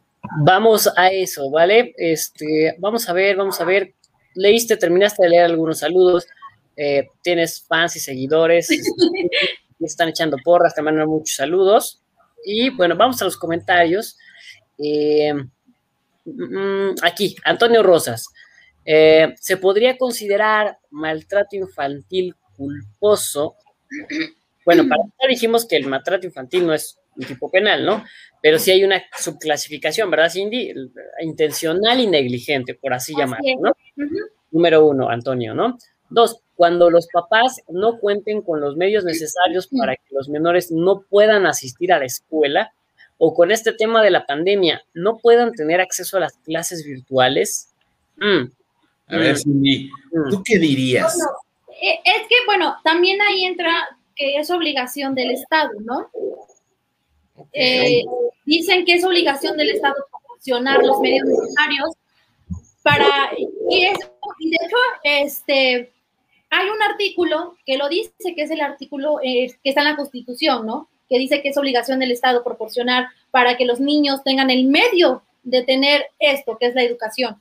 Vamos 0.43 0.89
a 0.95 1.07
eso, 1.09 1.49
¿vale? 1.49 1.93
Este, 1.97 2.75
vamos 2.79 3.07
a 3.07 3.13
ver, 3.13 3.35
vamos 3.37 3.59
a 3.61 3.65
ver. 3.65 3.93
Leíste, 4.35 4.77
terminaste 4.77 5.23
de 5.23 5.29
leer 5.29 5.45
algunos 5.45 5.79
saludos. 5.79 6.27
Eh, 6.75 7.07
tienes 7.21 7.65
fans 7.67 7.95
y 7.95 7.99
seguidores. 7.99 8.69
están 9.79 10.09
echando 10.09 10.37
porras, 10.43 10.75
te 10.75 10.81
mandan 10.81 11.07
muchos 11.07 11.35
saludos. 11.35 12.01
Y 12.45 12.69
bueno, 12.71 12.95
vamos 12.95 13.21
a 13.21 13.25
los 13.25 13.37
comentarios. 13.37 14.17
Eh, 14.77 15.33
mm, 16.25 16.95
aquí, 17.01 17.35
Antonio 17.43 17.83
Rosas. 17.83 18.27
Eh, 18.85 19.35
¿Se 19.39 19.57
podría 19.57 19.97
considerar 19.97 20.79
maltrato 20.91 21.55
infantil 21.55 22.35
culposo? 22.55 23.55
Bueno, 24.65 24.87
para 24.87 25.03
empezar 25.03 25.29
dijimos 25.29 25.65
que 25.65 25.77
el 25.77 25.87
maltrato 25.87 26.25
infantil 26.25 26.67
no 26.67 26.73
es 26.73 26.97
un 27.15 27.25
tipo 27.25 27.49
penal, 27.49 27.85
¿no? 27.85 28.03
Pero 28.47 28.59
sí 28.59 28.71
hay 28.71 28.85
una 28.85 29.03
subclasificación, 29.19 30.09
¿verdad, 30.09 30.31
Cindy? 30.31 30.73
Intencional 31.19 31.99
y 31.99 32.07
negligente, 32.07 32.75
por 32.75 32.93
así, 32.93 33.13
llamarlo, 33.13 33.45
¿no? 33.59 33.71
Número 34.51 34.85
uno, 34.85 35.09
Antonio, 35.09 35.53
¿no? 35.53 35.77
Dos, 36.09 36.39
cuando 36.55 36.89
los 36.89 37.09
papás 37.11 37.57
no 37.67 37.99
cuenten 37.99 38.41
con 38.41 38.61
los 38.61 38.77
medios 38.77 39.03
necesarios 39.03 39.67
para 39.67 39.97
que 39.97 40.15
los 40.15 40.29
menores 40.29 40.71
no 40.71 41.01
puedan 41.01 41.45
asistir 41.45 41.91
a 41.91 41.99
la 41.99 42.05
escuela 42.05 42.71
o 43.17 43.33
con 43.33 43.51
este 43.51 43.73
tema 43.73 44.01
de 44.01 44.11
la 44.11 44.25
pandemia 44.25 44.81
no 44.93 45.17
puedan 45.17 45.51
tener 45.51 45.81
acceso 45.81 46.15
a 46.15 46.21
las 46.21 46.37
clases 46.37 46.85
virtuales. 46.85 47.73
Mm. 48.15 48.45
A 49.07 49.17
ver, 49.17 49.33
mm. 49.33 49.37
Cindy, 49.39 49.91
mm. 50.13 50.29
¿tú 50.29 50.41
qué 50.45 50.57
dirías? 50.57 51.19
Eh, 51.81 51.99
es 52.05 52.21
que, 52.29 52.35
bueno, 52.45 52.77
también 52.81 53.21
ahí 53.23 53.43
entra 53.43 53.89
que 54.15 54.37
es 54.37 54.49
obligación 54.49 55.15
del 55.15 55.31
Estado, 55.31 55.71
¿no? 55.81 56.09
Eh, 57.53 58.03
dicen 58.47 58.85
que 58.85 58.93
es 58.93 59.03
obligación 59.03 59.57
del 59.57 59.69
Estado 59.69 59.95
proporcionar 60.09 60.81
los 60.83 60.99
medios 61.01 61.27
necesarios 61.27 61.89
para, 62.81 63.07
y, 63.69 63.83
eso, 63.83 64.13
y 64.39 64.49
de 64.49 64.55
hecho, 64.55 64.77
este, 65.03 65.91
hay 66.49 66.69
un 66.69 66.81
artículo 66.81 67.57
que 67.65 67.77
lo 67.77 67.89
dice, 67.89 68.13
que 68.33 68.43
es 68.43 68.51
el 68.51 68.61
artículo 68.61 69.19
eh, 69.21 69.53
que 69.61 69.69
está 69.69 69.81
en 69.81 69.89
la 69.89 69.95
Constitución, 69.97 70.65
¿no? 70.65 70.87
que 71.09 71.19
dice 71.19 71.41
que 71.41 71.49
es 71.49 71.57
obligación 71.57 71.99
del 71.99 72.11
Estado 72.11 72.43
proporcionar 72.43 73.09
para 73.31 73.57
que 73.57 73.65
los 73.65 73.79
niños 73.79 74.23
tengan 74.23 74.49
el 74.49 74.65
medio 74.65 75.23
de 75.43 75.63
tener 75.63 76.05
esto, 76.19 76.57
que 76.57 76.67
es 76.67 76.75
la 76.75 76.83
educación. 76.83 77.37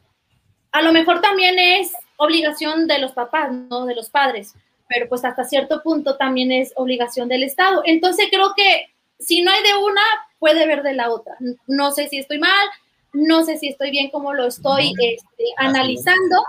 A 0.72 0.82
lo 0.82 0.92
mejor 0.92 1.20
también 1.20 1.58
es 1.58 1.92
obligación 2.16 2.86
de 2.86 2.98
los 2.98 3.12
papás, 3.12 3.52
no 3.52 3.86
de 3.86 3.94
los 3.94 4.10
padres, 4.10 4.54
pero 4.88 5.08
pues 5.08 5.24
hasta 5.24 5.44
cierto 5.44 5.82
punto 5.82 6.16
también 6.16 6.52
es 6.52 6.72
obligación 6.76 7.28
del 7.28 7.44
Estado. 7.44 7.82
Entonces 7.84 8.26
creo 8.30 8.52
que 8.56 8.88
si 9.18 9.42
no 9.42 9.50
hay 9.50 9.62
de 9.62 9.74
una, 9.74 10.02
puede 10.38 10.64
haber 10.64 10.82
de 10.82 10.94
la 10.94 11.10
otra. 11.10 11.36
No 11.66 11.90
sé 11.92 12.08
si 12.08 12.18
estoy 12.18 12.38
mal, 12.38 12.68
no 13.12 13.44
sé 13.44 13.58
si 13.58 13.68
estoy 13.68 13.90
bien 13.90 14.10
como 14.10 14.34
lo 14.34 14.46
estoy 14.46 14.92
este, 15.00 15.44
analizando, 15.56 16.44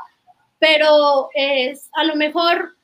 pero 0.59 1.29
es, 1.33 1.89
a 1.93 2.03
lo 2.03 2.15
mejor 2.15 2.75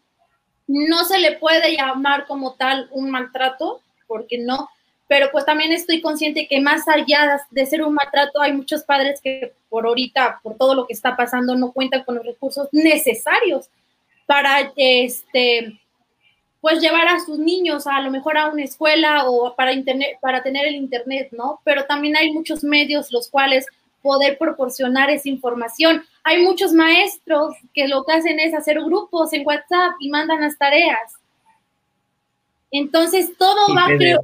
no 0.68 1.04
se 1.04 1.20
le 1.20 1.34
puede 1.34 1.76
llamar 1.76 2.26
como 2.26 2.54
tal 2.54 2.88
un 2.91 3.10
maltrato, 3.10 3.82
porque 4.08 4.38
no, 4.38 4.70
pero 5.08 5.30
pues 5.32 5.45
también 5.45 5.72
estoy 5.72 6.01
consciente 6.01 6.47
que 6.47 6.62
más 6.62 6.88
allá 6.88 7.41
de 7.51 7.66
ser 7.66 7.84
un 7.84 7.93
maltrato, 7.93 8.41
hay 8.41 8.54
muchos 8.54 8.84
padres 8.84 9.20
que 9.22 9.54
por 9.70 9.86
ahorita, 9.86 10.39
por 10.41 10.56
todo 10.58 10.76
lo 10.76 10.88
que 10.88 10.93
está 10.93 11.16
pasando, 11.16 11.56
no 11.56 11.72
cuentan 11.72 12.04
con 12.04 12.16
los 12.16 12.26
recursos 12.26 12.70
necesarios 12.72 13.70
para 14.26 14.72
este 14.76 15.80
pues 16.64 16.80
llevar 16.80 17.09
a 17.09 17.20
sus 17.20 17.38
niños 17.38 17.88
a, 17.88 17.99
lo 17.99 18.09
mejor 18.09 18.38
a 18.38 18.47
una 18.47 18.64
escuela 18.64 19.26
o 19.28 19.53
para 19.53 19.74
internet 19.74 20.18
para 20.22 20.41
tener 20.41 20.66
el 20.66 20.76
internet, 20.76 21.28
¿no? 21.34 21.59
Pero 21.66 21.84
también 21.84 22.16
hay 22.16 22.32
muchos 22.32 22.64
medios 22.64 23.11
los 23.11 23.28
cuales 23.28 23.66
poder 24.01 24.38
proporcionar 24.38 25.09
esa 25.09 25.28
información. 25.28 26.05
Hay 26.24 26.41
muchos 26.41 26.72
maestros 26.72 27.53
que 27.74 27.89
lo 27.89 28.05
que 28.05 28.14
hacen 28.14 28.39
es 28.39 28.53
hacer 28.53 28.80
grupos 28.80 29.34
en 29.34 29.45
WhatsApp 29.45 29.95
y 29.99 30.09
mandan 30.09 30.39
las 30.39 30.57
tareas. 30.57 31.11
Entonces 32.72 33.34
todo 33.38 33.76
va, 33.76 33.88
creo. 33.97 34.22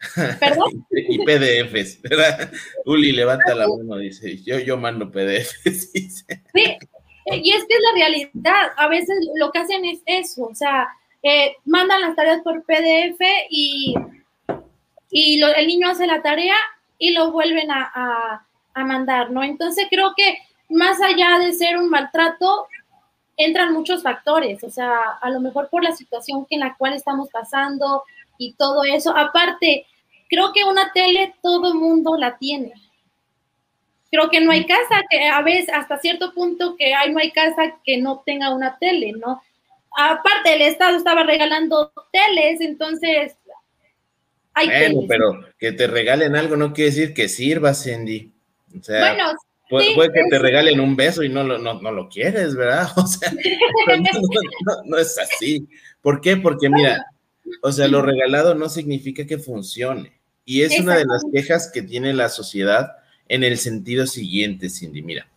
¿Perdón? 0.40 0.84
y 0.90 1.18
PDFs, 1.24 2.02
¿verdad? 2.02 2.50
Uli 2.86 3.12
levanta 3.12 3.54
la 3.54 3.68
mano, 3.68 3.98
dice, 3.98 4.36
yo, 4.42 4.58
yo 4.58 4.78
mando 4.78 5.12
PDFs. 5.12 6.26
Sí, 6.52 7.42
y 7.42 7.50
es 7.52 7.64
que 7.66 7.74
es 7.74 7.80
la 7.82 7.92
realidad. 7.94 8.72
A 8.76 8.88
veces 8.88 9.16
lo 9.36 9.52
que 9.52 9.60
hacen 9.60 9.84
es 9.84 10.00
eso, 10.06 10.42
o 10.42 10.54
sea, 10.54 10.88
mandan 11.64 12.00
las 12.00 12.16
tareas 12.16 12.42
por 12.42 12.62
PDF 12.64 13.20
y, 13.50 13.94
y 15.10 15.42
el 15.42 15.66
niño 15.66 15.88
hace 15.88 16.06
la 16.06 16.22
tarea 16.22 16.56
y 16.98 17.12
lo 17.12 17.32
vuelven 17.32 17.70
a, 17.70 18.46
a 18.74 18.84
mandar, 18.84 19.30
¿no? 19.30 19.42
Entonces 19.42 19.86
creo 19.90 20.14
que 20.16 20.38
más 20.68 21.00
allá 21.00 21.38
de 21.38 21.52
ser 21.52 21.78
un 21.78 21.88
maltrato, 21.88 22.68
entran 23.36 23.72
muchos 23.72 24.02
factores, 24.02 24.62
o 24.64 24.70
sea, 24.70 24.98
a 25.20 25.30
lo 25.30 25.40
mejor 25.40 25.68
por 25.68 25.84
la 25.84 25.94
situación 25.94 26.46
en 26.50 26.60
la 26.60 26.74
cual 26.76 26.94
estamos 26.94 27.28
pasando 27.30 28.02
y 28.38 28.54
todo 28.54 28.84
eso. 28.84 29.16
Aparte, 29.16 29.86
creo 30.28 30.52
que 30.52 30.64
una 30.64 30.92
tele 30.92 31.34
todo 31.42 31.74
mundo 31.74 32.16
la 32.16 32.38
tiene. 32.38 32.72
Creo 34.10 34.30
que 34.30 34.40
no 34.40 34.52
hay 34.52 34.64
casa 34.64 35.02
que 35.10 35.26
a 35.26 35.42
veces 35.42 35.68
hasta 35.74 35.98
cierto 35.98 36.32
punto 36.32 36.76
que 36.76 36.94
hay 36.94 37.12
no 37.12 37.18
hay 37.18 37.32
casa 37.32 37.74
que 37.84 37.98
no 37.98 38.22
tenga 38.24 38.54
una 38.54 38.78
tele, 38.78 39.12
¿no? 39.12 39.42
Aparte 39.96 40.54
el 40.54 40.62
Estado 40.62 40.96
estaba 40.96 41.22
regalando 41.22 41.92
teles, 42.12 42.60
entonces 42.60 43.34
hay 44.52 44.68
bueno, 44.68 45.06
pero 45.08 45.40
que 45.58 45.72
te 45.72 45.86
regalen 45.86 46.34
algo 46.34 46.56
no 46.56 46.72
quiere 46.72 46.90
decir 46.90 47.14
que 47.14 47.28
sirva, 47.28 47.74
Cindy. 47.74 48.32
O 48.78 48.82
sea, 48.82 49.14
bueno, 49.68 49.94
puede, 49.94 50.12
que 50.12 50.22
te 50.30 50.38
regalen 50.38 50.80
un 50.80 50.96
beso 50.96 51.22
y 51.22 51.28
no 51.28 51.44
lo, 51.44 51.58
no, 51.58 51.92
lo 51.92 52.08
quieres, 52.08 52.54
¿verdad? 52.54 52.88
O 52.96 53.06
sea, 53.06 53.32
no, 54.84 54.98
es 54.98 55.18
así. 55.18 55.68
¿Por 56.00 56.20
qué? 56.20 56.36
Porque 56.36 56.70
mira, 56.70 57.04
o 57.62 57.70
sea, 57.72 57.86
lo 57.88 58.02
regalado 58.02 58.54
no 58.54 58.68
significa 58.68 59.26
que 59.26 59.38
funcione. 59.38 60.12
Y 60.44 60.62
es 60.62 60.78
una 60.78 60.96
de 60.96 61.04
las 61.04 61.24
quejas 61.32 61.70
que 61.72 61.82
tiene 61.82 62.14
la 62.14 62.28
sociedad 62.28 62.96
en 63.28 63.44
el 63.44 63.58
sentido 63.58 64.06
siguiente, 64.06 64.70
Cindy. 64.70 65.02
Mira, 65.02 65.28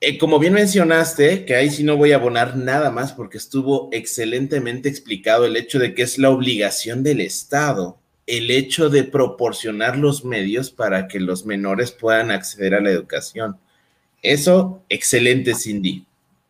eh, 0.00 0.18
como 0.18 0.38
bien 0.38 0.52
mencionaste, 0.52 1.44
que 1.44 1.54
ahí 1.54 1.70
sí 1.70 1.84
no 1.84 1.96
voy 1.96 2.12
a 2.12 2.16
abonar 2.16 2.56
nada 2.56 2.90
más 2.90 3.12
porque 3.12 3.38
estuvo 3.38 3.88
excelentemente 3.92 4.88
explicado 4.88 5.46
el 5.46 5.56
hecho 5.56 5.78
de 5.78 5.94
que 5.94 6.02
es 6.02 6.18
la 6.18 6.30
obligación 6.30 7.02
del 7.02 7.20
Estado 7.20 7.98
el 8.26 8.50
hecho 8.50 8.90
de 8.90 9.04
proporcionar 9.04 9.96
los 9.96 10.24
medios 10.24 10.70
para 10.70 11.06
que 11.06 11.20
los 11.20 11.46
menores 11.46 11.92
puedan 11.92 12.30
acceder 12.30 12.74
a 12.74 12.80
la 12.80 12.90
educación. 12.90 13.56
Eso, 14.20 14.82
excelente, 14.88 15.54
Cindy. 15.54 16.04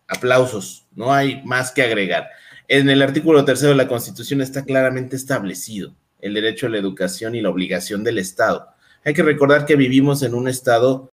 Aplausos, 0.09 0.87
no 0.95 1.13
hay 1.13 1.43
más 1.45 1.73
que 1.73 1.83
agregar. 1.83 2.29
En 2.69 2.89
el 2.89 3.03
artículo 3.03 3.45
tercero 3.45 3.71
de 3.71 3.77
la 3.77 3.89
Constitución 3.89 4.41
está 4.41 4.65
claramente 4.65 5.17
establecido 5.17 5.95
el 6.21 6.35
derecho 6.35 6.67
a 6.67 6.71
la 6.71 6.79
educación 6.79 7.35
y 7.35 7.43
la 7.43 7.51
obligación 7.51 8.03
del 8.03 8.19
Estado. 8.19 8.69
Hay 9.05 9.13
que 9.13 9.23
recordar 9.23 9.67
que 9.67 9.77
vivimos 9.77 10.23
en 10.23 10.35
un 10.35 10.49
Estado 10.49 11.13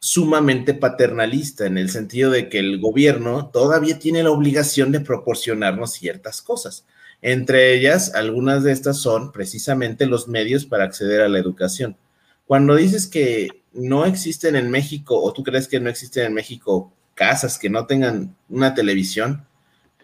sumamente 0.00 0.72
paternalista, 0.72 1.66
en 1.66 1.76
el 1.76 1.90
sentido 1.90 2.30
de 2.30 2.48
que 2.48 2.58
el 2.58 2.80
gobierno 2.80 3.50
todavía 3.50 3.98
tiene 3.98 4.22
la 4.22 4.30
obligación 4.30 4.92
de 4.92 5.00
proporcionarnos 5.00 5.92
ciertas 5.92 6.40
cosas. 6.40 6.86
Entre 7.22 7.74
ellas, 7.74 8.14
algunas 8.14 8.64
de 8.64 8.72
estas 8.72 8.98
son 8.98 9.30
precisamente 9.30 10.06
los 10.06 10.26
medios 10.26 10.64
para 10.64 10.84
acceder 10.84 11.20
a 11.20 11.28
la 11.28 11.38
educación. 11.38 11.98
Cuando 12.46 12.76
dices 12.76 13.06
que 13.06 13.62
no 13.74 14.06
existen 14.06 14.56
en 14.56 14.70
México, 14.70 15.22
o 15.22 15.32
tú 15.34 15.42
crees 15.42 15.68
que 15.68 15.78
no 15.80 15.90
existen 15.90 16.26
en 16.26 16.34
México 16.34 16.90
casas 17.14 17.58
que 17.58 17.68
no 17.68 17.86
tengan 17.86 18.34
una 18.48 18.74
televisión, 18.74 19.46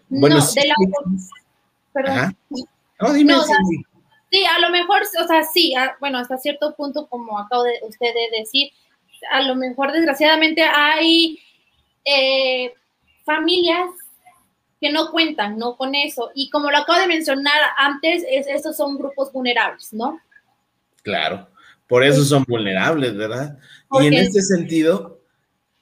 bueno, 0.09 0.39
sí, 0.41 0.59
de 0.61 0.67
la... 0.67 0.75
Perdón. 1.91 2.37
No, 3.01 3.13
dime. 3.13 3.33
sí, 4.31 4.45
a 4.45 4.59
lo 4.59 4.69
mejor, 4.69 5.01
o 5.01 5.27
sea, 5.27 5.43
sí, 5.43 5.73
bueno, 5.99 6.19
hasta 6.19 6.37
cierto 6.37 6.75
punto, 6.75 7.07
como 7.07 7.39
acabo 7.39 7.63
de 7.63 7.73
usted 7.87 8.07
de 8.07 8.39
decir, 8.39 8.71
a 9.31 9.41
lo 9.41 9.55
mejor 9.55 9.91
desgraciadamente 9.91 10.63
hay 10.63 11.39
eh, 12.05 12.73
familias 13.25 13.89
que 14.79 14.91
no 14.91 15.11
cuentan, 15.11 15.57
¿no? 15.57 15.75
Con 15.75 15.95
eso. 15.95 16.31
Y 16.35 16.49
como 16.49 16.69
lo 16.71 16.77
acabo 16.77 16.99
de 16.99 17.07
mencionar 17.07 17.59
antes, 17.77 18.23
es, 18.29 18.47
esos 18.47 18.77
son 18.77 18.97
grupos 18.97 19.31
vulnerables, 19.31 19.91
¿no? 19.93 20.19
Claro, 21.01 21.49
por 21.87 22.03
eso 22.03 22.23
son 22.23 22.43
vulnerables, 22.47 23.15
¿verdad? 23.15 23.57
Y 24.01 24.07
en 24.07 24.13
este 24.13 24.41
sentido, 24.41 25.21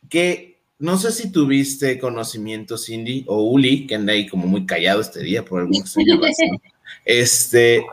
que 0.09 0.61
no 0.77 0.97
sé 0.97 1.11
si 1.11 1.31
tuviste 1.31 1.99
conocimiento, 1.99 2.77
Cindy, 2.77 3.25
o 3.27 3.43
Uli, 3.43 3.87
que 3.87 3.95
anda 3.95 4.13
ahí 4.13 4.27
como 4.27 4.47
muy 4.47 4.65
callado 4.65 5.01
este 5.01 5.21
día 5.21 5.43
por 5.43 5.61
algún 5.61 5.75
extraña 5.75 6.15
razón. 6.15 6.61
Este, 7.03 7.83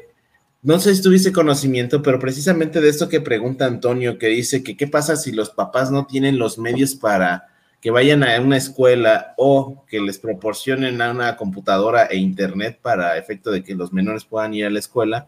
no 0.62 0.78
sé 0.78 0.94
si 0.94 1.02
tuviste 1.02 1.32
conocimiento, 1.32 2.02
pero 2.02 2.20
precisamente 2.20 2.80
de 2.80 2.88
esto 2.88 3.08
que 3.08 3.20
pregunta 3.20 3.66
Antonio, 3.66 4.16
que 4.16 4.28
dice 4.28 4.62
que 4.62 4.76
qué 4.76 4.86
pasa 4.86 5.16
si 5.16 5.32
los 5.32 5.50
papás 5.50 5.90
no 5.90 6.06
tienen 6.06 6.38
los 6.38 6.56
medios 6.56 6.94
para 6.94 7.48
que 7.80 7.90
vayan 7.90 8.22
a 8.22 8.40
una 8.40 8.56
escuela 8.56 9.34
o 9.36 9.84
que 9.88 10.00
les 10.00 10.18
proporcionen 10.18 11.02
a 11.02 11.10
una 11.10 11.36
computadora 11.36 12.04
e 12.04 12.16
internet 12.16 12.78
para 12.80 13.18
efecto 13.18 13.50
de 13.50 13.64
que 13.64 13.74
los 13.74 13.92
menores 13.92 14.24
puedan 14.24 14.54
ir 14.54 14.66
a 14.66 14.70
la 14.70 14.78
escuela. 14.78 15.26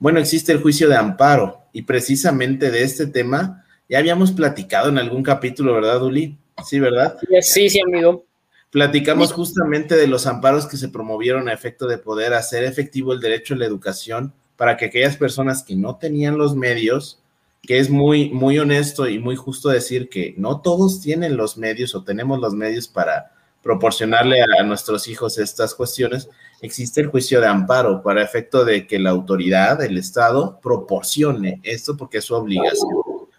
Bueno, 0.00 0.18
existe 0.18 0.50
el 0.50 0.60
juicio 0.60 0.88
de 0.88 0.96
amparo 0.96 1.62
y 1.72 1.82
precisamente 1.82 2.72
de 2.72 2.82
este 2.82 3.06
tema 3.06 3.64
ya 3.88 3.98
habíamos 3.98 4.32
platicado 4.32 4.88
en 4.88 4.98
algún 4.98 5.22
capítulo, 5.22 5.72
¿verdad, 5.72 6.02
Uli? 6.02 6.36
Sí, 6.64 6.80
¿verdad? 6.80 7.16
Sí, 7.42 7.70
sí, 7.70 7.80
amigo. 7.80 8.24
Platicamos 8.72 9.32
justamente 9.32 9.94
de 9.94 10.08
los 10.08 10.26
amparos 10.26 10.66
que 10.66 10.76
se 10.76 10.88
promovieron 10.88 11.48
a 11.48 11.52
efecto 11.52 11.86
de 11.86 11.98
poder 11.98 12.34
hacer 12.34 12.64
efectivo 12.64 13.12
el 13.12 13.20
derecho 13.20 13.54
a 13.54 13.58
la 13.58 13.66
educación 13.66 14.34
para 14.56 14.76
que 14.76 14.86
aquellas 14.86 15.16
personas 15.16 15.62
que 15.62 15.76
no 15.76 15.96
tenían 15.96 16.38
los 16.38 16.54
medios 16.54 17.20
que 17.66 17.78
es 17.78 17.90
muy, 17.90 18.30
muy 18.30 18.58
honesto 18.58 19.08
y 19.08 19.18
muy 19.18 19.36
justo 19.36 19.70
decir 19.70 20.08
que 20.08 20.34
no 20.36 20.60
todos 20.60 21.00
tienen 21.00 21.36
los 21.36 21.56
medios 21.56 21.94
o 21.94 22.04
tenemos 22.04 22.38
los 22.38 22.54
medios 22.54 22.88
para 22.88 23.32
proporcionarle 23.62 24.42
a, 24.42 24.62
nuestros 24.62 25.08
hijos 25.08 25.38
estas 25.38 25.74
cuestiones, 25.74 26.28
existe 26.60 27.00
el 27.00 27.06
juicio 27.06 27.40
de 27.40 27.46
amparo 27.46 28.02
para 28.02 28.22
efecto 28.22 28.64
de 28.64 28.86
que 28.86 28.98
la 28.98 29.10
autoridad, 29.10 29.82
el 29.82 29.96
Estado, 29.96 30.60
proporcione 30.62 31.60
esto 31.62 31.96
porque 31.96 32.18
es 32.18 32.24
su 32.24 32.34
obligación. 32.34 32.92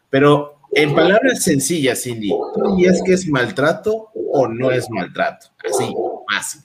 Pero 0.09 0.57
en 0.71 0.95
palabras 0.95 1.43
sencillas, 1.43 2.01
Cindy, 2.01 2.29
¿tú 2.29 2.75
dirías 2.75 3.01
que 3.05 3.13
es 3.13 3.27
maltrato 3.27 4.09
o 4.33 4.47
no 4.47 4.71
es 4.71 4.89
maltrato? 4.89 5.47
Así, 5.63 5.93
fácil. 6.33 6.61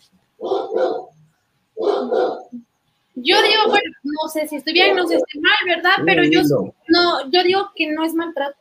Yo 3.16 3.42
digo, 3.42 3.68
bueno, 3.68 3.92
no 4.10 4.28
sé 4.28 4.48
si 4.48 4.56
estoy 4.56 4.72
bien, 4.72 4.96
no 4.96 5.06
sé 5.06 5.16
si 5.16 5.22
estoy 5.22 5.40
mal, 5.40 5.76
¿verdad? 5.76 5.92
Pero 6.04 6.24
yo 6.24 6.42
no, 6.88 7.30
yo 7.30 7.42
digo 7.42 7.70
que 7.74 7.88
no 7.88 8.04
es 8.04 8.14
maltrato. 8.14 8.56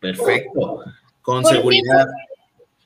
Perfecto, 0.00 0.82
con 1.22 1.44
seguridad. 1.44 2.06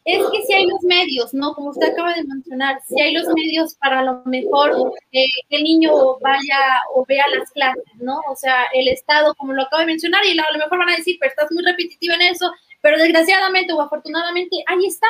Es 0.05 0.23
que 0.31 0.43
si 0.47 0.53
hay 0.53 0.67
los 0.67 0.83
medios, 0.83 1.35
¿no? 1.35 1.53
Como 1.55 1.71
usted 1.71 1.91
acaba 1.91 2.15
de 2.15 2.23
mencionar, 2.23 2.81
si 2.87 3.01
hay 3.01 3.13
los 3.13 3.27
medios 3.27 3.75
para 3.75 4.05
lo 4.05 4.23
mejor 4.25 4.93
que 5.11 5.27
el 5.51 5.65
niño 5.65 5.91
vaya 6.21 6.59
o 6.95 7.05
vea 7.07 7.25
las 7.37 7.51
clases, 7.51 7.83
¿no? 7.97 8.21
O 8.31 8.37
sea, 8.37 8.67
el 8.73 8.87
Estado, 8.87 9.35
como 9.35 9.53
lo 9.53 9.63
acabo 9.63 9.81
de 9.81 9.87
mencionar, 9.87 10.25
y 10.25 10.39
a 10.39 10.53
lo 10.53 10.59
mejor 10.59 10.79
van 10.79 10.91
a 10.91 10.97
decir, 10.97 11.17
pero 11.19 11.31
estás 11.31 11.51
muy 11.51 11.65
repetitivo 11.65 12.15
en 12.15 12.23
eso, 12.23 12.53
pero 12.83 12.99
desgraciadamente 12.99 13.73
o 13.73 13.81
afortunadamente, 13.81 14.57
ahí 14.69 14.87
está, 14.87 15.09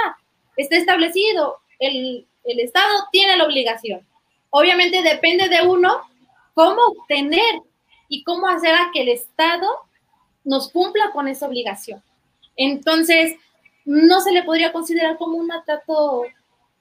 está 0.56 0.76
establecido. 0.76 1.58
El, 1.78 2.26
el 2.44 2.60
Estado 2.60 3.04
tiene 3.12 3.36
la 3.36 3.44
obligación 3.44 4.00
Obviamente 4.58 5.02
depende 5.02 5.50
de 5.50 5.66
uno 5.66 6.00
cómo 6.56 6.80
obtener 6.86 7.60
y 8.08 8.24
cómo 8.24 8.48
hacer 8.48 8.74
a 8.74 8.90
que 8.90 9.02
el 9.02 9.10
Estado 9.10 9.68
nos 10.42 10.72
cumpla 10.72 11.10
con 11.12 11.28
esa 11.28 11.46
obligación. 11.46 12.02
Entonces, 12.56 13.34
no 13.84 14.22
se 14.22 14.32
le 14.32 14.42
podría 14.42 14.72
considerar 14.72 15.18
como 15.18 15.36
un 15.36 15.48
maltrato 15.48 16.24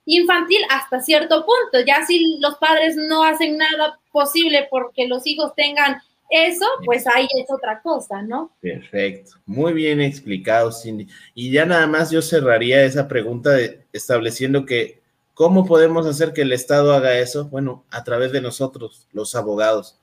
infantil 0.06 0.62
hasta 0.70 1.02
cierto 1.02 1.46
punto. 1.46 1.86
Ya 1.86 2.06
si 2.06 2.38
los 2.40 2.56
padres 2.56 2.96
no 2.96 3.24
hacen 3.24 3.58
nada 3.58 4.00
posible 4.14 4.66
porque 4.72 5.10
los 5.10 5.28
hijos 5.28 5.54
tengan 5.56 6.02
eso, 6.30 6.66
pues 6.86 7.06
ahí 7.08 7.28
es 7.38 7.52
otra 7.52 7.82
cosa, 7.82 8.22
¿no? 8.22 8.52
Perfecto. 8.62 9.34
Muy 9.46 9.74
bien 9.74 10.00
explicado, 10.00 10.72
Cindy. 10.72 11.06
Y 11.34 11.52
ya 11.52 11.66
nada 11.66 11.86
más 11.86 12.12
yo 12.12 12.22
cerraría 12.22 12.86
esa 12.86 13.10
pregunta 13.10 13.58
estableciendo 13.92 14.66
que 14.66 15.04
¿Cómo 15.36 15.66
podemos 15.66 16.08
hacer 16.08 16.32
que 16.32 16.44
el 16.44 16.54
Estado 16.54 16.94
haga 16.94 17.20
eso? 17.20 17.50
Bueno, 17.50 17.84
a 17.92 18.06
través 18.06 18.32
de 18.32 18.40
nosotros, 18.40 19.06
los 19.12 19.36
abogados, 19.36 20.00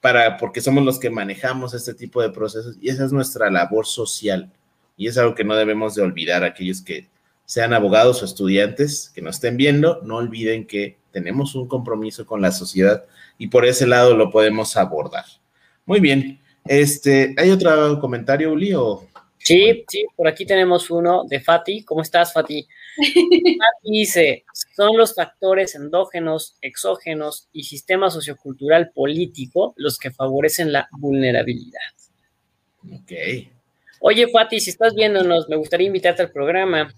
para, 0.00 0.36
porque 0.36 0.60
somos 0.60 0.84
los 0.84 1.00
que 1.00 1.10
manejamos 1.10 1.74
este 1.74 1.94
tipo 1.94 2.22
de 2.22 2.30
procesos 2.30 2.76
y 2.80 2.88
esa 2.88 3.04
es 3.04 3.12
nuestra 3.12 3.50
labor 3.50 3.86
social. 3.86 4.52
Y 4.96 5.08
es 5.08 5.18
algo 5.18 5.34
que 5.34 5.42
no 5.42 5.56
debemos 5.56 5.96
de 5.96 6.02
olvidar 6.02 6.44
aquellos 6.44 6.80
que 6.80 7.08
sean 7.44 7.74
abogados 7.74 8.22
o 8.22 8.24
estudiantes 8.24 9.10
que 9.12 9.20
nos 9.20 9.36
estén 9.36 9.56
viendo, 9.56 10.00
no 10.04 10.18
olviden 10.18 10.64
que 10.64 10.96
tenemos 11.10 11.56
un 11.56 11.66
compromiso 11.66 12.24
con 12.24 12.40
la 12.40 12.52
sociedad 12.52 13.04
y 13.36 13.48
por 13.48 13.64
ese 13.64 13.84
lado 13.84 14.16
lo 14.16 14.30
podemos 14.30 14.76
abordar. 14.76 15.24
Muy 15.86 15.98
bien. 15.98 16.38
Este, 16.64 17.34
¿hay 17.36 17.50
otro 17.50 17.98
comentario, 18.00 18.52
Uli? 18.52 18.74
Sí, 19.38 19.84
sí, 19.88 20.06
por 20.14 20.28
aquí 20.28 20.46
tenemos 20.46 20.88
uno 20.88 21.24
de 21.24 21.40
Fati. 21.40 21.82
¿Cómo 21.82 22.02
estás, 22.02 22.32
Fati? 22.32 22.68
dice, 23.82 24.44
son 24.76 24.96
los 24.96 25.14
factores 25.14 25.74
endógenos, 25.74 26.56
exógenos 26.60 27.48
y 27.52 27.64
sistema 27.64 28.10
sociocultural 28.10 28.90
político 28.90 29.74
los 29.76 29.98
que 29.98 30.10
favorecen 30.10 30.72
la 30.72 30.88
vulnerabilidad. 30.92 31.80
Ok. 32.92 33.12
Oye, 34.00 34.28
Fati, 34.28 34.60
si 34.60 34.70
estás 34.70 34.94
viéndonos, 34.94 35.48
me 35.48 35.56
gustaría 35.56 35.86
invitarte 35.86 36.22
al 36.22 36.30
programa. 36.30 36.94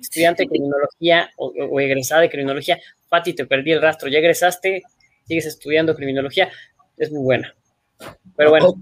Estudiante 0.00 0.42
de 0.42 0.48
criminología 0.48 1.30
o, 1.36 1.80
egresada 1.80 2.22
de 2.22 2.30
criminología. 2.30 2.78
Fati, 3.08 3.34
te 3.34 3.46
perdí 3.46 3.72
el 3.72 3.80
rastro. 3.80 4.08
¿Ya 4.08 4.18
egresaste? 4.18 4.82
¿Sigues 5.26 5.46
estudiando 5.46 5.94
criminología? 5.94 6.50
Es 6.96 7.10
muy 7.12 7.22
buena. 7.22 7.54
Pero 8.36 8.50
bueno, 8.50 8.74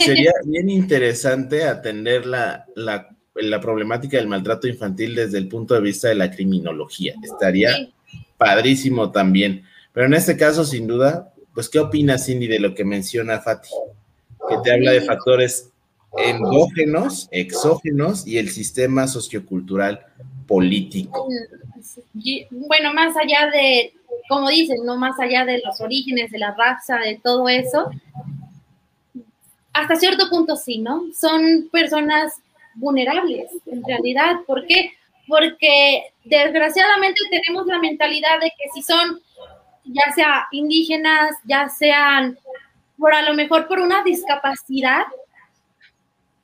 sería 0.00 0.32
bien 0.44 0.68
interesante 0.68 1.64
atender 1.64 2.26
la, 2.26 2.66
la 2.76 3.08
la 3.40 3.60
problemática 3.60 4.16
del 4.16 4.26
maltrato 4.26 4.66
infantil 4.68 5.14
desde 5.14 5.38
el 5.38 5.48
punto 5.48 5.74
de 5.74 5.80
vista 5.80 6.08
de 6.08 6.14
la 6.14 6.30
criminología. 6.30 7.14
Estaría 7.22 7.90
padrísimo 8.36 9.10
también. 9.10 9.64
Pero 9.92 10.06
en 10.06 10.14
este 10.14 10.36
caso, 10.36 10.64
sin 10.64 10.86
duda, 10.86 11.32
pues, 11.54 11.68
¿qué 11.68 11.78
opinas, 11.78 12.26
Cindy, 12.26 12.46
de 12.46 12.60
lo 12.60 12.74
que 12.74 12.84
menciona 12.84 13.40
Fati? 13.40 13.70
Que 14.48 14.56
te 14.62 14.72
habla 14.72 14.92
de 14.92 15.00
factores 15.02 15.70
endógenos, 16.16 17.28
exógenos 17.30 18.26
y 18.26 18.38
el 18.38 18.48
sistema 18.50 19.06
sociocultural 19.06 20.00
político. 20.46 21.28
Bueno, 22.50 22.94
más 22.94 23.16
allá 23.16 23.50
de, 23.52 23.92
como 24.28 24.48
dicen, 24.48 24.78
no 24.84 24.96
más 24.96 25.18
allá 25.20 25.44
de 25.44 25.60
los 25.64 25.80
orígenes 25.80 26.30
de 26.30 26.38
la 26.38 26.54
raza, 26.54 26.98
de 26.98 27.20
todo 27.22 27.48
eso, 27.48 27.90
hasta 29.72 29.96
cierto 29.96 30.28
punto 30.30 30.56
sí, 30.56 30.78
¿no? 30.78 31.04
Son 31.14 31.68
personas 31.70 32.34
vulnerables, 32.78 33.50
en 33.66 33.82
realidad. 33.84 34.36
¿Por 34.46 34.66
qué? 34.66 34.92
Porque 35.26 36.12
desgraciadamente 36.24 37.20
tenemos 37.30 37.66
la 37.66 37.78
mentalidad 37.78 38.40
de 38.40 38.50
que 38.50 38.68
si 38.74 38.82
son, 38.82 39.20
ya 39.84 40.12
sea 40.14 40.46
indígenas, 40.52 41.36
ya 41.44 41.68
sean 41.68 42.38
por 42.98 43.14
a 43.14 43.22
lo 43.22 43.34
mejor 43.34 43.68
por 43.68 43.78
una 43.78 44.02
discapacidad, 44.02 45.04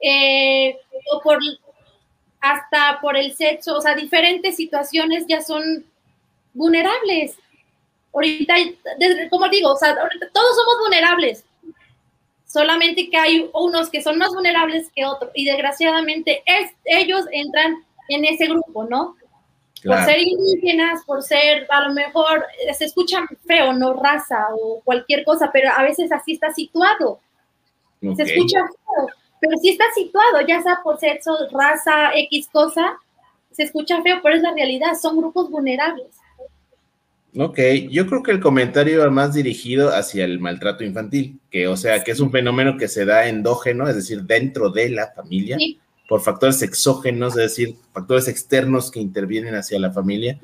eh, 0.01 0.77
o 1.13 1.21
por 1.21 1.39
hasta 2.41 3.01
por 3.01 3.17
el 3.17 3.35
sexo, 3.35 3.79
o 3.79 3.81
sea, 3.81 3.95
diferentes 3.95 4.57
situaciones 4.57 5.25
ya 5.27 5.41
son 5.41 5.87
vulnerables. 6.53 7.39
Ahorita, 8.13 8.55
como 9.31 9.49
digo, 9.49 9.73
o 9.73 9.77
sea, 9.77 9.97
todos 10.33 10.57
somos 10.57 10.79
vulnerables, 10.83 11.45
solamente 12.55 13.11
que 13.11 13.17
hay 13.17 13.51
unos 13.53 13.91
que 13.91 14.01
son 14.01 14.17
más 14.17 14.29
vulnerables 14.33 14.89
que 14.95 15.05
otros 15.05 15.33
y 15.35 15.45
desgraciadamente 15.45 16.45
es, 16.47 16.71
ellos 16.85 17.25
entran 17.33 17.85
en 18.09 18.25
ese 18.25 18.47
grupo, 18.47 18.85
¿no? 18.85 19.17
Por 19.85 20.01
ser 20.05 20.19
indígenas, 20.21 21.03
por 21.05 21.23
ser, 21.23 21.67
a 21.69 21.89
lo 21.89 21.93
mejor, 21.93 22.47
se 22.79 22.85
escucha 22.85 23.27
feo, 23.45 23.73
no 23.73 23.95
raza 23.95 24.47
o 24.55 24.81
cualquier 24.85 25.25
cosa, 25.25 25.51
pero 25.53 25.69
a 25.77 25.83
veces 25.83 26.13
así 26.13 26.35
está 26.35 26.55
situado. 26.55 27.19
Se 28.01 28.23
escucha 28.23 28.61
feo, 28.61 29.09
pero 29.41 29.59
sí 29.59 29.71
está 29.71 29.87
situado, 29.93 30.41
ya 30.47 30.63
sea 30.63 30.79
por 30.85 30.99
sexo, 30.99 31.37
raza, 31.51 32.15
X 32.15 32.49
cosa, 32.53 32.97
se 33.51 33.65
escucha 33.65 34.01
feo, 34.03 34.21
pero 34.23 34.37
es 34.37 34.43
la 34.43 34.55
realidad, 34.55 34.95
son 34.95 35.17
grupos 35.17 35.51
vulnerables. 35.51 36.17
Ok, 37.37 37.59
yo 37.91 38.07
creo 38.07 38.23
que 38.23 38.31
el 38.31 38.41
comentario 38.41 39.01
va 39.01 39.11
más 39.11 39.35
dirigido 39.35 39.93
hacia 39.93 40.25
el 40.25 40.39
maltrato 40.39 40.85
infantil, 40.85 41.41
que 41.51 41.67
o 41.67 41.77
sea, 41.77 42.05
que 42.05 42.13
es 42.13 42.21
un 42.21 42.31
fenómeno 42.31 42.77
que 42.77 42.87
se 42.87 43.05
da 43.05 43.27
endógeno, 43.27 43.89
es 43.89 43.97
decir, 43.97 44.23
dentro 44.23 44.71
de 44.71 44.91
la 44.91 45.11
familia, 45.11 45.59
por 46.09 46.21
factores 46.21 46.63
exógenos, 46.63 47.33
es 47.33 47.57
decir, 47.57 47.77
factores 47.93 48.29
externos 48.29 48.89
que 48.91 49.01
intervienen 49.01 49.57
hacia 49.57 49.81
la 49.81 49.91
familia, 49.91 50.39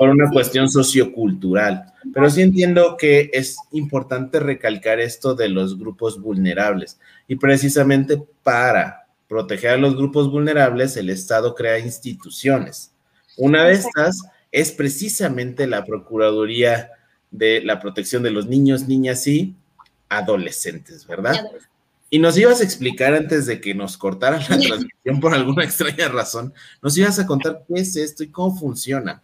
por 0.00 0.08
una 0.08 0.30
cuestión 0.30 0.68
sociocultural. 0.68 1.84
Pero 2.12 2.28
sí 2.28 2.42
entiendo 2.42 2.96
que 2.96 3.30
es 3.32 3.56
importante 3.70 4.40
recalcar 4.40 4.98
esto 4.98 5.36
de 5.36 5.48
los 5.48 5.78
grupos 5.78 6.20
vulnerables 6.20 6.98
y 7.28 7.36
precisamente 7.36 8.20
para 8.42 9.06
proteger 9.28 9.70
a 9.70 9.76
los 9.76 9.96
grupos 9.96 10.28
vulnerables, 10.28 10.96
el 10.96 11.08
Estado 11.08 11.54
crea 11.54 11.78
instituciones. 11.78 12.92
Una 13.36 13.64
de 13.64 13.74
estas 13.74 14.22
es 14.52 14.70
precisamente 14.70 15.66
la 15.66 15.84
Procuraduría 15.84 16.90
de 17.30 17.62
la 17.62 17.80
Protección 17.80 18.22
de 18.22 18.30
los 18.30 18.46
Niños, 18.46 18.86
Niñas 18.86 19.26
y 19.26 19.54
Adolescentes, 20.10 21.06
¿verdad? 21.06 21.50
Y 22.10 22.18
nos 22.18 22.36
ibas 22.36 22.60
a 22.60 22.64
explicar 22.64 23.14
antes 23.14 23.46
de 23.46 23.60
que 23.60 23.74
nos 23.74 23.96
cortaran 23.96 24.40
la 24.40 24.58
transmisión 24.60 25.18
por 25.20 25.32
alguna 25.32 25.64
extraña 25.64 26.08
razón, 26.08 26.52
nos 26.82 26.96
ibas 26.98 27.18
a 27.18 27.26
contar 27.26 27.64
qué 27.66 27.80
es 27.80 27.96
esto 27.96 28.22
y 28.22 28.30
cómo 28.30 28.54
funciona. 28.54 29.22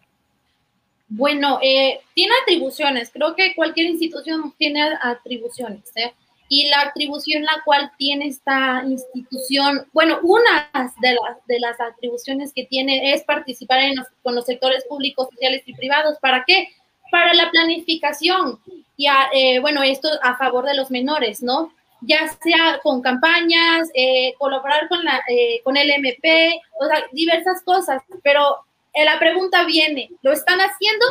Bueno, 1.11 1.59
eh, 1.62 2.01
tiene 2.14 2.33
atribuciones, 2.43 3.11
creo 3.12 3.35
que 3.37 3.55
cualquier 3.55 3.89
institución 3.89 4.55
tiene 4.59 4.83
atribuciones. 5.03 5.91
¿eh? 5.95 6.14
Y 6.49 6.68
la 6.68 6.80
atribución 6.80 7.42
la 7.42 7.62
cual 7.64 7.92
tiene 7.99 8.26
esta 8.26 8.82
institución, 8.86 9.86
bueno, 9.92 10.18
una 10.22 10.70
de 11.01 11.12
las, 11.12 11.46
de 11.46 11.61
las 11.61 11.78
atribuciones 11.80 12.53
que 12.55 12.64
tiene 12.64 13.12
es 13.12 13.22
participar 13.22 13.80
en 13.80 13.96
con 14.22 14.34
los 14.34 14.46
sectores 14.46 14.84
públicos, 14.84 15.28
sociales 15.30 15.62
y 15.66 15.74
privados. 15.74 16.18
¿Para 16.20 16.44
qué? 16.46 16.68
Para 17.11 17.34
la 17.34 17.51
planificación 17.51 18.61
y, 18.96 19.07
eh, 19.34 19.61
bueno, 19.61 19.82
esto 19.82 20.09
a 20.22 20.36
favor 20.36 20.64
de 20.64 20.74
los 20.74 20.90
menores, 20.90 21.42
¿no? 21.42 21.72
Ya 22.01 22.28
sea 22.42 22.80
con 22.82 23.03
campañas, 23.03 23.88
eh, 23.94 24.34
colaborar 24.38 24.88
con, 24.88 25.05
la, 25.05 25.20
eh, 25.28 25.61
con 25.64 25.76
el 25.76 25.90
MP, 25.90 26.61
o 26.80 26.86
sea, 26.86 27.05
diversas 27.12 27.62
cosas, 27.62 28.03
pero 28.22 28.57
la 29.05 29.18
pregunta 29.20 29.64
viene, 29.64 30.11
¿lo 30.22 30.32
están 30.32 30.59
haciendo? 30.59 31.07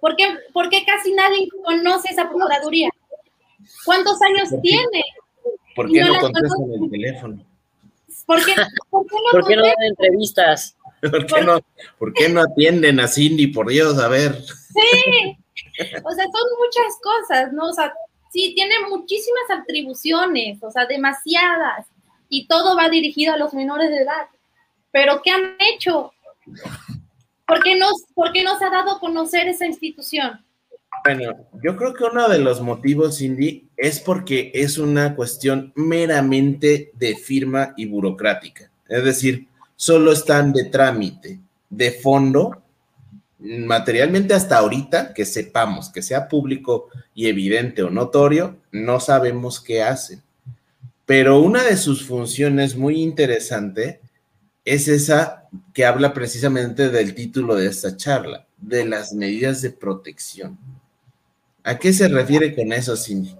¿Por 0.00 0.16
qué, 0.16 0.38
¿Por 0.52 0.70
qué 0.70 0.84
casi 0.86 1.12
nadie 1.12 1.48
conoce 1.62 2.10
esa 2.10 2.28
Procuraduría? 2.28 2.88
¿Cuántos 3.84 4.20
años 4.22 4.48
tiene? 4.62 5.04
¿Por 5.74 5.90
qué 5.90 6.00
no, 6.02 6.18
contestan 6.20 6.72
el 6.72 6.90
teléfono? 6.90 7.44
¿Por 8.26 8.44
qué, 8.44 8.54
no, 9.56 9.62
dan 9.62 9.74
entrevistas? 9.88 10.76
¿Por 11.00 11.26
qué, 11.26 11.42
no, 11.42 11.60
¿Por 11.98 12.12
qué 12.12 12.28
no 12.28 12.40
atienden 12.40 12.98
a 12.98 13.06
Cindy, 13.06 13.48
por 13.48 13.68
Dios, 13.68 13.98
a 13.98 14.08
ver? 14.08 14.42
Sí, 14.42 15.36
o 15.78 16.10
sea, 16.12 16.24
son 16.24 16.48
muchas 16.58 16.98
cosas, 17.02 17.52
¿no? 17.52 17.68
O 17.68 17.72
sea, 17.72 17.92
sí, 18.32 18.52
tiene 18.54 18.74
muchísimas 18.88 19.50
atribuciones, 19.50 20.62
o 20.62 20.70
sea, 20.70 20.86
demasiadas, 20.86 21.86
y 22.28 22.46
todo 22.48 22.76
va 22.76 22.88
dirigido 22.88 23.34
a 23.34 23.38
los 23.38 23.54
menores 23.54 23.90
de 23.90 24.02
edad. 24.02 24.26
Pero 24.90 25.20
¿qué 25.22 25.30
han 25.30 25.56
hecho? 25.58 26.12
¿Por 27.46 27.62
qué 27.62 27.76
nos, 27.76 27.92
por 28.14 28.32
qué 28.32 28.42
nos 28.42 28.60
ha 28.62 28.70
dado 28.70 28.92
a 28.92 29.00
conocer 29.00 29.46
esa 29.48 29.66
institución? 29.66 30.44
Bueno, 31.06 31.46
yo 31.62 31.76
creo 31.76 31.94
que 31.94 32.02
uno 32.02 32.28
de 32.28 32.40
los 32.40 32.60
motivos, 32.60 33.18
Cindy, 33.18 33.68
es 33.76 34.00
porque 34.00 34.50
es 34.52 34.76
una 34.76 35.14
cuestión 35.14 35.72
meramente 35.76 36.90
de 36.94 37.14
firma 37.14 37.74
y 37.76 37.86
burocrática. 37.86 38.72
Es 38.88 39.04
decir, 39.04 39.46
solo 39.76 40.10
están 40.10 40.52
de 40.52 40.64
trámite, 40.64 41.38
de 41.70 41.92
fondo, 41.92 42.60
materialmente 43.38 44.34
hasta 44.34 44.58
ahorita, 44.58 45.14
que 45.14 45.24
sepamos, 45.24 45.90
que 45.90 46.02
sea 46.02 46.26
público 46.26 46.88
y 47.14 47.28
evidente 47.28 47.84
o 47.84 47.90
notorio, 47.90 48.56
no 48.72 48.98
sabemos 48.98 49.60
qué 49.60 49.84
hacen. 49.84 50.24
Pero 51.04 51.38
una 51.38 51.62
de 51.62 51.76
sus 51.76 52.04
funciones 52.04 52.74
muy 52.74 53.00
interesante 53.00 54.00
es 54.64 54.88
esa 54.88 55.46
que 55.72 55.86
habla 55.86 56.12
precisamente 56.12 56.88
del 56.88 57.14
título 57.14 57.54
de 57.54 57.68
esta 57.68 57.96
charla, 57.96 58.48
de 58.56 58.84
las 58.84 59.12
medidas 59.12 59.62
de 59.62 59.70
protección. 59.70 60.58
¿A 61.66 61.76
qué 61.76 61.92
se 61.92 62.06
refiere 62.06 62.54
con 62.54 62.72
eso, 62.72 62.96
Cindy? 62.96 63.34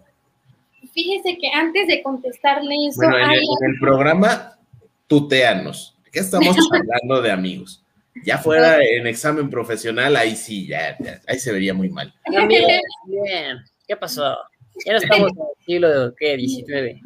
Fíjese 0.93 1.39
que 1.39 1.49
antes 1.55 1.87
de 1.87 2.03
contestarle 2.03 2.75
eso. 2.89 2.97
Bueno, 2.97 3.19
en, 3.19 3.35
el, 3.35 3.79
programa, 3.81 4.59
tuteanos. 5.07 5.97
¿Qué 6.11 6.19
estamos 6.19 6.57
hablando 6.73 7.23
de 7.23 7.31
amigos? 7.31 7.85
Ya 8.25 8.39
fuera 8.39 8.83
en 8.83 9.07
examen 9.07 9.49
profesional, 9.49 10.17
ahí 10.17 10.35
sí, 10.35 10.67
ya, 10.67 10.97
ahí 11.29 11.39
se 11.39 11.53
vería 11.53 11.73
muy 11.73 11.89
mal. 11.89 12.13
Bien. 12.49 13.59
¿Qué 13.87 13.97
pasó? 13.97 14.37
Ya 14.85 14.95
no 14.95 14.99
estamos 14.99 15.31
en 15.31 15.39
el 15.39 15.65
siglo, 15.65 16.15
¿qué? 16.19 16.37
19. 16.37 17.01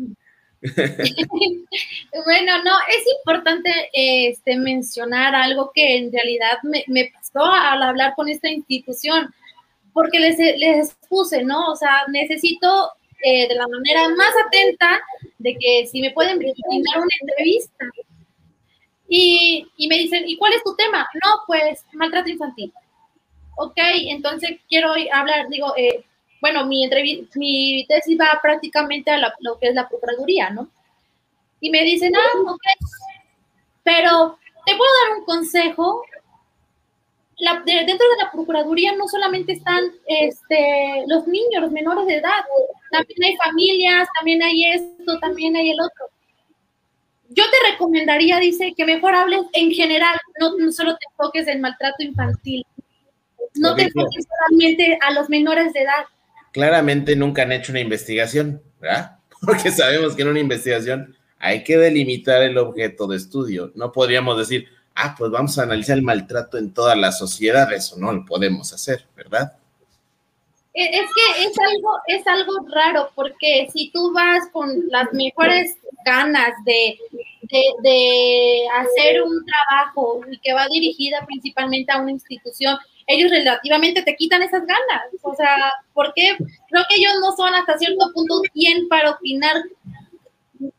bueno, 2.25 2.65
no, 2.65 2.79
es 2.89 3.05
importante 3.19 3.71
este, 3.93 4.57
mencionar 4.57 5.35
algo 5.35 5.71
que 5.75 5.99
en 5.99 6.11
realidad 6.11 6.59
me, 6.63 6.83
me 6.87 7.13
pasó 7.13 7.45
al 7.45 7.83
hablar 7.83 8.15
con 8.15 8.31
esta 8.31 8.49
institución 8.49 9.35
porque 10.01 10.19
les, 10.19 10.39
les 10.39 10.89
expuse, 10.89 11.45
¿no? 11.45 11.73
O 11.73 11.77
sea, 11.77 12.05
necesito 12.09 12.91
eh, 13.23 13.47
de 13.47 13.55
la 13.55 13.69
manera 13.69 14.09
más 14.17 14.33
atenta 14.47 14.99
de 15.37 15.59
que 15.59 15.87
si 15.87 16.01
me 16.01 16.11
pueden 16.13 16.39
brindar 16.39 16.97
una 16.97 17.15
entrevista. 17.21 17.85
Y, 19.07 19.69
y, 19.77 19.89
me 19.89 19.99
dicen, 19.99 20.27
¿y 20.27 20.39
cuál 20.39 20.55
es 20.55 20.65
tu 20.65 20.75
tema? 20.75 21.07
No, 21.23 21.43
pues 21.47 21.85
maltrato 21.93 22.31
infantil. 22.31 22.73
Ok, 23.59 23.77
entonces 23.77 24.53
quiero 24.71 24.95
hablar, 25.13 25.51
digo, 25.51 25.75
eh, 25.77 26.03
bueno, 26.41 26.65
mi, 26.65 26.89
mi 27.35 27.85
tesis 27.87 28.19
va 28.19 28.39
prácticamente 28.41 29.11
a 29.11 29.19
lo 29.19 29.59
que 29.59 29.69
es 29.69 29.75
la 29.75 29.87
Procuraduría, 29.87 30.49
¿no? 30.49 30.71
Y 31.61 31.69
me 31.69 31.83
dicen, 31.83 32.17
ah, 32.17 32.39
ok, 32.41 32.63
pero 33.83 34.39
te 34.65 34.75
puedo 34.77 34.91
dar 35.05 35.19
un 35.19 35.25
consejo 35.27 36.05
dentro 37.65 38.09
de 38.09 38.23
la 38.23 38.31
Procuraduría 38.31 38.95
no 38.97 39.09
solamente 39.09 39.53
están 39.53 39.85
este, 40.07 41.05
los 41.07 41.27
niños, 41.27 41.63
los 41.63 41.73
menores 41.73 42.07
de 42.07 42.17
edad, 42.17 42.45
también 42.91 43.25
hay 43.25 43.37
familias, 43.37 44.09
también 44.19 44.43
hay 44.43 44.65
esto, 44.65 45.19
también 45.21 45.57
hay 45.57 45.71
el 45.71 45.81
otro. 45.81 46.07
Yo 47.31 47.45
te 47.45 47.71
recomendaría, 47.73 48.39
dice, 48.41 48.75
que 48.77 48.85
mejor 48.85 49.15
hables 49.15 49.43
en 49.53 49.71
general, 49.71 50.17
no, 50.41 50.73
solo 50.73 50.97
te 50.97 51.07
enfoques 51.11 51.47
en 51.47 51.61
maltrato 51.61 52.03
infantil, 52.03 52.65
no 53.55 53.75
te 53.75 53.85
enfoques 53.85 54.27
solamente 54.27 54.99
a 55.01 55.13
los 55.13 55.29
menores 55.29 55.73
de 55.73 55.83
edad. 55.83 56.05
Claramente 56.53 57.15
nunca 57.15 57.43
han 57.43 57.53
hecho 57.53 57.73
una 57.73 57.81
investigación, 57.81 58.61
¿verdad? 58.81 59.19
Porque 59.41 59.71
sabemos 59.71 60.17
que 60.17 60.23
en 60.23 60.29
una 60.29 60.41
investigación 60.41 61.17
hay 61.39 61.65
que 61.65 61.79
delimitar 61.79 62.43
el 62.43 62.59
objeto 62.59 63.07
de 63.07 63.17
estudio. 63.17 63.73
No 63.75 63.93
podríamos 63.93 64.37
decir, 64.37 64.69
ah, 65.03 65.15
pues 65.17 65.31
vamos 65.31 65.59
a 65.59 65.63
analizar 65.63 65.97
el 65.97 66.03
maltrato 66.03 66.59
en 66.59 66.73
toda 66.73 66.95
la 66.95 67.13
sociedad, 67.13 67.73
eso 67.73 67.97
no 67.99 68.13
lo 68.13 68.25
podemos 68.25 68.73
hacer, 68.73 69.07
¿verdad? 69.17 69.53
E, 70.75 70.85
es 70.85 71.07
que 71.15 71.45
es 71.45 71.59
algo, 71.59 71.99
es 72.07 72.27
algo 72.27 72.53
raro, 72.69 73.11
porque 73.15 73.69
si 73.73 73.91
tú 73.91 74.13
vas 74.13 74.49
con 74.53 74.69
las 74.89 75.13
mejores 75.13 75.77
ganas 76.05 76.53
de, 76.65 76.99
de, 77.83 78.63
hacer 78.79 79.23
un 79.23 79.45
trabajo 79.45 80.21
y 80.31 80.39
que 80.39 80.53
va 80.53 80.67
dirigida 80.69 81.25
principalmente 81.27 81.93
a 81.93 82.01
una 82.01 82.13
institución, 82.13 82.79
ellos 83.07 83.31
relativamente 83.31 84.03
te 84.03 84.15
quitan 84.17 84.43
esas 84.43 84.63
ganas. 84.63 85.03
O 85.23 85.35
sea, 85.35 85.73
porque 85.93 86.37
creo 86.69 86.85
que 86.89 86.97
ellos 86.97 87.15
no 87.21 87.33
son 87.37 87.55
hasta 87.55 87.77
cierto 87.77 88.13
punto 88.15 88.41
bien 88.55 88.89
para 88.89 89.11
opinar 89.11 89.57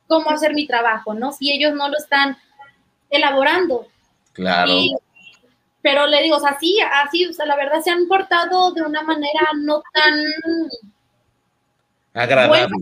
cómo 0.07 0.29
hacer 0.29 0.53
mi 0.53 0.65
trabajo, 0.65 1.13
¿no? 1.13 1.33
Si 1.33 1.51
ellos 1.51 1.73
no 1.73 1.89
lo 1.89 1.97
están 1.97 2.37
elaborando. 3.09 3.87
Claro. 4.33 4.73
pero 5.81 6.07
le 6.07 6.23
digo, 6.23 6.37
o 6.37 6.39
sea, 6.39 6.57
sí, 6.59 6.79
así, 6.79 7.25
o 7.25 7.33
sea, 7.33 7.45
la 7.45 7.55
verdad 7.55 7.81
se 7.81 7.91
han 7.91 8.07
portado 8.07 8.73
de 8.73 8.81
una 8.81 9.03
manera 9.03 9.41
no 9.61 9.81
tan 9.93 10.13
agradable. 12.13 12.77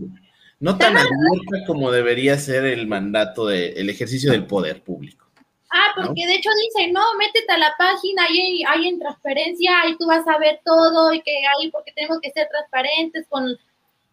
no 0.60 0.76
tan 0.76 0.96
abierta 0.96 1.66
como 1.66 1.90
debería 1.90 2.36
ser 2.38 2.64
el 2.64 2.86
mandato 2.86 3.46
del 3.46 3.76
el 3.76 3.90
ejercicio 3.90 4.30
del 4.32 4.46
poder 4.46 4.82
público. 4.82 5.26
Ah, 5.72 5.92
porque 5.94 6.26
de 6.26 6.34
hecho 6.34 6.50
dice, 6.66 6.90
no, 6.90 7.00
métete 7.16 7.52
a 7.52 7.58
la 7.58 7.74
página, 7.78 8.24
ahí 8.24 8.64
hay 8.64 8.88
en 8.88 8.98
transparencia, 8.98 9.80
ahí 9.82 9.96
tú 9.96 10.06
vas 10.06 10.26
a 10.26 10.36
ver 10.38 10.60
todo 10.64 11.12
y 11.12 11.20
que 11.20 11.30
ahí 11.30 11.70
porque 11.70 11.92
tenemos 11.92 12.18
que 12.20 12.32
ser 12.32 12.48
transparentes 12.48 13.26
con, 13.28 13.56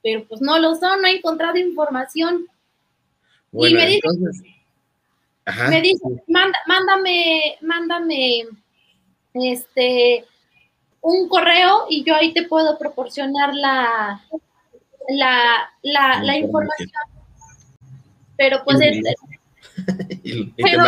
pero 0.03 0.23
pues 0.27 0.39
no 0.39 0.59
lo 0.59 0.75
son, 0.75 1.01
no 1.01 1.07
he 1.07 1.17
encontrado 1.17 1.57
información. 1.57 2.45
y 3.53 3.73
me 3.73 3.95
entonces, 3.95 4.43
me 5.69 5.81
dice, 5.81 6.03
mándame, 6.27 7.57
mándame 7.61 8.45
este 9.33 10.25
un 11.01 11.29
correo 11.29 11.85
y 11.89 12.03
yo 12.03 12.15
ahí 12.15 12.33
te 12.33 12.47
puedo 12.47 12.77
proporcionar 12.77 13.53
la, 13.53 14.21
la, 15.09 15.69
la, 16.21 16.37
información. 16.37 16.89
Pero 18.35 18.61
pues 18.65 18.79
pero, 20.57 20.83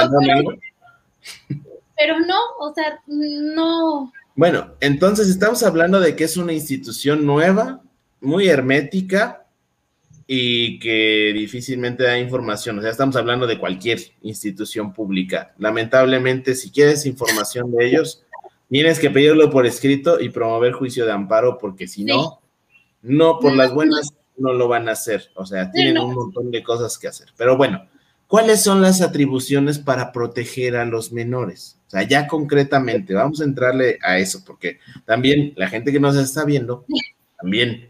pero, 1.96 2.20
no, 2.20 2.40
o 2.60 2.74
sea, 2.74 3.02
no. 3.08 4.12
Bueno, 4.36 4.74
entonces 4.82 5.30
estamos 5.30 5.64
hablando 5.64 6.00
de 6.00 6.16
que 6.16 6.26
es 6.26 6.38
una 6.38 6.54
institución 6.54 7.26
nueva, 7.26 7.82
muy 8.20 8.50
hermética 8.50 9.46
y 10.32 10.78
que 10.78 11.34
difícilmente 11.34 12.04
da 12.04 12.20
información. 12.20 12.78
O 12.78 12.82
sea, 12.84 12.92
estamos 12.92 13.16
hablando 13.16 13.48
de 13.48 13.58
cualquier 13.58 14.00
institución 14.22 14.94
pública. 14.94 15.56
Lamentablemente, 15.58 16.54
si 16.54 16.70
quieres 16.70 17.08
información 17.08 17.72
de 17.72 17.88
ellos, 17.88 18.24
tienes 18.70 19.00
que 19.00 19.10
pedirlo 19.10 19.50
por 19.50 19.66
escrito 19.66 20.22
y 20.22 20.30
promover 20.30 20.74
juicio 20.74 21.08
de 21.08 21.14
amparo, 21.14 21.58
porque 21.58 21.88
si 21.88 22.04
no, 22.04 22.42
no 23.02 23.40
por 23.40 23.56
las 23.56 23.74
buenas 23.74 24.14
no 24.38 24.54
lo 24.54 24.68
van 24.68 24.88
a 24.88 24.92
hacer. 24.92 25.32
O 25.34 25.48
sea, 25.48 25.72
tienen 25.72 25.98
un 25.98 26.14
montón 26.14 26.52
de 26.52 26.62
cosas 26.62 27.00
que 27.00 27.08
hacer. 27.08 27.30
Pero 27.36 27.58
bueno, 27.58 27.88
¿cuáles 28.28 28.62
son 28.62 28.84
las 28.84 29.02
atribuciones 29.02 29.80
para 29.80 30.12
proteger 30.12 30.76
a 30.76 30.86
los 30.86 31.12
menores? 31.12 31.80
O 31.88 31.90
sea, 31.90 32.04
ya 32.04 32.28
concretamente, 32.28 33.16
vamos 33.16 33.42
a 33.42 33.46
entrarle 33.46 33.98
a 34.04 34.20
eso, 34.20 34.44
porque 34.46 34.78
también 35.06 35.54
la 35.56 35.70
gente 35.70 35.92
que 35.92 36.00
nos 36.00 36.16
está 36.16 36.46
viendo, 36.46 36.86
también 37.42 37.89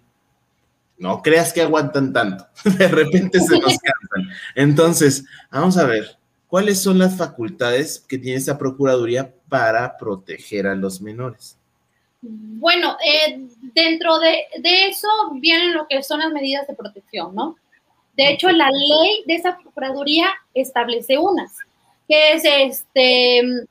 no 1.00 1.22
creas 1.22 1.52
que 1.54 1.62
aguantan 1.62 2.14
tanto, 2.14 2.46
de 2.78 2.88
repente 2.88 3.40
se 3.40 3.58
nos 3.58 3.78
cansan. 3.80 4.36
Entonces, 4.56 5.26
vamos 5.52 5.78
a 5.78 5.86
ver, 5.86 6.18
¿cuáles 6.48 6.82
son 6.82 7.00
las 7.00 7.18
facultades 7.18 8.00
que 8.00 8.18
tiene 8.18 8.38
esta 8.38 8.58
Procuraduría 8.58 9.34
para 9.48 9.98
proteger 9.98 10.68
a 10.68 10.76
los 10.76 11.02
menores? 11.02 11.58
Bueno, 12.22 12.98
eh, 13.04 13.48
dentro 13.74 14.20
de, 14.20 14.44
de, 14.62 14.88
eso 14.90 15.08
vienen 15.36 15.74
lo 15.74 15.88
que 15.88 16.04
son 16.04 16.20
las 16.20 16.32
medidas 16.32 16.68
de 16.68 16.76
protección, 16.76 17.34
¿no? 17.34 17.56
De 18.18 18.32
hecho, 18.32 18.50
la 18.52 18.70
ley 18.70 19.24
de 19.26 19.36
esa 19.36 19.58
Procuraduría 19.58 20.28
establece 20.54 21.18
unas, 21.18 21.56
que 22.08 22.34
es 22.34 22.44
este 22.44 23.68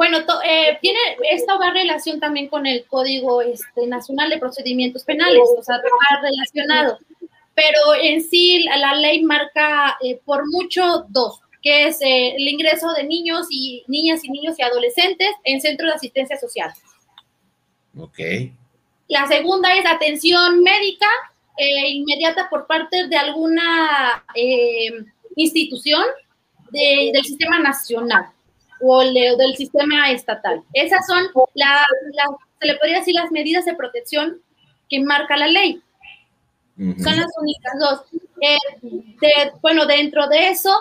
bueno, 0.00 0.16
eh, 0.46 0.78
tiene, 0.80 0.98
esto 1.30 1.58
va 1.58 1.72
relación 1.72 2.20
también 2.20 2.48
con 2.48 2.66
el 2.66 2.86
Código 2.86 3.42
este, 3.42 3.86
Nacional 3.86 4.30
de 4.30 4.38
Procedimientos 4.38 5.04
Penales, 5.04 5.42
o 5.58 5.62
sea, 5.62 5.76
va 5.76 6.22
relacionado. 6.22 6.98
Pero 7.54 7.94
en 8.00 8.22
sí 8.22 8.64
la, 8.64 8.94
ley 8.94 9.22
marca 9.22 9.98
eh, 10.02 10.18
por 10.24 10.48
mucho 10.48 11.04
dos, 11.10 11.42
que 11.60 11.88
es 11.88 12.00
eh, 12.00 12.34
el 12.34 12.48
ingreso 12.48 12.90
de 12.94 13.04
niños 13.04 13.48
y 13.50 13.84
niñas 13.88 14.24
y 14.24 14.30
niños 14.30 14.58
y 14.58 14.62
adolescentes 14.62 15.28
en 15.44 15.60
centros 15.60 15.90
de 15.90 15.96
asistencia 15.96 16.38
social. 16.38 16.72
Ok. 17.98 18.20
La 19.06 19.26
segunda 19.26 19.76
es 19.76 19.84
atención 19.84 20.62
médica 20.62 21.08
inmediata 21.58 22.48
por 22.48 22.66
parte 22.66 23.06
de 23.06 23.16
alguna 23.18 24.24
institución 25.36 26.06
del 26.72 27.22
sistema 27.22 27.58
nacional 27.58 28.30
o 28.82 29.02
el 29.02 29.14
del 29.14 29.56
sistema 29.56 30.10
estatal. 30.10 30.62
Esas 30.72 31.06
son, 31.06 31.24
la, 31.54 31.84
se 32.60 32.66
le 32.66 32.76
podría 32.76 32.98
decir, 32.98 33.14
las 33.14 33.30
medidas 33.30 33.64
de 33.64 33.74
protección 33.74 34.40
que 34.88 35.00
marca 35.00 35.36
la 35.36 35.46
ley. 35.46 35.82
Son 36.76 37.16
las 37.16 37.28
únicas 37.38 37.72
dos. 37.78 38.22
Eh, 38.40 39.52
bueno, 39.60 39.84
dentro 39.84 40.26
de 40.28 40.48
eso, 40.48 40.74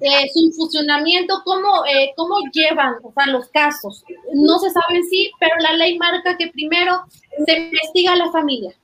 eh, 0.00 0.28
su 0.34 0.52
funcionamiento, 0.56 1.40
cómo, 1.44 1.86
eh, 1.86 2.12
cómo 2.16 2.36
llevan 2.52 2.96
o 3.02 3.12
sea, 3.12 3.26
los 3.26 3.48
casos. 3.50 4.04
No 4.34 4.58
se 4.58 4.70
sabe 4.70 4.98
en 4.98 5.04
sí, 5.04 5.30
pero 5.38 5.54
la 5.60 5.74
ley 5.74 5.96
marca 5.98 6.36
que 6.36 6.48
primero 6.48 7.04
se 7.46 7.58
investiga 7.58 8.14
a 8.14 8.16
la 8.16 8.32
familia. 8.32 8.74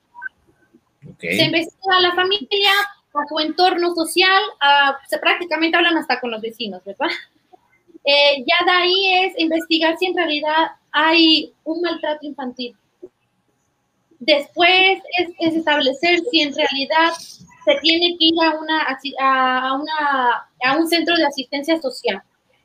Se 1.19 1.45
investiga 1.45 1.97
a 1.97 2.01
la 2.01 2.15
familia, 2.15 2.71
a 3.13 3.29
su 3.29 3.39
entorno 3.41 3.95
social, 3.95 4.43
se 5.09 5.19
prácticamente 5.19 5.77
hablan 5.77 5.97
hasta 5.97 6.21
con 6.21 6.31
los 6.31 6.41
vecinos, 6.41 6.83
¿verdad? 6.85 7.09
Eh, 8.05 8.45
ya 8.47 8.65
de 8.65 8.71
ahí 8.71 9.25
es 9.25 9.39
investigar 9.39 9.97
si 9.99 10.07
en 10.07 10.17
realidad 10.17 10.73
hay 10.91 11.53
un 11.65 11.81
maltrato 11.81 12.27
infantil. 12.27 12.77
Después 14.19 15.01
es, 15.19 15.57
establecer 15.57 16.21
si 16.31 16.43
en 16.43 16.55
realidad 16.55 17.13
se 17.65 17.75
tiene 17.81 18.17
que 18.19 18.27
ir 18.27 18.35
a, 18.43 18.59
una, 18.59 18.83
a, 19.21 19.75
una, 19.75 20.49
a 20.65 20.77
un 20.77 20.89
centro 20.89 21.17
de 21.17 21.25
asistencia 21.25 21.81
social. 21.81 22.23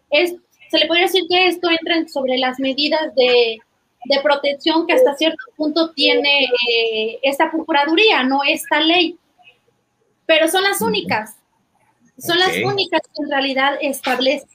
Es, 0.09 0.35
se 0.69 0.77
le 0.77 0.87
podría 0.87 1.05
decir 1.05 1.23
que 1.29 1.47
esto 1.47 1.69
entra 1.69 2.07
sobre 2.07 2.37
las 2.37 2.59
medidas 2.59 3.13
de, 3.15 3.59
de 4.05 4.21
protección 4.21 4.87
que 4.87 4.93
hasta 4.93 5.15
cierto 5.15 5.43
punto 5.55 5.91
tiene 5.91 6.45
eh, 6.45 7.19
esta 7.21 7.51
procuraduría, 7.51 8.23
no 8.23 8.41
esta 8.47 8.79
ley. 8.79 9.17
Pero 10.25 10.47
son 10.47 10.63
las 10.63 10.81
únicas, 10.81 11.37
son 12.17 12.37
las 12.39 12.57
únicas 12.63 13.01
que 13.01 13.23
en 13.23 13.29
realidad 13.29 13.77
establecen. 13.81 14.49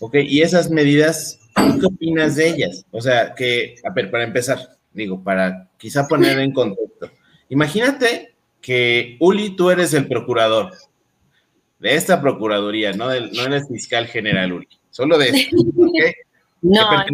Ok, 0.00 0.14
y 0.16 0.42
esas 0.42 0.70
medidas, 0.70 1.40
¿qué 1.54 1.86
opinas 1.86 2.36
de 2.36 2.48
ellas? 2.48 2.84
O 2.90 3.00
sea, 3.00 3.34
que, 3.34 3.76
a 3.84 3.90
ver, 3.90 4.10
para 4.10 4.24
empezar, 4.24 4.58
digo, 4.92 5.22
para 5.22 5.70
quizá 5.76 6.06
poner 6.06 6.38
en 6.38 6.52
contexto. 6.52 7.10
Imagínate 7.48 8.34
que, 8.60 9.16
Uli, 9.20 9.56
tú 9.56 9.70
eres 9.70 9.94
el 9.94 10.06
procurador 10.06 10.72
de 11.78 11.94
esta 11.94 12.20
procuraduría, 12.20 12.92
no, 12.92 13.06
no 13.06 13.42
eres 13.44 13.68
fiscal 13.68 14.06
general, 14.06 14.52
Uli, 14.52 14.68
solo 14.90 15.18
de 15.18 15.28
esto, 15.28 15.56
¿ok? 15.76 15.94
No, 16.60 17.04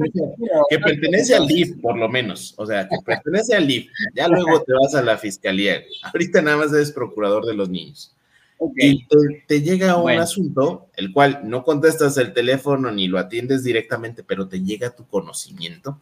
que 0.71 0.79
pertenece, 0.79 1.35
al 1.35 1.47
DIF, 1.47 1.77
por 1.83 1.99
lo 1.99 2.09
menos. 2.09 2.55
O 2.57 2.65
sea, 2.65 2.89
que 2.89 2.97
pertenece 3.05 3.55
al 3.55 3.67
DIF. 3.67 3.91
Ya 4.15 4.27
luego 4.29 4.63
te 4.63 4.73
vas 4.73 4.95
a 4.95 5.03
la 5.03 5.19
fiscalía. 5.19 5.83
Ahorita 6.03 6.41
nada 6.41 6.57
más 6.57 6.73
eres 6.73 6.93
procurador 6.93 7.45
de 7.45 7.55
los 7.55 7.69
niños. 7.69 8.14
Y 8.77 9.07
te, 9.47 9.61
llega 9.61 9.97
un 9.97 10.11
asunto, 10.13 10.89
el 10.97 11.13
cual 11.13 11.41
no 11.45 11.65
contestas 11.65 12.17
el 12.17 12.33
teléfono 12.33 12.91
ni 12.91 13.09
lo 13.09 13.19
atiendes 13.19 13.63
directamente, 13.63 14.23
pero 14.23 14.49
te 14.49 14.63
llega 14.63 14.95
tu 14.95 15.07
conocimiento, 15.07 16.01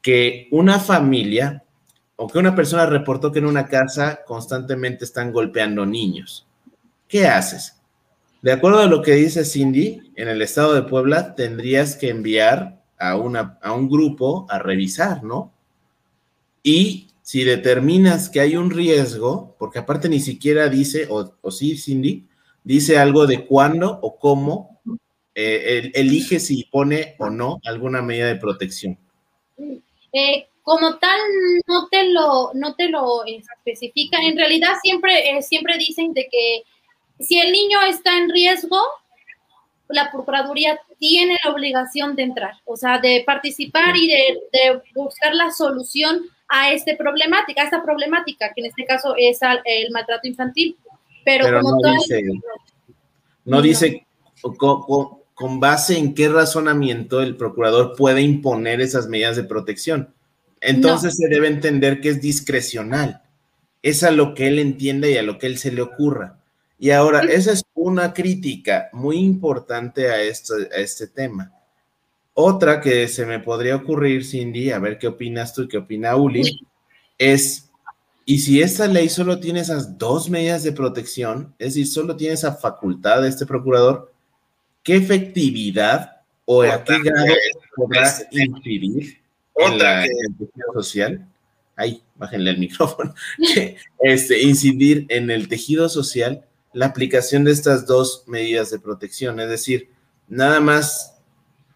que 0.00 0.48
una 0.50 0.78
familia 0.78 1.64
o 2.16 2.28
que 2.28 2.38
una 2.38 2.54
persona 2.54 2.86
reportó 2.86 3.32
que 3.32 3.40
en 3.40 3.46
una 3.46 3.66
casa 3.66 4.20
constantemente 4.24 5.04
están 5.04 5.32
golpeando 5.32 5.84
niños. 5.84 6.46
¿Qué 7.08 7.26
haces? 7.26 7.80
De 8.42 8.52
acuerdo 8.52 8.80
a 8.80 8.86
lo 8.86 9.02
que 9.02 9.12
dice 9.12 9.44
Cindy, 9.44 10.12
en 10.14 10.28
el 10.28 10.42
estado 10.42 10.74
de 10.74 10.82
Puebla 10.82 11.34
tendrías 11.34 11.96
que 11.96 12.10
enviar 12.10 12.80
a, 12.98 13.16
una, 13.16 13.58
a 13.62 13.72
un 13.72 13.88
grupo 13.88 14.46
a 14.48 14.58
revisar, 14.58 15.24
¿no? 15.24 15.52
Y 16.62 17.08
si 17.26 17.42
determinas 17.42 18.30
que 18.30 18.38
hay 18.38 18.54
un 18.54 18.70
riesgo, 18.70 19.56
porque 19.58 19.80
aparte 19.80 20.08
ni 20.08 20.20
siquiera 20.20 20.68
dice, 20.68 21.08
o, 21.10 21.50
sí, 21.50 21.76
Cindy, 21.76 22.28
dice 22.62 22.98
algo 22.98 23.26
de 23.26 23.44
cuándo 23.44 23.98
o 24.00 24.16
cómo 24.16 24.80
eh, 25.34 25.90
elige 25.94 26.38
si 26.38 26.62
pone 26.70 27.16
o 27.18 27.28
no 27.28 27.58
alguna 27.64 28.00
medida 28.00 28.28
de 28.28 28.36
protección. 28.36 28.96
Eh, 30.12 30.46
como 30.62 30.98
tal, 30.98 31.18
no 31.66 31.88
te 31.88 32.08
lo, 32.10 32.52
no 32.54 32.76
te 32.76 32.88
lo 32.90 33.24
especifica. 33.24 34.18
En 34.22 34.36
realidad 34.36 34.74
siempre, 34.80 35.36
eh, 35.36 35.42
siempre 35.42 35.76
dicen 35.78 36.12
de 36.12 36.28
que 36.30 36.62
si 37.18 37.40
el 37.40 37.50
niño 37.50 37.82
está 37.88 38.18
en 38.18 38.30
riesgo, 38.30 38.78
la 39.88 40.12
Procuraduría 40.12 40.78
tiene 41.00 41.36
la 41.42 41.50
obligación 41.50 42.14
de 42.14 42.22
entrar, 42.22 42.52
o 42.66 42.76
sea, 42.76 43.00
de 43.00 43.24
participar 43.26 43.96
y 43.96 44.06
de 44.06 44.80
buscar 44.94 45.34
la 45.34 45.50
solución 45.50 46.22
a 46.48 46.72
esta 46.72 46.96
problemática, 46.96 47.62
a 47.62 47.64
esta 47.64 47.82
problemática, 47.82 48.52
que 48.54 48.60
en 48.62 48.66
este 48.66 48.84
caso 48.84 49.14
es 49.16 49.38
el 49.64 49.90
maltrato 49.90 50.26
infantil. 50.28 50.76
Pero, 51.24 51.60
como 51.60 51.80
no 51.82 51.92
dice, 51.92 52.22
no, 53.44 53.62
dice 53.62 54.06
con, 55.34 55.60
base 55.60 55.98
en 55.98 56.14
qué 56.14 56.28
razonamiento 56.28 57.20
el 57.20 57.36
procurador 57.36 57.94
puede 57.96 58.22
imponer 58.22 58.80
esas 58.80 59.08
medidas 59.08 59.36
de 59.36 59.44
protección. 59.44 60.14
Entonces 60.60 61.16
se 61.16 61.28
debe 61.28 61.48
entender 61.48 62.00
que 62.00 62.10
es 62.10 62.20
discrecional. 62.20 63.22
Es 63.82 64.02
a 64.02 64.10
lo 64.10 64.34
que 64.34 64.46
él 64.48 64.58
entiende 64.58 65.12
y 65.12 65.16
a 65.16 65.22
lo 65.22 65.38
que 65.38 65.46
él 65.46 65.58
se 65.58 65.72
le 65.72 65.82
ocurra. 65.82 66.38
Y 66.78 66.90
ahora, 66.90 67.20
esa 67.20 67.52
es 67.52 67.64
una 67.74 68.12
crítica 68.12 68.88
muy 68.92 69.16
importante 69.16 70.10
a, 70.10 70.20
esto, 70.22 70.54
a 70.54 70.78
este 70.78 71.06
tema. 71.06 71.52
Otra 72.38 72.82
que 72.82 73.08
se 73.08 73.24
me 73.24 73.40
podría 73.40 73.76
ocurrir, 73.76 74.22
Cindy, 74.22 74.70
a 74.70 74.78
ver 74.78 74.98
qué 74.98 75.06
opinas 75.06 75.54
tú 75.54 75.62
y 75.62 75.68
qué 75.68 75.78
opina 75.78 76.16
Uli, 76.16 76.60
es, 77.16 77.70
¿y 78.26 78.40
si 78.40 78.60
esta 78.60 78.86
ley 78.88 79.08
solo 79.08 79.40
tiene 79.40 79.60
esas 79.60 79.96
dos 79.96 80.28
medidas 80.28 80.62
de 80.62 80.72
protección, 80.72 81.54
es 81.58 81.68
decir, 81.68 81.86
solo 81.86 82.14
tiene 82.14 82.34
esa 82.34 82.54
facultad 82.54 83.22
de 83.22 83.30
este 83.30 83.46
procurador, 83.46 84.12
¿qué 84.82 84.96
efectividad 84.96 86.18
o 86.44 86.60
a 86.60 86.84
qué 86.84 86.98
grado 87.02 87.32
podrá 87.74 88.14
incidir 88.30 89.18
en 89.54 89.78
la 89.78 90.02
tejido 90.02 90.72
social? 90.74 91.26
Ay, 91.74 92.02
bájenle 92.16 92.50
el 92.50 92.58
micrófono. 92.58 93.14
este, 94.00 94.42
incidir 94.42 95.06
en 95.08 95.30
el 95.30 95.48
tejido 95.48 95.88
social 95.88 96.44
la 96.74 96.84
aplicación 96.84 97.44
de 97.44 97.52
estas 97.52 97.86
dos 97.86 98.24
medidas 98.26 98.70
de 98.70 98.78
protección, 98.78 99.40
es 99.40 99.48
decir, 99.48 99.88
nada 100.28 100.60
más 100.60 101.15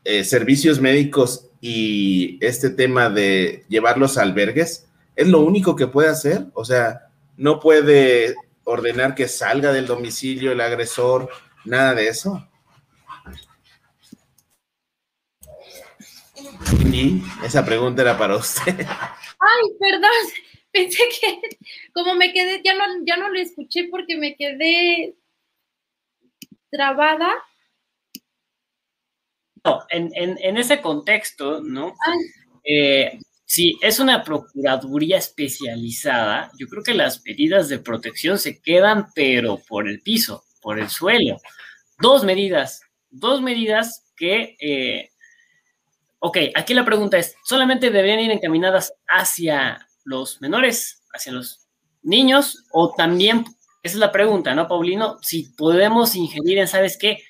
eh, 0.05 0.25
servicios 0.25 0.81
médicos 0.81 1.49
y 1.61 2.39
este 2.45 2.71
tema 2.71 3.11
de 3.11 3.65
llevarlos 3.69 4.17
a 4.17 4.23
albergues, 4.23 4.87
es 5.17 5.29
lo 5.29 5.41
único 5.41 5.77
que 5.77 5.87
puede 5.87 6.09
hacer. 6.09 6.47
O 6.55 6.65
sea, 6.65 7.09
no 7.37 7.61
puede 7.61 8.35
ordenar 8.65 9.15
que 9.15 9.29
salga 9.29 9.73
del 9.73 9.87
domicilio 9.87 10.53
el 10.53 10.61
agresor, 10.61 11.29
nada 11.65 11.95
de 11.95 12.09
eso. 12.09 12.47
Y 16.93 17.23
esa 17.45 17.65
pregunta 17.65 18.03
era 18.03 18.17
para 18.19 18.37
usted. 18.37 18.75
Ay, 18.79 19.77
perdón. 19.79 20.11
Pensé 20.73 21.03
que 21.21 21.59
como 21.93 22.15
me 22.15 22.33
quedé, 22.33 22.63
ya 22.65 22.75
no, 22.75 22.85
ya 23.05 23.17
no 23.17 23.29
lo 23.29 23.41
escuché 23.41 23.89
porque 23.91 24.17
me 24.17 24.37
quedé 24.37 25.17
trabada. 26.71 27.33
No, 29.65 29.85
en, 29.91 30.11
en, 30.15 30.57
ese 30.57 30.81
contexto, 30.81 31.61
¿no? 31.61 31.95
Eh, 32.65 33.19
si 33.45 33.77
es 33.83 33.99
una 33.99 34.23
procuraduría 34.23 35.19
especializada, 35.19 36.51
yo 36.59 36.69
creo 36.69 36.83
que 36.83 36.95
las 36.95 37.23
medidas 37.25 37.69
de 37.69 37.79
protección 37.79 38.39
se 38.39 38.61
quedan, 38.61 39.09
pero 39.15 39.59
por 39.69 39.89
el 39.89 40.01
piso, 40.01 40.45
por 40.63 40.79
el 40.79 40.89
suelo. 40.89 41.41
Dos 41.99 42.25
medidas, 42.25 42.83
dos 43.11 43.43
medidas 43.43 44.07
que, 44.17 44.57
eh, 44.61 45.11
ok, 46.21 46.39
aquí 46.55 46.75
la 46.75 46.85
pregunta 46.85 47.19
es, 47.19 47.35
¿solamente 47.45 47.91
deberían 47.91 48.21
ir 48.21 48.31
encaminadas 48.31 48.95
hacia 49.09 49.87
los 50.05 50.41
menores, 50.41 51.03
hacia 51.13 51.33
los 51.33 51.67
niños, 52.03 52.65
o 52.71 52.95
también, 52.95 53.45
esa 53.83 53.95
es 53.95 54.01
la 54.01 54.13
pregunta, 54.13 54.55
¿no, 54.55 54.69
Paulino? 54.69 55.19
Si 55.23 55.53
podemos 55.57 56.15
ingerir 56.15 56.59
en, 56.59 56.69
¿sabes 56.69 56.97
qué? 56.97 57.25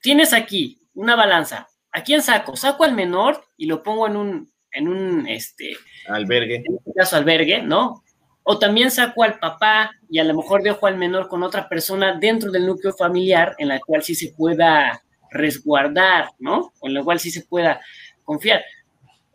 Tienes 0.00 0.32
aquí 0.32 0.81
una 0.94 1.16
balanza, 1.16 1.68
¿a 1.92 2.02
quién 2.02 2.22
saco? 2.22 2.56
Saco 2.56 2.84
al 2.84 2.94
menor 2.94 3.44
y 3.56 3.66
lo 3.66 3.82
pongo 3.82 4.06
en 4.06 4.16
un, 4.16 4.52
en 4.72 4.88
un, 4.88 5.28
este... 5.28 5.76
Albergue. 6.08 6.56
En 6.56 6.76
este 6.76 6.92
caso, 6.94 7.16
albergue, 7.16 7.62
¿no? 7.62 8.02
O 8.44 8.58
también 8.58 8.90
saco 8.90 9.22
al 9.22 9.38
papá 9.38 9.92
y 10.08 10.18
a 10.18 10.24
lo 10.24 10.34
mejor 10.34 10.62
dejo 10.62 10.86
al 10.86 10.96
menor 10.96 11.28
con 11.28 11.42
otra 11.42 11.68
persona 11.68 12.18
dentro 12.18 12.50
del 12.50 12.66
núcleo 12.66 12.92
familiar 12.92 13.54
en 13.58 13.68
la 13.68 13.80
cual 13.80 14.02
sí 14.02 14.14
se 14.14 14.32
pueda 14.32 15.02
resguardar, 15.30 16.30
¿no? 16.38 16.72
O 16.80 16.88
en 16.88 16.94
la 16.94 17.04
cual 17.04 17.20
sí 17.20 17.30
se 17.30 17.42
pueda 17.42 17.80
confiar. 18.24 18.62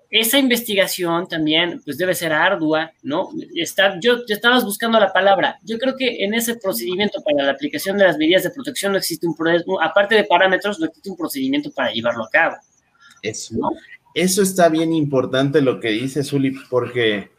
Esa 0.09 0.39
investigación 0.39 1.27
también, 1.27 1.81
pues 1.83 1.97
debe 1.97 2.15
ser 2.15 2.31
ardua, 2.31 2.91
¿no? 3.03 3.29
Estar, 3.55 3.99
yo, 3.99 4.25
yo 4.25 4.35
estabas 4.35 4.63
buscando 4.63 4.99
la 4.99 5.11
palabra. 5.11 5.59
Yo 5.63 5.77
creo 5.77 5.95
que 5.97 6.23
en 6.23 6.33
ese 6.33 6.55
procedimiento 6.55 7.21
para 7.23 7.45
la 7.45 7.51
aplicación 7.51 7.97
de 7.97 8.05
las 8.05 8.17
medidas 8.17 8.43
de 8.43 8.51
protección 8.51 8.93
no 8.93 8.97
existe 8.97 9.27
un, 9.27 9.35
aparte 9.81 10.15
de 10.15 10.23
parámetros, 10.23 10.79
no 10.79 10.85
existe 10.85 11.09
un 11.09 11.17
procedimiento 11.17 11.71
para 11.71 11.91
llevarlo 11.91 12.23
a 12.23 12.29
cabo. 12.29 12.55
Eso, 13.21 13.55
eso 14.13 14.41
está 14.41 14.69
bien 14.69 14.93
importante 14.93 15.61
lo 15.61 15.79
que 15.79 15.89
dice 15.89 16.23
Zuli, 16.23 16.55
porque 16.69 17.31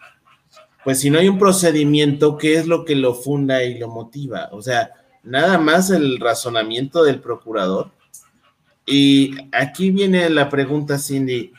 pues 0.84 1.00
si 1.00 1.10
no 1.10 1.18
hay 1.18 1.28
un 1.28 1.38
procedimiento, 1.38 2.36
¿qué 2.36 2.54
es 2.54 2.66
lo 2.66 2.84
que 2.84 2.96
lo 2.96 3.14
funda 3.14 3.62
y 3.64 3.78
lo 3.78 3.88
motiva? 3.88 4.48
O 4.52 4.60
sea, 4.60 4.90
nada 5.22 5.58
más 5.58 5.90
el 5.90 6.18
razonamiento 6.20 7.02
del 7.02 7.20
procurador 7.20 7.92
y 8.88 9.34
aquí 9.52 9.90
viene 9.90 10.30
la 10.30 10.48
pregunta, 10.48 10.98
Cindy. 10.98 11.52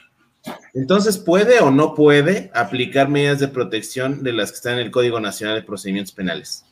Entonces, 0.74 1.18
¿puede 1.18 1.60
o 1.60 1.72
no 1.72 1.94
puede 1.94 2.52
aplicar 2.54 3.10
medidas 3.10 3.40
de 3.40 3.48
protección 3.48 4.24
de 4.24 4.34
las 4.34 4.52
que 4.52 4.56
están 4.56 4.74
en 4.74 4.80
el 4.80 4.92
Código 4.92 5.20
Nacional 5.20 5.56
de 5.56 5.64
Procedimientos 5.64 6.14
Penales? 6.14 6.66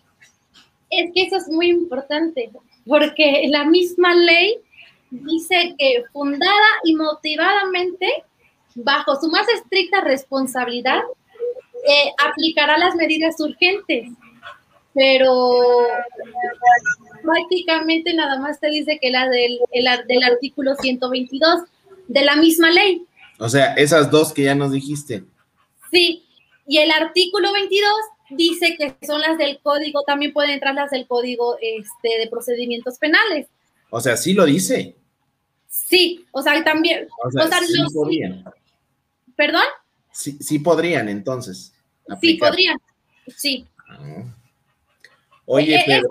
Es 0.89 1.11
que 1.13 1.23
eso 1.23 1.37
es 1.37 1.47
muy 1.49 1.69
importante, 1.69 2.49
porque 2.85 3.47
la 3.49 3.65
misma 3.65 4.15
ley 4.15 4.59
dice 5.09 5.75
que 5.77 6.03
fundada 6.13 6.67
y 6.83 6.95
motivadamente, 6.95 8.07
bajo 8.75 9.19
su 9.19 9.29
más 9.29 9.47
estricta 9.49 10.01
responsabilidad, 10.01 11.01
eh, 11.87 12.11
aplicará 12.25 12.77
las 12.77 12.95
medidas 12.95 13.39
urgentes. 13.39 14.09
Pero 14.93 15.59
prácticamente 17.21 18.13
nada 18.13 18.39
más 18.39 18.59
te 18.59 18.69
dice 18.69 18.97
que 18.99 19.11
la 19.11 19.29
del, 19.29 19.59
del 19.71 20.23
artículo 20.23 20.75
122 20.75 21.61
de 22.07 22.21
la 22.23 22.35
misma 22.35 22.71
ley. 22.71 23.06
O 23.39 23.49
sea, 23.49 23.73
esas 23.73 24.09
dos 24.09 24.33
que 24.33 24.43
ya 24.43 24.55
nos 24.55 24.71
dijiste. 24.71 25.23
Sí, 25.91 26.25
y 26.67 26.79
el 26.79 26.91
artículo 26.91 27.53
22 27.53 27.89
dice 28.31 28.75
que 28.77 29.05
son 29.05 29.21
las 29.21 29.37
del 29.37 29.59
código, 29.61 30.03
también 30.03 30.33
pueden 30.33 30.51
entrar 30.51 30.75
las 30.75 30.91
del 30.91 31.07
código 31.07 31.57
este, 31.61 32.19
de 32.19 32.27
procedimientos 32.29 32.97
penales. 32.97 33.47
O 33.89 34.01
sea, 34.01 34.17
sí 34.17 34.33
lo 34.33 34.45
dice. 34.45 34.95
Sí, 35.69 36.25
o 36.31 36.41
sea, 36.41 36.63
también. 36.63 37.07
O 37.23 37.31
sea, 37.31 37.47
sí 37.61 37.83
podrían. 37.93 38.43
¿Perdón? 39.35 39.63
Sí, 40.11 40.37
sí 40.41 40.59
podrían, 40.59 41.07
entonces. 41.09 41.73
Sí, 42.19 42.33
podrían. 42.35 42.77
Sí. 43.35 43.67
Ah. 43.89 44.23
Oye, 45.45 45.75
eh, 45.75 45.83
pero... 45.85 46.07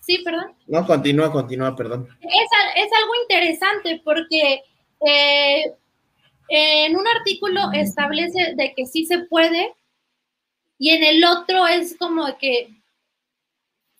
Sí, 0.00 0.18
perdón. 0.18 0.52
No, 0.66 0.86
continúa, 0.86 1.32
continúa, 1.32 1.74
perdón. 1.74 2.06
Es, 2.20 2.90
algo 2.92 3.14
interesante 3.22 4.02
porque 4.04 4.60
eh, 5.06 5.74
en 6.48 6.96
un 6.96 7.06
artículo 7.06 7.72
establece 7.72 8.54
de 8.56 8.74
que 8.74 8.86
sí 8.86 9.06
se 9.06 9.20
puede 9.20 9.72
y 10.78 10.90
en 10.90 11.02
el 11.02 11.24
otro 11.24 11.66
es 11.66 11.96
como 11.96 12.36
que 12.38 12.68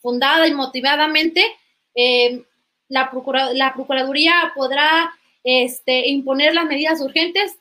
fundada 0.01 0.47
y 0.47 0.53
motivadamente 0.53 1.43
eh, 1.95 2.43
la, 2.89 3.09
Procuraduría 3.09 4.51
podrá 4.53 5.11
este, 5.43 6.07
imponer 6.09 6.53
las 6.53 6.65
medidas 6.65 7.01
urgentes, 7.01 7.57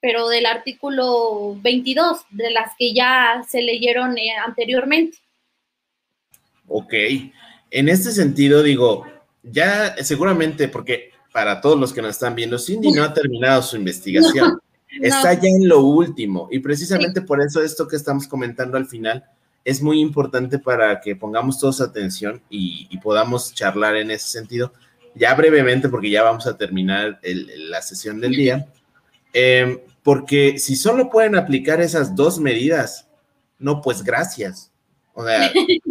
pero 0.00 0.28
del 0.28 0.46
artículo 0.46 1.54
22, 1.60 2.22
de 2.30 2.50
las 2.50 2.72
que 2.76 2.92
ya 2.92 3.44
se 3.48 3.62
leyeron 3.62 4.16
eh, 4.18 4.32
anteriormente. 4.44 5.18
Ok, 6.66 6.92
en 7.70 7.88
este 7.88 8.10
sentido 8.10 8.62
digo, 8.62 9.06
ya 9.42 9.96
seguramente, 10.02 10.68
porque 10.68 11.07
para 11.38 11.60
todos 11.60 11.78
los 11.78 11.92
que 11.92 12.02
nos 12.02 12.10
están 12.10 12.34
viendo, 12.34 12.58
Cindy 12.58 12.90
no 12.90 13.04
ha 13.04 13.14
terminado 13.14 13.62
su 13.62 13.76
investigación, 13.76 14.58
está 15.00 15.34
ya 15.34 15.48
en 15.48 15.68
lo 15.68 15.82
último. 15.82 16.48
Y 16.50 16.58
precisamente 16.58 17.22
por 17.22 17.40
eso 17.40 17.62
esto 17.62 17.86
que 17.86 17.94
estamos 17.94 18.26
comentando 18.26 18.76
al 18.76 18.86
final 18.86 19.24
es 19.64 19.80
muy 19.80 20.00
importante 20.00 20.58
para 20.58 21.00
que 21.00 21.14
pongamos 21.14 21.60
todos 21.60 21.80
atención 21.80 22.42
y, 22.50 22.88
podamos 22.98 23.54
charlar 23.54 23.94
en 23.94 24.10
ese 24.10 24.26
sentido, 24.26 24.72
ya 25.14 25.32
brevemente, 25.36 25.88
porque 25.88 26.10
ya 26.10 26.24
vamos 26.24 26.44
a 26.48 26.56
terminar 26.56 27.20
la 27.22 27.82
sesión 27.82 28.20
del 28.20 28.32
día, 28.32 28.66
em, 29.32 29.78
porque 30.02 30.58
si 30.58 30.74
solo 30.74 31.08
pueden 31.08 31.36
aplicar 31.36 31.80
esas 31.80 32.16
dos 32.16 32.40
medidas, 32.40 33.06
no, 33.60 33.80
pues 33.80 34.02
gracias. 34.02 34.72
O 35.14 35.24
sea, 35.24 35.52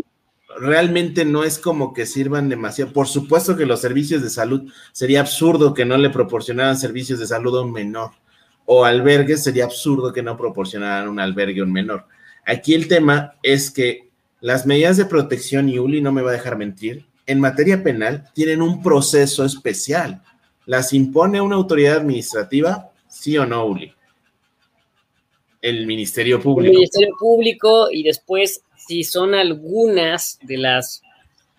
realmente 0.60 1.26
no 1.26 1.44
es 1.44 1.60
como 1.60 1.94
que 1.94 2.06
sirvan 2.06 2.50
demasiado. 2.50 2.92
Por 2.94 3.08
supuesto 3.08 3.56
que 3.56 3.66
los 3.66 3.82
servicios 3.82 4.22
de 4.22 4.30
salud, 4.30 4.72
sería 4.92 5.22
absurdo 5.22 5.74
que 5.74 5.86
no 5.86 5.98
le 5.98 6.10
proporcionaran 6.10 6.78
servicios 6.78 7.20
de 7.20 7.28
salud 7.28 7.58
a 7.58 7.62
un 7.62 7.72
menor. 7.72 8.12
O 8.66 8.84
albergues, 8.84 9.44
sería 9.44 9.66
absurdo 9.66 10.12
que 10.12 10.24
no 10.24 10.38
proporcionaran 10.38 11.08
un 11.08 11.20
albergue 11.20 11.62
a 11.62 11.64
un 11.64 11.72
menor. 11.72 12.06
Aquí 12.46 12.74
el 12.74 12.88
tema 12.88 13.36
es 13.44 13.72
que 13.72 14.10
las 14.42 14.66
medidas 14.66 14.98
de 14.98 15.06
protección, 15.06 15.70
y 15.70 15.80
Uli 15.80 16.02
no 16.02 16.12
me 16.12 16.22
va 16.22 16.32
a 16.32 16.34
dejar 16.34 16.58
mentir, 16.58 17.06
en 17.26 17.40
materia 17.40 17.84
penal 17.84 18.30
tienen 18.34 18.62
un 18.62 18.82
proceso 18.82 19.44
especial. 19.46 20.22
¿Las 20.66 20.94
impone 20.94 21.42
una 21.42 21.56
autoridad 21.56 21.98
administrativa? 21.98 22.92
¿Sí 23.08 23.38
o 23.38 23.46
no, 23.46 23.66
Uli? 23.66 23.94
El 25.62 25.88
Ministerio 25.88 26.42
Público. 26.42 26.72
El 26.72 26.78
Ministerio 26.78 27.16
Público 27.20 27.88
y 27.92 28.04
después 28.04 28.62
si 28.88 29.04
son 29.04 29.36
algunas 29.36 30.40
de 30.42 30.58
las 30.58 31.02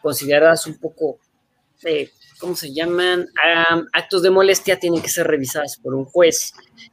consideradas 0.01 0.66
un 0.66 0.79
poco, 0.79 1.18
eh, 1.85 2.11
¿cómo 2.39 2.57
se 2.57 2.72
llaman? 2.72 3.29
actos 3.93 4.22
de 4.22 4.31
molestia 4.31 4.79
tienen 4.79 5.03
que 5.03 5.09
ser 5.09 5.26
revisadas 5.26 5.76
por 5.76 5.95
un 5.95 6.05
juez. 6.05 6.53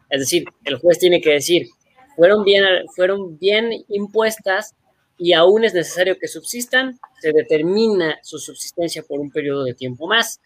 Es 0.09 0.19
decir, 0.19 0.45
el 0.63 0.77
juez 0.77 0.99
tiene 0.99 1.21
que 1.21 1.31
decir, 1.31 1.67
fueron 2.15 2.43
bien, 2.43 2.63
fueron 2.95 3.37
bien 3.37 3.71
impuestas 3.89 4.73
y 5.17 5.33
aún 5.33 5.63
es 5.63 5.73
necesario 5.73 6.17
que 6.19 6.27
subsistan, 6.27 6.99
se 7.21 7.31
determina 7.31 8.19
su 8.21 8.37
subsistencia 8.37 9.03
por 9.03 9.19
un 9.19 9.31
periodo 9.31 9.63
de 9.63 9.73
tiempo 9.73 10.07
más. 10.07 10.41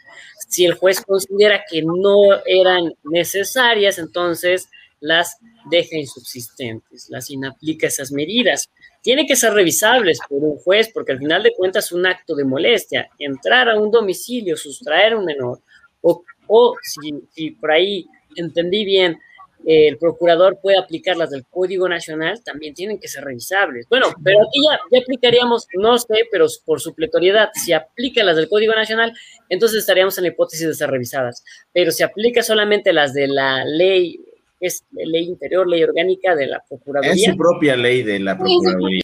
Si 0.48 0.66
el 0.66 0.74
juez 0.74 1.02
considera 1.02 1.64
que 1.70 1.82
no 1.82 2.44
eran 2.46 2.94
necesarias, 3.04 3.98
entonces 3.98 4.70
las 5.00 5.38
deja 5.72 5.96
insubsistentes, 5.96 7.10
las 7.10 7.30
inaplica 7.30 7.88
esas 7.88 8.12
medidas 8.12 8.70
tiene 9.02 9.26
que 9.26 9.36
ser 9.36 9.54
revisables 9.54 10.20
por 10.28 10.44
un 10.44 10.58
juez, 10.58 10.92
porque 10.94 11.14
al 11.14 11.20
final 11.20 11.44
de 11.44 11.54
cuentas 11.54 11.86
es 11.86 11.92
un 11.92 12.06
acto 12.06 12.36
de 12.36 12.44
molestia. 12.44 13.10
Entrar 13.18 13.70
a 13.70 13.80
un 13.80 13.92
domicilio, 13.92 14.58
sustraer 14.58 15.14
a 15.14 15.18
un 15.18 15.26
menor, 15.26 15.60
o, 16.02 16.24
o 16.48 16.76
si, 16.82 17.52
por 17.52 17.72
ahí 17.72 18.06
entendí 18.36 18.86
bien, 18.86 19.20
el 19.66 19.98
procurador 19.98 20.60
puede 20.62 20.78
aplicar 20.78 21.18
las 21.18 21.32
del 21.32 21.46
Código 21.46 21.90
Nacional, 21.90 22.42
también 22.44 22.74
tienen 22.74 22.98
que 22.98 23.10
ser 23.10 23.26
revisables. 23.26 23.88
Bueno, 23.90 24.08
pero 24.24 24.40
aquí 24.42 24.60
ya, 24.64 24.80
ya 24.90 25.00
aplicaríamos, 25.00 25.68
no 25.74 25.98
sé, 25.98 26.28
pero 26.32 26.48
por 26.66 26.80
supletoriedad, 26.80 27.50
si 27.54 27.74
aplica 27.74 28.24
las 28.24 28.38
del 28.38 28.48
Código 28.48 28.74
Nacional, 28.74 29.14
entonces 29.50 29.80
estaríamos 29.80 30.18
en 30.18 30.24
la 30.24 30.30
hipótesis 30.30 30.66
de 30.66 30.74
ser 30.74 30.90
revisadas. 30.90 31.44
Pero 31.74 31.92
si 31.92 32.04
aplica 32.04 32.42
solamente 32.42 32.94
las 32.94 33.14
de 33.14 33.28
la 33.28 33.66
ley 33.66 34.20
es 34.60 34.84
ley 34.92 35.26
interior, 35.26 35.68
ley 35.68 35.84
orgánica 35.84 36.36
de 36.36 36.48
la 36.48 36.64
Procuraduría. 36.68 37.14
Es 37.14 37.24
su 37.24 37.38
propia 37.38 37.76
ley 37.76 38.04
de 38.04 38.20
la 38.20 38.38
Procuraduría. 38.38 39.02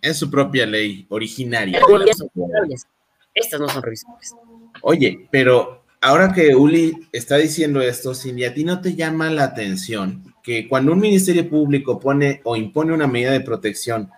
Es 0.00 0.16
su 0.16 0.30
propia 0.30 0.66
ley 0.66 1.06
originaria. 1.08 1.80
Estas 3.34 3.60
no 3.60 3.68
son 3.68 3.82
revisables. 3.82 4.34
Oye, 4.82 5.28
pero 5.30 5.84
ahora 6.00 6.32
que 6.32 6.54
Uli 6.54 6.94
está 7.12 7.36
diciendo 7.36 7.80
esto, 7.80 8.14
Cindy, 8.14 8.44
¿a 8.44 8.54
ti 8.54 8.64
no 8.64 8.80
te 8.80 8.94
llama 8.94 9.30
la 9.30 9.44
atención 9.44 10.34
que 10.42 10.68
cuando 10.68 10.92
un 10.92 11.00
ministerio 11.00 11.48
público 11.48 11.98
pone 11.98 12.40
o 12.44 12.56
impone 12.56 12.92
una 12.92 13.08
medida 13.08 13.32
de 13.32 13.40
protección 13.40 14.10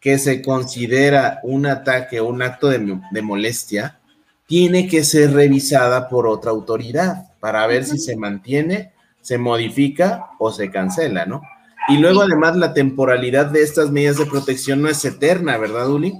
que 0.00 0.18
se 0.18 0.42
considera 0.42 1.40
un 1.42 1.66
ataque 1.66 2.20
o 2.20 2.26
un 2.26 2.42
acto 2.42 2.68
de, 2.68 2.98
de 3.10 3.22
molestia, 3.22 4.00
tiene 4.46 4.88
que 4.88 5.04
ser 5.04 5.32
revisada 5.32 6.08
por 6.08 6.26
otra 6.26 6.50
autoridad 6.50 7.32
para 7.40 7.66
ver 7.66 7.84
si 7.84 7.98
se 7.98 8.16
mantiene, 8.16 8.92
se 9.26 9.38
modifica 9.38 10.30
o 10.38 10.52
se 10.52 10.70
cancela, 10.70 11.26
¿no? 11.26 11.42
Y 11.88 11.96
luego 11.96 12.22
además 12.22 12.54
la 12.54 12.72
temporalidad 12.72 13.46
de 13.46 13.60
estas 13.60 13.90
medidas 13.90 14.18
de 14.18 14.26
protección 14.26 14.80
no 14.80 14.88
es 14.88 15.04
eterna, 15.04 15.58
¿verdad, 15.58 15.90
Uli? 15.90 16.14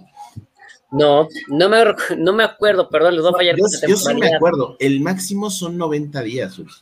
No, 0.90 1.28
no 1.46 1.68
me, 1.68 1.84
no 2.18 2.32
me 2.32 2.42
acuerdo, 2.42 2.88
perdón, 2.88 3.14
les 3.14 3.22
voy 3.22 3.32
a 3.32 3.36
fallar. 3.36 3.56
Yo, 3.56 3.64
yo 3.86 3.96
sí 3.96 4.12
me 4.14 4.34
acuerdo, 4.34 4.76
el 4.80 5.00
máximo 5.00 5.50
son 5.50 5.78
90 5.78 6.20
días, 6.22 6.58
Uli. 6.58 6.72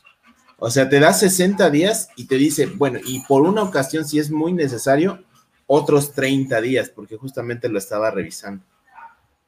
O 0.57 0.71
sea, 0.71 0.89
te 0.89 0.99
da 0.99 1.13
60 1.13 1.69
días 1.69 2.09
y 2.15 2.25
te 2.25 2.37
dice, 2.37 2.65
bueno, 2.65 2.97
y 3.05 3.19
por 3.27 3.43
una 3.43 3.61
ocasión, 3.61 4.03
si 4.03 4.17
es 4.17 4.31
muy 4.31 4.51
necesario, 4.51 5.23
otros 5.67 6.13
30 6.13 6.59
días, 6.59 6.89
porque 6.89 7.17
justamente 7.17 7.69
lo 7.69 7.77
estaba 7.77 8.09
revisando. 8.09 8.65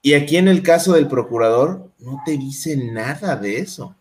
Y 0.03 0.13
aquí 0.13 0.37
en 0.37 0.47
el 0.47 0.61
caso 0.61 0.93
del 0.93 1.07
procurador, 1.07 1.89
no 1.97 2.21
te 2.23 2.37
dice 2.37 2.77
nada 2.77 3.35
de 3.35 3.57
eso. 3.57 3.95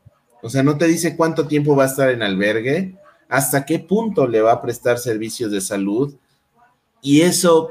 O 0.47 0.49
sea, 0.49 0.62
no 0.62 0.78
te 0.78 0.86
dice 0.86 1.16
cuánto 1.16 1.49
tiempo 1.49 1.74
va 1.74 1.82
a 1.82 1.88
estar 1.88 2.09
en 2.09 2.22
albergue, 2.22 2.94
hasta 3.28 3.66
qué 3.66 3.80
punto 3.80 4.28
le 4.28 4.40
va 4.40 4.53
a 4.53 4.62
prestar 4.62 4.97
servicios 4.97 5.51
de 5.51 5.61
salud. 5.61 6.14
Y 7.03 7.22
eso 7.22 7.70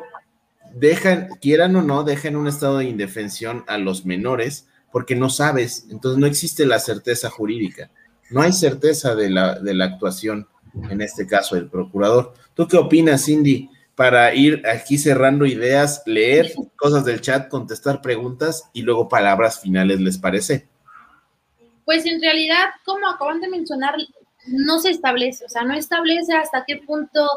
dejan, 0.73 1.30
quieran 1.41 1.73
o 1.78 1.82
no, 1.82 2.03
dejan 2.03 2.36
un 2.36 2.49
estado 2.49 2.80
de 2.80 2.89
indefensión 2.89 3.63
a 3.67 3.78
los 3.78 4.05
menores 4.05 4.67
porque 4.91 5.15
no 5.15 5.30
sabes, 5.30 5.88
entonces 5.89 6.19
no 6.19 6.28
existe 6.28 6.65
la 6.65 6.80
certeza 6.80 7.30
jurídica, 7.30 7.91
no 8.30 8.41
hay 8.41 8.51
certeza 8.51 9.15
de 9.15 9.30
la, 9.30 9.57
de 9.57 9.73
la 9.73 9.86
actuación, 9.86 10.49
en 10.89 10.99
este 10.99 11.28
caso 11.28 11.55
del 11.55 11.69
procurador. 11.69 12.34
¿Tú 12.55 12.67
qué 12.67 12.76
opinas, 12.76 13.23
Cindy? 13.23 13.69
Para 13.95 14.36
ir 14.36 14.63
aquí 14.67 14.97
cerrando 14.97 15.45
ideas, 15.45 16.03
leer 16.05 16.51
cosas 16.76 17.05
del 17.05 17.21
chat, 17.21 17.47
contestar 17.47 18.01
preguntas 18.01 18.65
y 18.73 18.82
luego 18.82 19.07
palabras 19.07 19.61
finales, 19.61 20.01
¿les 20.01 20.17
parece? 20.17 20.67
Pues 21.86 22.05
en 22.05 22.21
realidad, 22.21 22.69
como 22.83 23.07
acaban 23.07 23.41
de 23.41 23.47
mencionar, 23.47 23.95
no 24.47 24.79
se 24.79 24.91
establece, 24.91 25.45
o 25.45 25.49
sea, 25.49 25.63
no 25.63 25.73
establece 25.73 26.33
hasta 26.33 26.65
qué 26.65 26.77
punto 26.77 27.27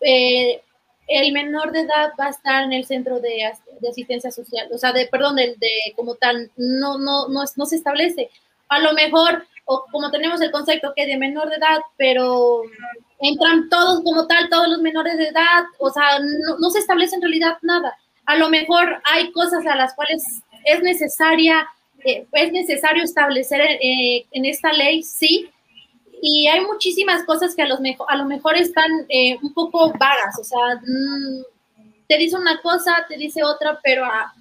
eh, 0.00 0.62
el 1.08 1.32
menor 1.32 1.72
de 1.72 1.80
edad 1.80 2.12
va 2.18 2.26
a 2.26 2.30
estar 2.30 2.64
en 2.64 2.72
el 2.72 2.84
centro 2.84 3.20
de, 3.20 3.52
asistencia 3.88 4.30
social, 4.30 4.68
o 4.72 4.78
sea, 4.78 4.92
de, 4.92 5.06
perdón, 5.06 5.36
de, 5.36 5.54
de, 5.58 5.70
como 5.94 6.16
tal, 6.16 6.50
no, 6.56 6.98
no, 6.98 7.28
no, 7.28 7.44
no 7.56 7.66
se 7.66 7.76
establece. 7.76 8.30
A 8.68 8.80
lo 8.80 8.92
mejor, 8.94 9.46
o 9.64 9.84
como 9.92 10.10
tenemos 10.10 10.40
el 10.40 10.50
concepto 10.50 10.92
que 10.94 11.06
de 11.06 11.16
menor 11.16 11.48
de 11.48 11.56
edad, 11.56 11.78
pero 11.96 12.62
entran 13.20 13.68
todos 13.68 14.02
como 14.02 14.26
tal, 14.26 14.48
todos 14.48 14.68
los 14.68 14.80
menores 14.80 15.16
de 15.16 15.28
edad, 15.28 15.64
o 15.78 15.90
sea, 15.90 16.18
no, 16.58 16.70
se 16.70 16.80
establece 16.80 17.16
en 17.16 17.22
realidad 17.22 17.58
nada. 17.62 17.96
A 18.26 18.36
lo 18.36 18.48
mejor 18.48 19.00
hay 19.04 19.30
cosas 19.32 19.64
a 19.66 19.76
las 19.76 19.94
cuales 19.94 20.22
es 20.64 20.82
necesaria, 20.82 21.66
eh, 22.06 22.26
es 22.32 22.52
necesario 22.52 23.02
establecer 23.02 23.60
eh, 23.60 24.26
en 24.30 24.44
esta 24.44 24.72
ley, 24.72 25.02
sí, 25.02 25.50
y 26.22 26.46
hay 26.46 26.60
muchísimas 26.60 27.24
cosas 27.24 27.54
que 27.54 27.62
a, 27.62 27.66
lo 27.66 28.24
mejor 28.26 28.56
están 28.56 28.90
eh, 29.08 29.36
un 29.42 29.52
poco 29.52 29.92
vagas, 29.98 30.38
o 30.38 30.44
sea, 30.44 30.76
mm, 30.80 31.42
te 32.08 32.16
dice 32.16 32.36
una 32.36 32.60
cosa, 32.62 33.04
te 33.08 33.16
dice 33.16 33.42
otra, 33.42 33.80
pero 33.82 34.04
a, 34.04 34.32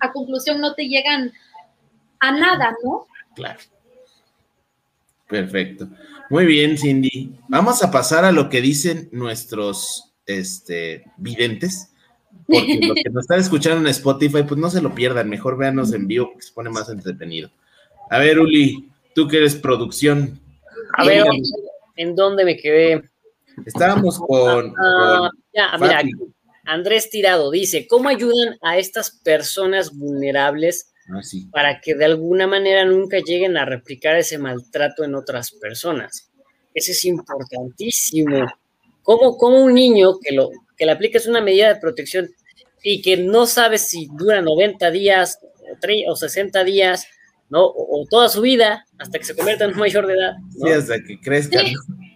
a, 0.00 0.12
conclusión 0.12 0.60
no 0.60 0.74
te 0.74 0.86
llegan 0.86 1.32
a 2.20 2.32
nada, 2.32 2.76
¿no? 2.84 3.06
Claro. 3.34 3.58
Perfecto. 5.26 5.88
Muy 6.30 6.44
bien, 6.44 6.76
Cindy. 6.76 7.38
Vamos 7.48 7.82
a 7.82 7.90
pasar 7.90 8.26
a 8.26 8.32
lo 8.32 8.50
que 8.50 8.60
dicen 8.60 9.08
nuestros 9.12 10.12
este, 10.26 11.04
videntes, 11.16 11.92
porque 12.48 12.80
los 12.80 12.96
que 13.04 13.10
nos 13.10 13.24
están 13.24 13.40
escuchando 13.40 13.80
en 13.80 13.86
Spotify, 13.88 14.42
pues 14.42 14.58
no 14.58 14.70
se 14.70 14.82
lo 14.82 14.94
pierdan, 14.94 15.28
mejor 15.28 15.56
véanos 15.56 15.92
en 15.92 16.08
vivo, 16.08 16.32
que 16.34 16.42
se 16.42 16.52
pone 16.52 16.70
más 16.70 16.88
entretenido. 16.88 17.50
A 18.10 18.18
ver, 18.18 18.40
Uli, 18.40 18.88
tú 19.14 19.28
que 19.28 19.36
eres 19.36 19.54
producción, 19.54 20.40
a 20.96 21.04
ver, 21.04 21.24
¿en 21.96 22.14
dónde 22.14 22.44
me 22.44 22.56
quedé? 22.56 23.02
Estábamos 23.66 24.18
con. 24.18 24.74
Ah, 24.78 25.30
ya, 25.52 25.76
mira, 25.78 26.02
Andrés 26.64 27.10
Tirado 27.10 27.50
dice: 27.50 27.86
¿Cómo 27.86 28.08
ayudan 28.08 28.56
a 28.62 28.78
estas 28.78 29.10
personas 29.10 29.96
vulnerables 29.96 30.92
ah, 31.10 31.20
para 31.50 31.80
que 31.80 31.94
de 31.94 32.04
alguna 32.04 32.46
manera 32.46 32.84
nunca 32.84 33.18
lleguen 33.18 33.56
a 33.56 33.64
replicar 33.64 34.16
ese 34.16 34.38
maltrato 34.38 35.04
en 35.04 35.14
otras 35.14 35.52
personas? 35.52 36.30
Ese 36.74 36.92
es 36.92 37.04
importantísimo. 37.04 38.46
¿Cómo, 39.02 39.36
cómo 39.36 39.64
un 39.64 39.74
niño 39.74 40.18
que, 40.20 40.34
lo, 40.34 40.50
que 40.78 40.86
le 40.86 40.92
apliques 40.92 41.26
una 41.26 41.40
medida 41.40 41.74
de 41.74 41.80
protección 41.80 42.30
y 42.82 43.02
que 43.02 43.16
no 43.16 43.46
sabe 43.46 43.78
si 43.78 44.08
dura 44.12 44.40
90 44.40 44.90
días 44.90 45.38
o 46.06 46.16
60 46.16 46.64
días, 46.64 47.06
¿no? 47.50 47.66
O, 47.66 48.06
toda 48.08 48.28
su 48.28 48.40
vida 48.40 48.86
hasta 48.98 49.18
que 49.18 49.24
se 49.24 49.36
convierta 49.36 49.64
en 49.64 49.72
un 49.72 49.78
mayor 49.78 50.06
de 50.06 50.14
edad. 50.14 50.32
Sí, 50.50 50.70
hasta 50.70 50.94
que 51.02 51.20
crezca. 51.20 51.60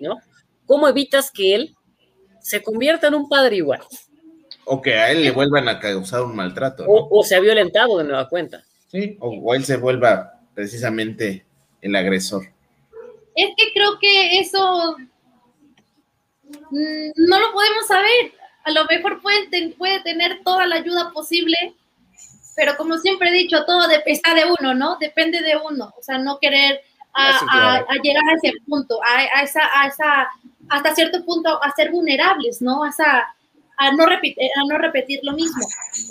¿no? 0.00 0.18
¿Cómo 0.66 0.88
evitas 0.88 1.30
que 1.30 1.54
él 1.54 1.74
se 2.40 2.62
convierta 2.62 3.08
en 3.08 3.14
un 3.14 3.28
padre 3.28 3.56
igual? 3.56 3.80
O 4.64 4.80
que 4.80 4.94
a 4.94 5.10
él 5.10 5.24
le 5.24 5.32
vuelvan 5.32 5.68
a 5.68 5.80
causar 5.80 6.22
un 6.22 6.36
maltrato. 6.36 6.84
O, 6.86 7.22
se 7.24 7.34
ha 7.34 7.40
violentado 7.40 7.98
de 7.98 8.04
nueva 8.04 8.28
cuenta. 8.28 8.62
Sí, 8.88 9.16
o, 9.20 9.54
él 9.54 9.64
se 9.64 9.76
vuelva 9.76 10.40
precisamente 10.54 11.44
el 11.80 11.96
agresor. 11.96 12.44
Es 13.34 13.50
que 13.56 13.72
creo 13.72 13.98
que 13.98 14.38
eso 14.38 14.96
mm, 16.70 17.10
no 17.16 17.40
lo 17.40 17.52
podemos 17.52 17.86
saber. 17.88 18.32
A 18.64 18.70
lo 18.70 18.84
mejor 18.86 19.20
puede, 19.20 19.68
puede 19.70 20.00
tener 20.00 20.42
toda 20.44 20.66
la 20.66 20.76
ayuda 20.76 21.10
posible, 21.12 21.56
pero 22.54 22.76
como 22.76 22.98
siempre 22.98 23.30
he 23.30 23.32
dicho, 23.32 23.64
todo 23.64 23.88
está 24.06 24.34
de 24.34 24.44
uno, 24.44 24.74
¿no? 24.74 24.96
Depende 24.98 25.40
de 25.40 25.56
uno, 25.56 25.92
o 25.96 26.02
sea, 26.02 26.18
no 26.18 26.38
querer 26.38 26.80
a, 27.14 27.86
llegar 28.02 28.22
a 28.28 28.34
ese 28.34 28.54
punto, 28.66 28.98
a, 29.04 29.42
esa, 29.42 29.60
a 29.74 29.86
esa, 29.86 30.28
hasta 30.68 30.94
cierto 30.94 31.24
punto, 31.24 31.62
a 31.62 31.70
ser 31.72 31.90
vulnerables, 31.90 32.62
¿no? 32.62 32.84
A, 32.84 32.90
a, 33.76 33.92
no 33.92 34.06
repetir, 34.06 34.50
a 34.56 34.66
no 34.68 34.78
repetir 34.78 35.20
lo 35.22 35.32
mismo. 35.32 35.66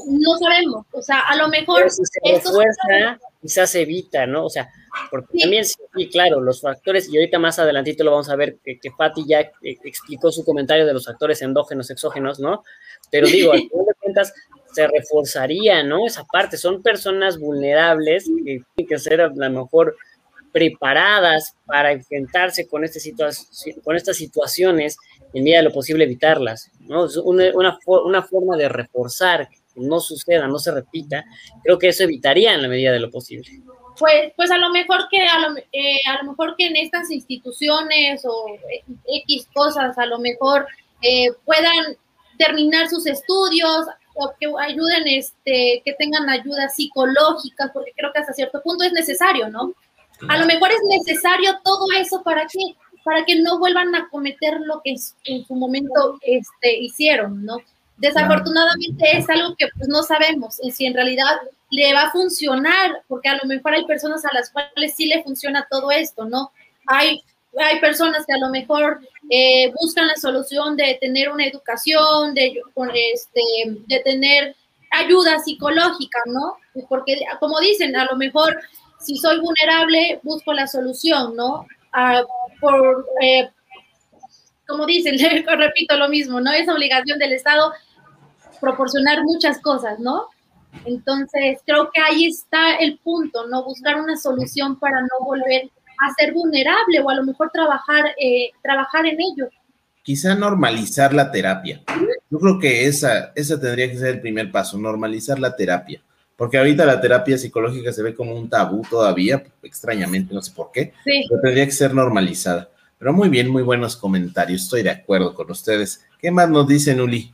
No 0.08 0.38
sabemos, 0.38 0.86
o 0.92 1.02
sea, 1.02 1.20
a 1.22 1.36
lo 1.36 1.48
mejor... 1.48 1.90
si 1.90 2.04
se 2.06 2.20
refuerza, 2.24 3.20
quizás 3.42 3.74
evita, 3.76 4.26
¿no? 4.28 4.46
O 4.46 4.50
sea, 4.50 4.70
porque 5.10 5.40
también, 5.40 5.66
sí, 5.66 6.10
claro, 6.12 6.42
los 6.42 6.62
factores, 6.62 7.10
y 7.10 7.18
ahorita 7.18 7.40
más 7.40 7.60
adelantito 7.60 8.04
lo 8.04 8.12
vamos 8.12 8.30
a 8.30 8.36
ver, 8.36 8.58
que, 8.64 8.80
que 8.80 8.92
Patti 8.92 9.26
ya 9.28 9.40
eh, 9.40 9.78
explicó 9.84 10.32
su 10.32 10.46
comentario 10.46 10.86
de 10.86 10.94
los 10.94 11.06
factores 11.06 11.42
endógenos, 11.42 11.90
exógenos, 11.90 12.40
¿no? 12.40 12.64
Pero 13.10 13.28
digo, 13.28 13.52
al 13.52 13.60
final 13.70 13.86
de 13.86 13.94
cuentas, 14.00 14.34
se 14.74 14.88
reforzaría, 14.88 15.84
¿no? 15.84 16.08
Esa 16.08 16.24
parte, 16.26 16.58
son 16.58 16.82
personas 16.82 17.40
vulnerables 17.40 18.26
que 18.46 18.62
tienen 18.76 18.88
que 18.90 19.00
ser 19.00 19.22
a 19.22 19.28
lo 19.28 19.50
mejor 19.50 19.96
preparadas 20.52 21.56
para 21.66 21.92
enfrentarse 21.92 22.68
con, 22.68 22.84
este 22.84 23.00
con 23.84 23.96
estas 23.96 24.18
situaciones 24.18 24.98
en 25.34 25.44
medida 25.44 25.58
de 25.60 25.64
lo 25.64 25.72
posible 25.72 26.04
evitarlas, 26.04 26.72
¿no? 26.82 27.06
Es 27.06 27.18
una, 27.18 27.78
una, 27.86 28.22
forma 28.22 28.58
de 28.58 28.68
reforzar 28.68 29.50
no 29.76 30.00
suceda, 30.00 30.48
no 30.48 30.60
se 30.60 30.72
repita, 30.72 31.24
creo 31.64 31.78
que 31.80 31.90
eso 31.90 32.04
evitaría 32.04 32.54
en 32.54 32.62
la 32.62 32.68
medida 32.68 32.92
de 32.92 33.00
lo 33.00 33.10
posible. 33.10 33.50
Pues, 33.98 34.34
pues 34.36 34.52
a 34.52 34.58
lo 34.58 34.70
mejor 34.72 35.08
que 35.10 35.22
a 35.22 35.40
lo, 35.40 35.58
eh, 35.58 35.98
a 36.08 36.24
lo 36.24 36.32
mejor 36.32 36.56
que 36.58 36.68
en 36.68 36.76
estas 36.76 37.12
instituciones 37.12 38.24
o 38.26 38.46
X 39.26 39.48
cosas 39.54 39.98
a 39.98 40.06
lo 40.06 40.20
mejor 40.20 40.66
eh, 41.02 41.28
puedan 41.46 41.98
terminar 42.38 42.90
sus 42.90 43.06
estudios, 43.06 43.86
o 44.16 44.34
que 44.40 44.48
ayuden, 44.60 45.08
este, 45.08 45.82
que 45.86 45.94
tengan 45.94 46.30
ayuda 46.30 46.70
psicológica, 46.70 47.72
porque 47.74 47.92
creo 47.96 48.12
que 48.12 48.20
hasta 48.20 48.34
cierto 48.34 48.62
punto 48.62 48.84
es 48.84 48.94
necesario, 48.94 49.50
¿no? 49.50 49.74
A 50.28 50.38
lo 50.38 50.46
mejor 50.46 50.70
es 50.72 50.82
necesario 50.88 51.60
todo 51.64 51.88
eso 51.98 52.22
para 52.24 52.42
que, 52.42 52.60
para 53.04 53.26
que 53.26 53.42
no 53.42 53.58
vuelvan 53.58 53.96
a 53.96 54.08
cometer 54.10 54.60
lo 54.62 54.82
que 54.84 54.96
en 55.26 55.46
su 55.46 55.56
momento 55.56 56.20
este, 56.22 56.78
hicieron, 56.78 57.44
¿no? 57.44 57.58
Desafortunadamente 58.02 59.06
es 59.14 59.30
algo 59.30 59.56
que 59.56 59.68
pues 59.78 59.88
no 59.88 60.04
sabemos 60.04 60.56
si 60.56 60.86
en 60.86 60.94
realidad 60.94 61.38
le 61.70 61.94
va 61.94 62.04
a 62.04 62.12
funcionar, 62.12 63.04
porque 63.08 63.30
a 63.30 63.36
lo 63.36 63.46
mejor 63.46 63.74
hay 63.74 63.86
personas 63.86 64.26
a 64.26 64.34
las 64.34 64.50
cuales 64.50 64.96
sí 64.96 65.06
le 65.06 65.24
funciona 65.24 65.68
todo 65.70 65.92
esto, 65.92 66.26
¿no? 66.26 66.52
Hay 66.88 67.24
hay 67.60 67.80
personas 67.80 68.26
que 68.26 68.34
a 68.34 68.38
lo 68.38 68.50
mejor 68.50 69.02
eh, 69.30 69.72
buscan 69.80 70.08
la 70.08 70.16
solución 70.16 70.78
de 70.78 70.98
tener 71.02 71.30
una 71.30 71.46
educación, 71.46 72.34
de, 72.34 72.62
este, 73.14 73.42
de 73.88 74.00
tener 74.00 74.56
ayuda 74.90 75.40
psicológica, 75.40 76.20
¿no? 76.28 76.58
Porque, 76.88 77.20
como 77.40 77.60
dicen, 77.60 77.96
a 77.96 78.06
lo 78.06 78.16
mejor 78.16 78.58
si 79.00 79.18
soy 79.18 79.40
vulnerable, 79.40 80.20
busco 80.24 80.54
la 80.54 80.68
solución, 80.68 81.36
¿no? 81.36 81.68
Ah, 81.92 82.24
por, 82.60 83.06
eh, 83.22 83.50
como 84.68 84.86
dicen, 84.86 85.18
repito 85.58 85.98
lo 85.98 86.08
mismo, 86.08 86.40
¿no? 86.40 86.52
Es 86.54 86.70
obligación 86.70 87.20
del 87.20 87.34
Estado 87.34 87.74
proporcionar 88.62 89.24
muchas 89.24 89.60
cosas, 89.60 90.00
¿no? 90.00 90.28
Entonces, 90.86 91.60
creo 91.66 91.90
que 91.94 92.02
ahí 92.02 92.26
está 92.26 92.76
el 92.76 93.00
punto, 93.00 93.48
¿no? 93.48 93.66
Buscar 93.66 94.00
una 94.00 94.16
solución 94.16 94.80
para 94.80 95.02
no 95.02 95.26
volver 95.26 95.70
a 96.00 96.14
ser 96.18 96.34
vulnerable 96.34 97.00
o 97.04 97.10
a 97.10 97.16
lo 97.16 97.24
mejor 97.24 97.50
trabajar, 97.52 98.06
eh, 98.20 98.52
trabajar 98.62 99.06
en 99.06 99.18
ello. 99.20 99.50
Quizá 100.04 100.34
normalizar 100.34 101.14
la 101.14 101.32
terapia. 101.32 101.82
Yo 102.30 102.40
creo 102.40 102.60
que 102.60 102.86
esa, 102.86 103.32
esa 103.36 103.60
tendría 103.60 103.90
que 103.90 103.98
ser 103.98 104.16
el 104.16 104.22
primer 104.22 104.52
paso, 104.52 104.78
normalizar 104.78 105.38
la 105.40 105.56
terapia. 105.56 106.02
Porque 106.36 106.58
ahorita 106.58 106.86
la 106.86 107.00
terapia 107.00 107.38
psicológica 107.38 107.94
se 107.94 108.02
ve 108.02 108.16
como 108.16 108.34
un 108.34 108.50
tabú 108.50 108.82
todavía, 108.90 109.44
extrañamente, 109.62 110.34
no 110.34 110.42
sé 110.42 110.52
por 110.54 110.72
qué, 110.72 110.94
sí. 111.04 111.26
pero 111.30 111.42
tendría 111.42 111.66
que 111.66 111.72
ser 111.72 111.94
normalizada. 111.94 112.70
Pero 112.98 113.14
muy 113.14 113.30
bien, 113.30 113.48
muy 113.48 113.62
buenos 113.62 113.96
comentarios, 113.96 114.64
estoy 114.64 114.82
de 114.82 114.90
acuerdo 114.90 115.36
con 115.36 115.52
ustedes. 115.52 116.04
¿Qué 116.20 116.32
más 116.32 116.50
nos 116.50 116.68
dice 116.68 116.96
Nuli? 116.96 117.32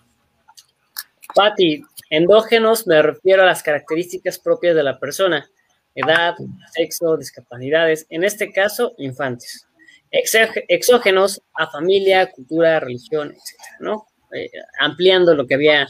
Pati, 1.38 1.84
endógenos 2.10 2.88
me 2.88 3.00
refiero 3.00 3.44
a 3.44 3.46
las 3.46 3.62
características 3.62 4.40
propias 4.40 4.76
de 4.76 4.82
la 4.82 4.98
persona, 4.98 5.48
edad, 5.94 6.34
sexo, 6.74 7.16
discapacidades, 7.16 8.08
en 8.10 8.24
este 8.24 8.52
caso, 8.52 8.96
infantes. 8.98 9.68
Exógenos 10.10 11.40
a 11.54 11.70
familia, 11.70 12.32
cultura, 12.32 12.80
religión, 12.80 13.28
etcétera, 13.28 13.78
¿no? 13.82 14.08
Eh, 14.34 14.50
ampliando 14.80 15.36
lo 15.36 15.46
que 15.46 15.54
había 15.54 15.88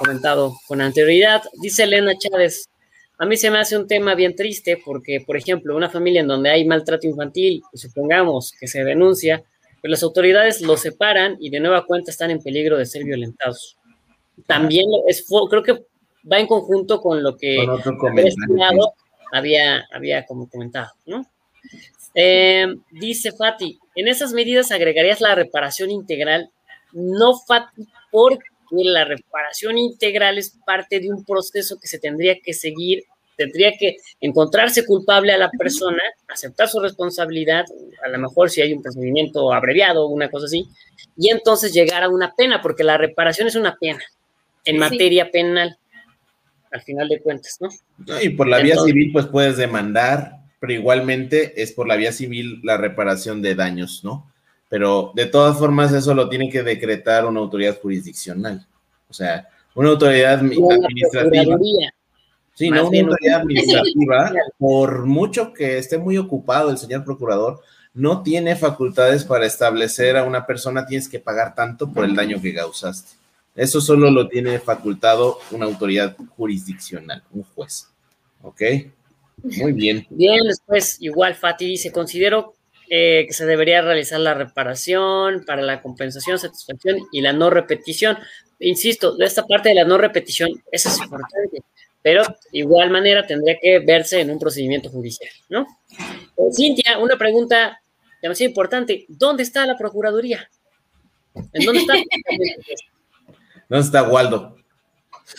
comentado 0.00 0.56
con 0.66 0.80
anterioridad. 0.80 1.44
Dice 1.62 1.84
Elena 1.84 2.14
Chávez, 2.18 2.68
a 3.18 3.24
mí 3.24 3.36
se 3.36 3.52
me 3.52 3.58
hace 3.58 3.78
un 3.78 3.86
tema 3.86 4.16
bien 4.16 4.34
triste 4.34 4.82
porque, 4.84 5.22
por 5.24 5.36
ejemplo, 5.36 5.76
una 5.76 5.90
familia 5.90 6.22
en 6.22 6.28
donde 6.28 6.50
hay 6.50 6.64
maltrato 6.64 7.06
infantil, 7.06 7.62
supongamos 7.72 8.52
que 8.58 8.66
se 8.66 8.82
denuncia, 8.82 9.44
pues 9.80 9.92
las 9.92 10.02
autoridades 10.02 10.60
los 10.60 10.80
separan 10.80 11.36
y 11.38 11.50
de 11.50 11.60
nueva 11.60 11.86
cuenta 11.86 12.10
están 12.10 12.32
en 12.32 12.42
peligro 12.42 12.76
de 12.76 12.84
ser 12.84 13.04
violentados. 13.04 13.77
También 14.46 14.86
es, 15.06 15.26
creo 15.50 15.62
que 15.62 15.84
va 16.30 16.38
en 16.38 16.46
conjunto 16.46 17.00
con 17.00 17.22
lo 17.22 17.36
que 17.36 17.66
había, 19.32 19.86
había 19.92 20.26
como 20.26 20.48
comentado, 20.48 20.92
¿no? 21.06 21.26
Eh, 22.14 22.66
dice 22.90 23.32
Fati, 23.32 23.78
en 23.94 24.08
esas 24.08 24.32
medidas 24.32 24.70
agregarías 24.72 25.20
la 25.20 25.34
reparación 25.34 25.90
integral, 25.90 26.50
no 26.92 27.38
Fati, 27.38 27.86
porque 28.10 28.44
la 28.70 29.04
reparación 29.04 29.78
integral 29.78 30.38
es 30.38 30.56
parte 30.64 31.00
de 31.00 31.10
un 31.10 31.24
proceso 31.24 31.78
que 31.78 31.86
se 31.86 31.98
tendría 31.98 32.36
que 32.40 32.54
seguir, 32.54 33.04
tendría 33.36 33.72
que 33.78 33.98
encontrarse 34.20 34.84
culpable 34.84 35.32
a 35.32 35.38
la 35.38 35.50
persona, 35.50 36.02
aceptar 36.26 36.68
su 36.68 36.80
responsabilidad, 36.80 37.64
a 38.04 38.08
lo 38.08 38.18
mejor 38.18 38.50
si 38.50 38.62
hay 38.62 38.72
un 38.72 38.82
procedimiento 38.82 39.52
abreviado 39.52 40.04
o 40.04 40.08
una 40.08 40.30
cosa 40.30 40.46
así, 40.46 40.66
y 41.16 41.30
entonces 41.30 41.72
llegar 41.72 42.02
a 42.02 42.08
una 42.08 42.34
pena, 42.34 42.60
porque 42.60 42.84
la 42.84 42.96
reparación 42.96 43.46
es 43.46 43.54
una 43.54 43.76
pena 43.76 44.02
en 44.68 44.78
materia 44.78 45.30
penal, 45.30 45.78
al 46.70 46.82
final 46.82 47.08
de 47.08 47.20
cuentas, 47.20 47.58
¿no? 47.60 47.68
y 48.20 48.30
por 48.30 48.48
la 48.48 48.58
vía 48.58 48.76
civil, 48.76 49.10
pues 49.12 49.26
puedes 49.26 49.56
demandar, 49.56 50.36
pero 50.60 50.72
igualmente 50.72 51.62
es 51.62 51.72
por 51.72 51.88
la 51.88 51.96
vía 51.96 52.12
civil 52.12 52.60
la 52.62 52.76
reparación 52.76 53.42
de 53.42 53.54
daños, 53.54 54.02
¿no? 54.04 54.30
pero 54.68 55.12
de 55.14 55.26
todas 55.26 55.58
formas 55.58 55.92
eso 55.92 56.14
lo 56.14 56.28
tiene 56.28 56.50
que 56.50 56.62
decretar 56.62 57.24
una 57.24 57.40
autoridad 57.40 57.78
jurisdiccional. 57.80 58.66
O 59.08 59.14
sea, 59.14 59.48
una 59.74 59.90
autoridad 59.90 60.34
administrativa. 60.34 61.56
Sí, 62.54 62.70
no 62.70 62.88
una 62.88 63.00
autoridad 63.00 63.40
administrativa, 63.40 64.32
por 64.58 65.06
mucho 65.06 65.52
que 65.52 65.78
esté 65.78 65.96
muy 65.96 66.18
ocupado 66.18 66.70
el 66.70 66.78
señor 66.78 67.04
procurador, 67.04 67.60
no 67.94 68.22
tiene 68.22 68.56
facultades 68.56 69.24
para 69.24 69.46
establecer 69.46 70.16
a 70.16 70.24
una 70.24 70.44
persona 70.44 70.84
tienes 70.84 71.08
que 71.08 71.20
pagar 71.20 71.54
tanto 71.54 71.90
por 71.90 72.04
el 72.04 72.14
daño 72.16 72.40
que 72.42 72.54
causaste. 72.54 73.16
Eso 73.54 73.80
solo 73.80 74.10
lo 74.10 74.28
tiene 74.28 74.58
facultado 74.58 75.38
una 75.50 75.66
autoridad 75.66 76.16
jurisdiccional, 76.36 77.22
un 77.32 77.42
juez. 77.42 77.88
¿Ok? 78.42 78.62
Muy 79.42 79.72
bien. 79.72 80.06
Bien, 80.10 80.44
después 80.44 80.98
igual 81.00 81.34
Fati 81.34 81.66
dice, 81.66 81.92
considero 81.92 82.54
eh, 82.90 83.24
que 83.26 83.34
se 83.34 83.46
debería 83.46 83.82
realizar 83.82 84.18
la 84.20 84.34
reparación 84.34 85.44
para 85.44 85.62
la 85.62 85.82
compensación, 85.82 86.38
satisfacción 86.38 86.98
y 87.12 87.20
la 87.20 87.32
no 87.32 87.50
repetición. 87.50 88.16
Insisto, 88.60 89.16
de 89.16 89.26
esta 89.26 89.46
parte 89.46 89.68
de 89.68 89.76
la 89.76 89.84
no 89.84 89.98
repetición, 89.98 90.50
eso 90.72 90.88
es 90.88 90.98
importante, 91.00 91.62
pero 92.02 92.22
de 92.22 92.58
igual 92.58 92.90
manera 92.90 93.26
tendría 93.26 93.56
que 93.60 93.80
verse 93.80 94.20
en 94.20 94.30
un 94.30 94.38
procedimiento 94.38 94.88
judicial, 94.88 95.30
¿no? 95.48 95.66
Eh, 96.36 96.50
Cintia, 96.56 96.98
una 96.98 97.16
pregunta 97.16 97.80
demasiado 98.22 98.48
importante, 98.48 99.04
¿dónde 99.08 99.42
está 99.42 99.66
la 99.66 99.76
Procuraduría? 99.76 100.48
¿En 101.52 101.64
dónde 101.64 101.80
está? 101.80 101.94
¿Dónde 103.68 103.86
está 103.86 104.02
Waldo? 104.04 104.56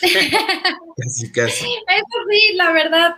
casi, 0.00 1.32
casi. 1.32 1.64
Eso 1.66 2.18
sí, 2.30 2.54
la 2.54 2.72
verdad, 2.72 3.16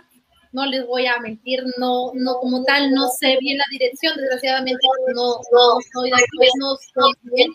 no 0.53 0.65
les 0.65 0.85
voy 0.87 1.05
a 1.07 1.19
mentir, 1.19 1.63
no, 1.77 2.11
no 2.13 2.39
como 2.39 2.63
tal, 2.63 2.91
no 2.91 3.07
sé 3.09 3.37
bien 3.39 3.57
la 3.57 3.65
dirección, 3.71 4.15
desgraciadamente 4.17 4.79
no, 5.15 5.35
no 5.51 5.77
soy 5.93 6.09
de 6.09 6.47
no 6.59 6.75
estoy 6.75 7.13
bien, 7.35 7.51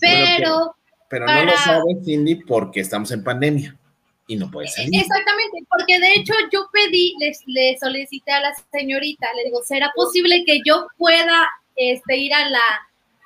pero... 0.00 0.74
pero 1.08 1.26
no 1.26 1.44
lo 1.44 1.56
sabes, 1.56 2.04
Cindy, 2.04 2.36
porque 2.36 2.80
estamos 2.80 3.10
en 3.12 3.24
pandemia 3.24 3.76
y 4.26 4.36
no 4.36 4.50
puede 4.50 4.68
salir. 4.68 5.00
Exactamente, 5.00 5.58
porque 5.68 6.00
de 6.00 6.14
hecho 6.14 6.34
yo 6.52 6.68
pedí, 6.72 7.14
les, 7.20 7.42
le 7.46 7.76
solicité 7.78 8.32
a 8.32 8.40
la 8.40 8.54
señorita, 8.72 9.32
le 9.34 9.44
digo, 9.44 9.62
¿será 9.62 9.92
posible 9.94 10.44
que 10.44 10.60
yo 10.66 10.86
pueda 10.98 11.48
este, 11.76 12.16
ir 12.16 12.34
a 12.34 12.48
la, 12.48 12.60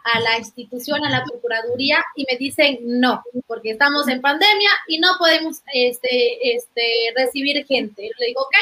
a 0.05 0.21
la 0.21 0.39
institución, 0.39 1.05
a 1.05 1.11
la 1.11 1.25
Procuraduría, 1.25 2.05
y 2.17 2.27
me 2.31 2.39
dicen 2.39 2.79
no, 2.83 3.23
porque 3.47 3.73
estamos 3.73 4.09
en 4.09 4.21
pandemia 4.21 4.71
y 4.89 4.99
no 4.99 5.09
podemos 5.19 5.63
este, 5.73 6.55
este, 6.55 6.83
recibir 7.17 7.65
gente. 7.67 8.11
Le 8.19 8.27
digo, 8.27 8.43
ok, 8.43 8.55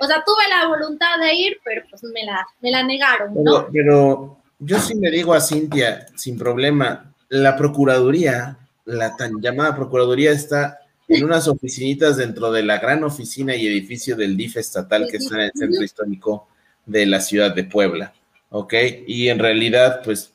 o 0.00 0.06
sea, 0.06 0.22
tuve 0.24 0.48
la 0.48 0.66
voluntad 0.68 1.18
de 1.20 1.34
ir, 1.34 1.58
pero 1.64 1.82
pues 1.88 2.02
me 2.04 2.24
la, 2.24 2.46
me 2.60 2.70
la 2.70 2.82
negaron, 2.82 3.34
¿no? 3.42 3.68
Pero, 3.72 4.38
yo 4.58 4.78
sí 4.78 4.94
me 4.94 5.10
digo 5.10 5.34
a 5.34 5.40
Cintia, 5.40 6.06
sin 6.16 6.38
problema, 6.38 7.12
la 7.28 7.56
Procuraduría, 7.56 8.58
la 8.84 9.16
tan 9.16 9.40
llamada 9.40 9.74
Procuraduría 9.74 10.30
está 10.30 10.78
en 11.08 11.24
unas 11.24 11.48
oficinitas 11.48 12.16
dentro 12.16 12.52
de 12.52 12.62
la 12.62 12.78
gran 12.78 13.02
oficina 13.04 13.54
y 13.56 13.66
edificio 13.66 14.16
del 14.16 14.36
DIF 14.36 14.56
estatal 14.56 15.08
que 15.10 15.16
está 15.16 15.34
en 15.34 15.40
el 15.42 15.52
centro 15.54 15.82
histórico 15.82 16.48
de 16.86 17.06
la 17.06 17.20
ciudad 17.20 17.54
de 17.54 17.64
Puebla, 17.64 18.12
¿ok? 18.50 18.74
Y 19.06 19.28
en 19.28 19.38
realidad, 19.38 20.02
pues, 20.04 20.32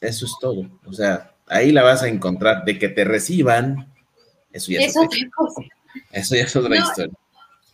eso 0.00 0.26
es 0.26 0.32
todo. 0.40 0.68
O 0.86 0.92
sea, 0.92 1.34
ahí 1.46 1.72
la 1.72 1.82
vas 1.82 2.02
a 2.02 2.08
encontrar. 2.08 2.64
De 2.64 2.78
que 2.78 2.88
te 2.88 3.04
reciban, 3.04 3.92
eso 4.52 4.72
ya 4.72 4.80
es, 4.80 4.96
otra 4.96 5.18
cosa. 5.36 5.62
Eso 6.12 6.34
ya 6.36 6.42
es 6.42 6.56
otra 6.56 6.76
historia. 6.76 7.14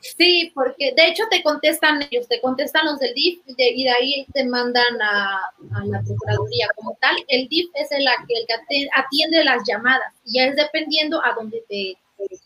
Sí, 0.01 0.53
porque 0.55 0.93
de 0.95 1.09
hecho 1.09 1.25
te 1.31 1.43
contestan 1.43 2.03
ellos, 2.11 2.29
te 2.29 2.39
contestan 2.43 2.85
los 2.85 2.99
del 2.99 3.15
DIF 3.15 3.41
y 3.47 3.85
de 3.85 3.91
ahí 3.91 4.27
te 4.35 4.45
mandan 4.45 5.01
a, 5.01 5.51
la 5.87 6.03
Procuraduría 6.03 6.69
como 6.77 6.97
tal. 7.01 7.17
El 7.29 7.49
DIF 7.49 7.71
es 7.75 7.91
el, 7.91 8.03
el 8.03 8.47
que 8.47 8.89
atiende 8.95 9.43
las 9.45 9.63
llamadas 9.67 10.13
y 10.27 10.35
ya 10.35 10.47
es 10.47 10.57
dependiendo 10.57 11.25
a 11.25 11.33
dónde 11.35 11.65
te, 11.71 11.97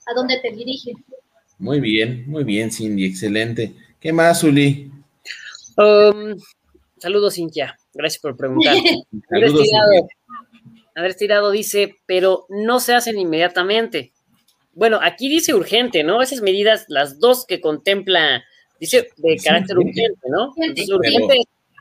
a 0.06 0.14
dónde 0.14 0.38
te 0.38 0.52
dirigen. 0.52 1.04
Muy 1.58 1.80
bien, 1.80 2.24
muy 2.28 2.44
bien, 2.44 2.70
Cindy, 2.70 3.04
excelente. 3.04 3.74
¿Qué 3.98 4.12
más, 4.12 4.44
Uli? 4.44 4.92
Um, 5.76 6.36
saludos, 7.00 7.34
Cintia. 7.34 7.78
Gracias 7.94 8.20
por 8.20 8.36
preguntar. 8.36 8.76
saludos, 9.28 9.68
Andrés 10.94 11.16
Tirado 11.16 11.50
dice, 11.50 11.96
pero 12.06 12.46
no 12.48 12.80
se 12.80 12.94
hacen 12.94 13.18
inmediatamente 13.18 14.12
bueno, 14.78 15.00
aquí 15.02 15.28
dice 15.28 15.54
urgente, 15.54 16.04
¿no? 16.04 16.22
Esas 16.22 16.40
medidas, 16.40 16.84
las 16.86 17.18
dos 17.18 17.44
que 17.44 17.60
contempla, 17.60 18.44
dice 18.78 19.08
de 19.16 19.36
carácter 19.36 19.76
urgente, 19.76 20.20
¿no? 20.28 20.54
Es 20.76 20.88
urgente, 20.88 21.34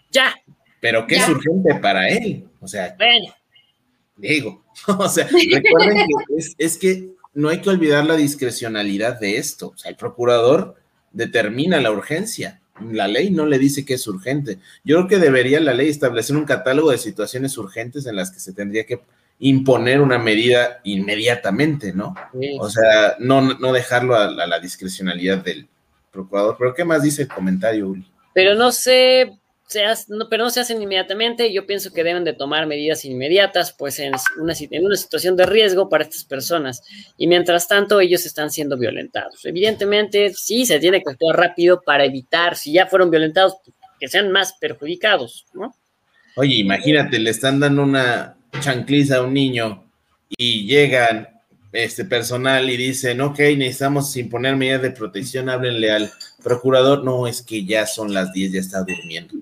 ya. 0.10 0.34
Pero 0.82 1.06
¿qué 1.06 1.18
es 1.18 1.30
urgente 1.30 1.76
para 1.76 2.10
él? 2.10 2.48
O 2.60 2.68
sea, 2.68 2.96
bueno. 2.98 3.36
digo, 4.16 4.66
o 4.88 5.08
sea, 5.08 5.28
recuerden 5.28 6.08
que 6.08 6.44
es, 6.58 6.78
que 6.80 7.12
no 7.36 7.50
hay 7.50 7.62
que 7.62 7.70
olvidar 7.70 8.04
la 8.04 8.16
discrecionalidad 8.16 9.20
de 9.20 9.38
esto. 9.38 9.74
O 9.76 9.78
sea, 9.78 9.92
el 9.92 9.96
procurador 9.96 10.74
determina 11.12 11.80
la 11.80 11.92
urgencia. 11.92 12.62
La 12.92 13.08
ley 13.08 13.32
no 13.32 13.46
le 13.46 13.60
dice 13.60 13.86
que 13.86 13.96
es 13.96 14.08
urgente. 14.08 14.60
Yo 14.84 14.98
creo 14.98 15.08
que 15.08 15.18
debería 15.18 15.60
la 15.60 15.74
ley 15.74 15.90
establecer 15.90 16.36
un 16.36 16.46
catálogo 16.46 16.92
de 16.92 16.98
situaciones 16.98 17.58
urgentes 17.58 18.06
en 18.06 18.16
las 18.16 18.32
que 18.32 18.40
se 18.40 18.54
tendría 18.54 18.86
que 18.86 19.02
imponer 19.40 20.02
una 20.02 20.18
medida 20.18 20.80
inmediatamente, 20.84 21.94
¿no? 21.94 22.16
O 22.60 22.70
sea, 22.70 23.16
no, 23.20 23.42
no 23.42 23.72
dejarlo 23.72 24.16
a, 24.16 24.30
la 24.30 24.60
discrecionalidad 24.60 25.44
del 25.44 25.68
procurador. 26.12 26.56
Pero 26.58 26.74
¿qué 26.74 26.84
más 26.84 27.04
dice 27.04 27.24
el 27.24 27.28
comentario, 27.28 27.90
Uli? 27.90 28.06
Pero 28.34 28.56
no 28.56 28.72
sé, 28.72 29.38
se 29.68 29.84
no, 30.08 30.30
pero 30.30 30.46
no 30.46 30.50
se 30.50 30.62
hacen 30.62 30.82
inmediatamente. 30.82 31.52
Yo 31.52 31.66
pienso 31.66 31.92
que 31.92 32.04
deben 32.04 32.24
de 32.24 32.34
tomar 32.34 32.66
medidas 32.68 33.04
inmediatas, 33.06 33.74
pues 33.78 34.00
en 34.00 34.14
una, 34.40 34.54
en 34.58 34.86
una 34.86 34.96
situación 34.96 35.36
de 35.36 35.46
riesgo 35.46 35.90
para 35.90 36.06
estas 36.06 36.24
personas. 36.24 36.82
Y 37.18 37.28
mientras 37.28 37.68
tanto, 37.68 38.00
ellos 38.00 38.26
están 38.26 38.50
siendo 38.50 38.78
violentados. 38.78 39.46
Evidentemente, 39.46 40.34
sí, 40.34 40.66
se 40.66 40.80
tiene 40.80 41.04
que 41.04 41.12
actuar 41.12 41.38
rápido 41.38 41.82
para 41.82 42.06
evitar, 42.06 42.56
si 42.56 42.72
ya 42.72 42.88
fueron 42.88 43.12
violentados, 43.12 43.58
que 44.00 44.08
sean 44.08 44.32
más 44.32 44.54
perjudicados, 44.54 45.46
¿no? 45.54 45.76
Oye, 46.36 46.56
imagínate, 46.56 47.20
le 47.20 47.32
están 47.32 47.60
dando 47.60 47.84
una, 47.84 48.38
chancliza 48.62 49.18
a 49.18 49.24
un 49.24 49.34
niño 49.34 49.84
y 50.30 50.66
llegan 50.66 51.37
este 51.72 52.06
personal 52.06 52.70
y 52.70 52.78
dicen, 52.78 53.22
ok, 53.22 53.40
necesitamos 53.58 54.16
imponer 54.18 54.56
medidas 54.56 54.82
de 54.82 54.92
protección, 54.92 55.50
háblenle 55.50 55.92
al 55.92 56.12
procurador, 56.44 57.04
no, 57.04 57.28
es 57.28 57.42
que 57.42 57.66
ya 57.66 57.86
son 57.86 58.14
las 58.14 58.32
10, 58.34 58.52
ya 58.54 58.60
está 58.60 58.84
durmiendo. 58.84 59.36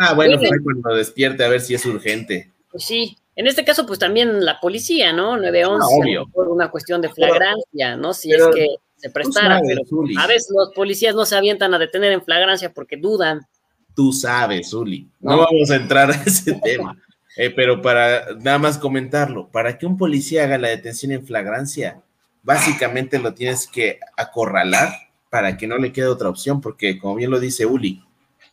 Ah, 0.00 0.14
bueno, 0.14 0.38
fue 0.38 0.62
cuando 0.62 0.94
despierte 0.94 1.44
a 1.44 1.48
ver 1.48 1.60
si 1.60 1.74
es 1.74 1.84
urgente. 1.84 2.52
Pues 2.70 2.84
sí, 2.84 3.16
en 3.34 3.46
este 3.46 3.64
caso, 3.64 3.86
pues 3.86 3.98
también 3.98 4.44
la 4.44 4.58
policía, 4.60 5.12
¿no? 5.12 5.36
911, 5.36 5.84
ah, 5.84 6.00
obvio. 6.00 6.26
por 6.32 6.48
una 6.48 6.70
cuestión 6.70 7.02
de 7.02 7.10
flagrancia, 7.10 7.96
¿no? 7.96 8.14
Si 8.14 8.32
es 8.32 8.42
que 8.54 8.76
se 8.96 9.10
prestara, 9.10 9.60
pero 9.66 9.82
a 10.18 10.26
veces 10.26 10.50
los 10.56 10.72
policías 10.74 11.14
no 11.14 11.26
se 11.26 11.36
avientan 11.36 11.74
a 11.74 11.78
detener 11.78 12.12
en 12.12 12.22
flagrancia 12.22 12.72
porque 12.72 12.96
dudan. 12.96 13.46
Tú 13.94 14.12
sabes, 14.12 14.72
Uli. 14.72 15.08
No, 15.20 15.38
vamos 15.38 15.70
a 15.70 15.76
entrar 15.76 16.10
a 16.10 16.14
ese 16.14 16.54
tema. 16.64 16.96
Eh, 17.36 17.50
pero 17.50 17.82
para 17.82 18.34
nada 18.40 18.58
más 18.58 18.78
comentarlo, 18.78 19.48
para 19.48 19.76
que 19.76 19.86
un 19.86 19.98
policía 19.98 20.44
haga 20.44 20.56
la 20.56 20.68
detención 20.68 21.12
en 21.12 21.26
flagrancia, 21.26 22.00
básicamente 22.42 23.18
lo 23.18 23.34
tienes 23.34 23.66
que 23.66 24.00
acorralar 24.16 24.90
para 25.28 25.56
que 25.56 25.66
no 25.66 25.76
le 25.76 25.92
quede 25.92 26.06
otra 26.06 26.30
opción, 26.30 26.60
porque 26.62 26.98
como 26.98 27.16
bien 27.16 27.30
lo 27.30 27.38
dice 27.38 27.66
Uli, 27.66 28.02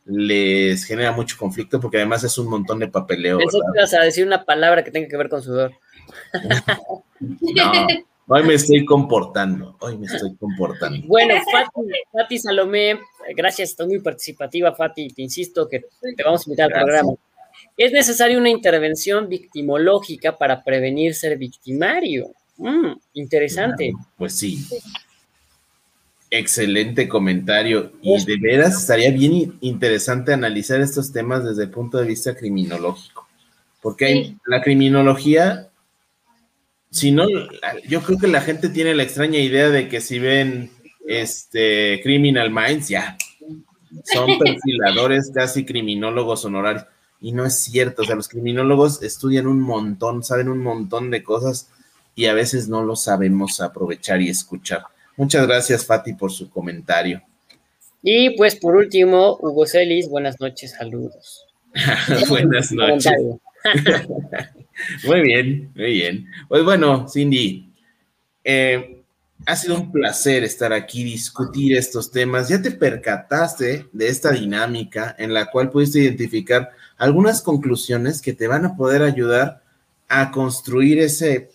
les 0.06 0.84
genera 0.84 1.14
mucho 1.14 1.38
conflicto 1.38 1.80
porque 1.80 1.98
además 1.98 2.26
es 2.26 2.38
un 2.38 2.50
montón 2.50 2.80
de 2.80 2.90
papeleo. 2.90 3.38
Pensé 3.38 3.58
que 3.60 3.80
ibas 3.80 3.94
a 3.94 4.02
decir 4.02 4.28
una 4.28 4.44
palabra 4.44 4.84
que 4.84 4.92
tenga 4.92 5.08
que 5.08 5.16
ver 5.16 5.30
con 5.30 5.42
sudor. 5.42 5.72
no, 7.22 7.88
hoy 8.28 8.44
me 8.44 8.56
estoy 8.56 8.84
comportando, 8.84 9.78
hoy 9.80 9.98
me 9.98 10.08
estoy 10.08 10.36
comportando. 10.36 11.08
Bueno, 11.08 11.36
Fati, 12.12 12.38
Salomé, 12.38 13.00
gracias, 13.34 13.70
estás 13.70 13.88
muy 13.88 14.00
participativa, 14.00 14.74
Fati, 14.74 15.08
te 15.08 15.22
insisto 15.22 15.70
que 15.70 15.86
te 16.02 16.24
vamos 16.24 16.42
a 16.42 16.50
invitar 16.50 16.74
al 16.74 16.84
programa. 16.84 17.14
Es 17.78 17.92
necesaria 17.92 18.38
una 18.38 18.50
intervención 18.50 19.28
victimológica 19.28 20.38
para 20.38 20.64
prevenir 20.64 21.16
ser 21.16 21.38
victimario. 21.38 22.32
Mm, 22.58 22.94
interesante. 23.14 23.94
pues 24.18 24.36
sí. 24.36 24.66
Excelente 26.30 27.08
comentario. 27.08 27.92
Y 28.02 28.24
de 28.26 28.38
veras 28.38 28.82
estaría 28.82 29.12
bien 29.12 29.58
interesante 29.62 30.34
analizar 30.34 30.82
estos 30.82 31.12
temas 31.12 31.44
desde 31.44 31.64
el 31.64 31.70
punto 31.70 31.98
de 31.98 32.08
vista 32.08 32.36
criminológico. 32.36 33.28
Porque 33.82 34.06
hay, 34.06 34.38
la 34.48 34.62
criminología, 34.62 35.70
si 36.90 37.12
no, 37.12 37.28
yo 37.88 38.02
creo 38.02 38.18
que 38.18 38.28
la 38.28 38.42
gente 38.42 38.70
tiene 38.70 38.96
la 38.96 39.04
extraña 39.04 39.40
idea 39.40 39.70
de 39.70 39.90
que 39.90 40.00
si 40.00 40.20
ven 40.20 40.72
este 41.06 42.00
Criminal 42.02 42.50
Minds, 42.50 42.88
ya 42.88 43.18
son 44.06 44.38
perfiladores, 44.40 45.32
casi 45.34 45.66
criminólogos 45.66 46.46
honorarios. 46.46 46.86
Y 47.24 47.32
no 47.32 47.46
es 47.46 47.58
cierto, 47.62 48.02
o 48.02 48.06
sea, 48.06 48.18
los 48.18 48.28
criminólogos 48.28 49.02
estudian 49.02 49.48
un 49.48 49.62
montón, 49.62 50.26
saben 50.26 50.50
un 50.50 50.60
montón 50.60 51.10
de 51.10 51.24
cosas 51.24 51.70
y 52.16 52.26
a 52.26 52.34
veces 52.34 52.68
no 52.68 52.84
lo 52.84 52.98
sabemos 52.98 53.62
aprovechar 53.62 54.22
y 54.22 54.28
escuchar. 54.28 54.84
Muchas 55.16 55.48
gracias, 55.48 55.86
Fati, 55.86 56.16
por 56.16 56.34
su 56.34 56.50
comentario. 56.50 57.22
Y 58.02 58.32
pues 58.36 58.58
por 58.58 58.76
último, 58.76 59.38
Hugo 59.40 59.66
Celis, 59.66 60.10
buenas 60.10 60.42
noches, 60.42 60.72
saludos. 60.72 61.46
buenas 62.28 62.74
noches. 62.74 63.14
muy 65.06 65.22
bien, 65.22 65.72
muy 65.76 65.94
bien. 65.94 66.28
Pues 66.50 66.66
bueno, 66.66 67.08
Cindy, 67.08 67.72
eh, 68.44 69.03
ha 69.46 69.56
sido 69.56 69.76
un 69.76 69.92
placer 69.92 70.44
estar 70.44 70.74
aquí, 70.74 71.04
discutir 71.04 71.76
estos 71.76 72.12
temas. 72.12 72.50
Ya 72.50 72.62
te 72.62 72.72
percataste 72.72 73.88
de 73.92 74.08
esta 74.08 74.32
dinámica 74.32 75.16
en 75.18 75.34
la 75.34 75.52
cual 75.52 75.70
pudiste 75.70 76.00
identificar 76.00 76.72
algunas 76.98 77.42
conclusiones 77.42 78.22
que 78.22 78.34
te 78.34 78.48
van 78.48 78.66
a 78.66 78.76
poder 78.76 79.02
ayudar 79.02 79.62
a 80.08 80.32
construir 80.32 81.00
ese, 81.00 81.50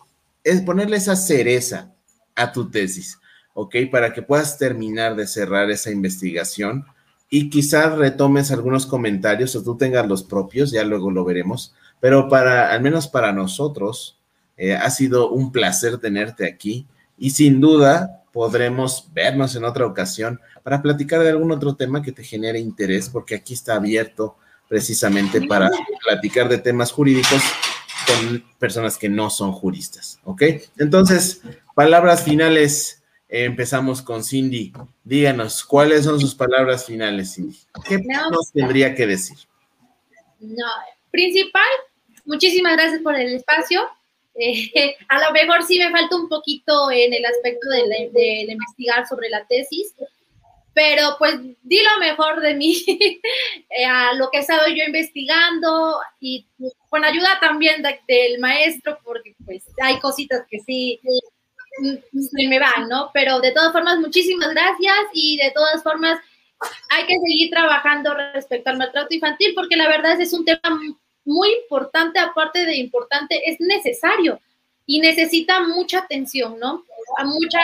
es 0.44 0.60
ponerle 0.60 0.96
esa 0.96 1.16
cereza 1.16 1.92
a 2.34 2.52
tu 2.52 2.70
tesis. 2.70 3.18
¿ok? 3.54 3.76
Para 3.90 4.12
que 4.12 4.22
puedas 4.22 4.58
terminar 4.58 5.16
de 5.16 5.26
cerrar 5.26 5.70
esa 5.70 5.90
investigación 5.90 6.84
y 7.30 7.50
quizás 7.50 7.96
retomes 7.96 8.50
algunos 8.50 8.86
comentarios 8.86 9.54
o 9.56 9.62
tú 9.62 9.76
tengas 9.76 10.06
los 10.06 10.22
propios, 10.22 10.70
ya 10.70 10.84
luego 10.84 11.10
lo 11.10 11.24
veremos, 11.24 11.74
pero 12.00 12.28
para, 12.28 12.70
al 12.72 12.80
menos 12.80 13.08
para 13.08 13.32
nosotros, 13.32 14.18
eh, 14.56 14.74
ha 14.74 14.90
sido 14.90 15.30
un 15.30 15.52
placer 15.52 15.98
tenerte 15.98 16.46
aquí 16.46 16.86
y 17.18 17.30
sin 17.30 17.60
duda 17.60 18.22
podremos 18.32 19.08
vernos 19.12 19.56
en 19.56 19.64
otra 19.64 19.86
ocasión 19.86 20.40
para 20.62 20.82
platicar 20.82 21.20
de 21.22 21.30
algún 21.30 21.50
otro 21.50 21.74
tema 21.74 22.02
que 22.02 22.12
te 22.12 22.22
genere 22.22 22.58
interés, 22.58 23.08
porque 23.08 23.34
aquí 23.34 23.54
está 23.54 23.74
abierto 23.74 24.36
precisamente 24.68 25.40
para 25.46 25.70
platicar 26.04 26.48
de 26.48 26.58
temas 26.58 26.92
jurídicos 26.92 27.42
con 28.06 28.44
personas 28.58 28.96
que 28.96 29.08
no 29.08 29.30
son 29.30 29.52
juristas, 29.52 30.20
¿ok? 30.24 30.42
Entonces, 30.78 31.40
palabras 31.74 32.22
finales 32.22 33.02
empezamos 33.28 34.02
con 34.02 34.24
Cindy. 34.24 34.72
Díganos, 35.04 35.64
¿cuáles 35.64 36.04
son 36.04 36.20
sus 36.20 36.34
palabras 36.34 36.84
finales, 36.84 37.34
Cindy? 37.34 37.58
¿Qué 37.86 37.98
nos 38.30 38.52
tendría 38.52 38.94
que 38.94 39.06
decir? 39.06 39.38
No, 40.40 40.66
principal, 41.10 41.62
muchísimas 42.24 42.74
gracias 42.74 43.02
por 43.02 43.14
el 43.14 43.34
espacio. 43.34 43.82
Eh, 44.38 44.96
a 45.08 45.20
lo 45.20 45.32
mejor 45.32 45.62
sí 45.64 45.78
me 45.78 45.90
falta 45.90 46.16
un 46.16 46.28
poquito 46.28 46.90
en 46.90 47.12
el 47.12 47.24
aspecto 47.24 47.68
de, 47.70 48.46
investigar 48.48 49.06
sobre 49.06 49.28
la 49.28 49.44
tesis, 49.46 49.94
pero 50.72 51.16
pues 51.18 51.34
di 51.62 51.82
lo 51.82 51.98
mejor 52.00 52.40
de 52.40 52.54
mí 52.54 52.84
eh, 53.70 53.84
a 53.84 54.14
lo 54.14 54.30
que 54.30 54.38
he 54.38 54.40
estado 54.40 54.68
yo 54.68 54.84
investigando 54.84 55.98
y 56.20 56.46
con 56.88 57.04
ayuda 57.04 57.38
también 57.40 57.82
del 57.82 58.38
maestro, 58.38 58.98
porque 59.02 59.34
pues 59.44 59.64
hay 59.82 59.98
cositas 59.98 60.46
que 60.48 60.60
sí 60.60 61.00
se 61.80 62.48
me 62.48 62.58
van, 62.58 62.88
¿no? 62.88 63.10
Pero 63.12 63.40
de 63.40 63.52
todas 63.52 63.72
formas, 63.72 63.98
muchísimas 63.98 64.50
gracias 64.50 64.98
y 65.12 65.36
de 65.36 65.50
todas 65.52 65.82
formas 65.82 66.18
hay 66.90 67.06
que 67.06 67.14
seguir 67.24 67.50
trabajando 67.50 68.14
respecto 68.34 68.70
al 68.70 68.78
maltrato 68.78 69.14
infantil 69.14 69.52
porque 69.54 69.76
la 69.76 69.88
verdad 69.88 70.12
es, 70.14 70.28
es 70.28 70.32
un 70.32 70.44
tema 70.44 70.60
muy 71.28 71.50
importante, 71.62 72.18
aparte 72.18 72.64
de 72.64 72.76
importante, 72.76 73.50
es 73.50 73.60
necesario 73.60 74.40
y 74.86 75.00
necesita 75.00 75.60
mucha 75.60 76.00
atención, 76.00 76.58
¿no? 76.58 76.84
mucha, 77.24 77.60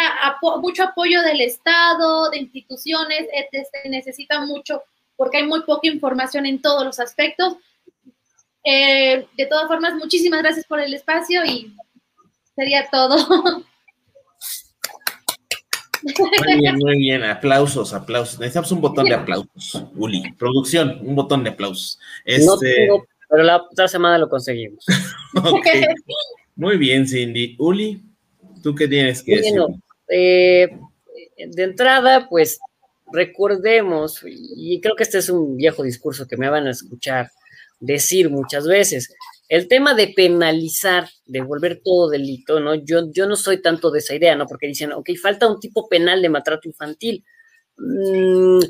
mucho 0.60 0.82
apoyo 0.84 1.22
del 1.22 1.40
Estado, 1.40 2.30
de 2.30 2.38
instituciones, 2.38 3.26
etc. 3.32 3.88
necesita 3.88 4.40
mucho 4.40 4.82
porque 5.16 5.38
hay 5.38 5.46
muy 5.46 5.62
poca 5.62 5.88
información 5.88 6.44
en 6.44 6.60
todos 6.60 6.84
los 6.84 7.00
aspectos. 7.00 7.56
Eh, 8.64 9.26
de 9.36 9.46
todas 9.46 9.66
formas, 9.68 9.94
muchísimas 9.94 10.42
gracias 10.42 10.66
por 10.66 10.80
el 10.80 10.92
espacio 10.92 11.44
y 11.44 11.74
sería 12.54 12.88
todo. 12.90 13.64
Muy 16.02 16.58
bien, 16.58 16.76
muy 16.76 16.98
bien. 16.98 17.24
Aplausos, 17.24 17.94
aplausos. 17.94 18.38
Necesitamos 18.38 18.72
un 18.72 18.82
botón 18.82 19.06
de 19.06 19.14
aplausos, 19.14 19.84
Uli. 19.96 20.32
Producción, 20.32 20.98
un 21.00 21.14
botón 21.14 21.42
de 21.42 21.50
aplausos. 21.50 21.98
Este... 22.26 22.90
pero 23.34 23.46
la 23.46 23.56
otra 23.56 23.88
semana 23.88 24.16
lo 24.16 24.28
conseguimos. 24.28 24.86
Muy 26.54 26.78
bien, 26.78 27.04
Cindy. 27.04 27.56
Uli, 27.58 28.00
¿tú 28.62 28.76
qué 28.76 28.86
tienes 28.86 29.24
que 29.24 29.38
decir? 29.38 29.60
Eh, 30.08 30.68
de 31.36 31.62
entrada, 31.64 32.28
pues 32.28 32.60
recordemos, 33.12 34.20
y 34.24 34.80
creo 34.80 34.94
que 34.94 35.02
este 35.02 35.18
es 35.18 35.28
un 35.30 35.56
viejo 35.56 35.82
discurso 35.82 36.28
que 36.28 36.36
me 36.36 36.48
van 36.48 36.68
a 36.68 36.70
escuchar 36.70 37.28
decir 37.80 38.30
muchas 38.30 38.68
veces, 38.68 39.12
el 39.48 39.66
tema 39.66 39.94
de 39.94 40.12
penalizar, 40.14 41.08
de 41.26 41.40
volver 41.40 41.80
todo 41.84 42.10
delito, 42.10 42.60
¿no? 42.60 42.76
Yo, 42.76 43.10
yo 43.10 43.26
no 43.26 43.34
soy 43.34 43.60
tanto 43.60 43.90
de 43.90 43.98
esa 43.98 44.14
idea, 44.14 44.36
¿no? 44.36 44.46
Porque 44.46 44.68
dicen, 44.68 44.92
ok, 44.92 45.10
falta 45.20 45.48
un 45.48 45.58
tipo 45.58 45.88
penal 45.88 46.22
de 46.22 46.28
maltrato 46.28 46.68
infantil. 46.68 47.24
Mm, 47.78 48.60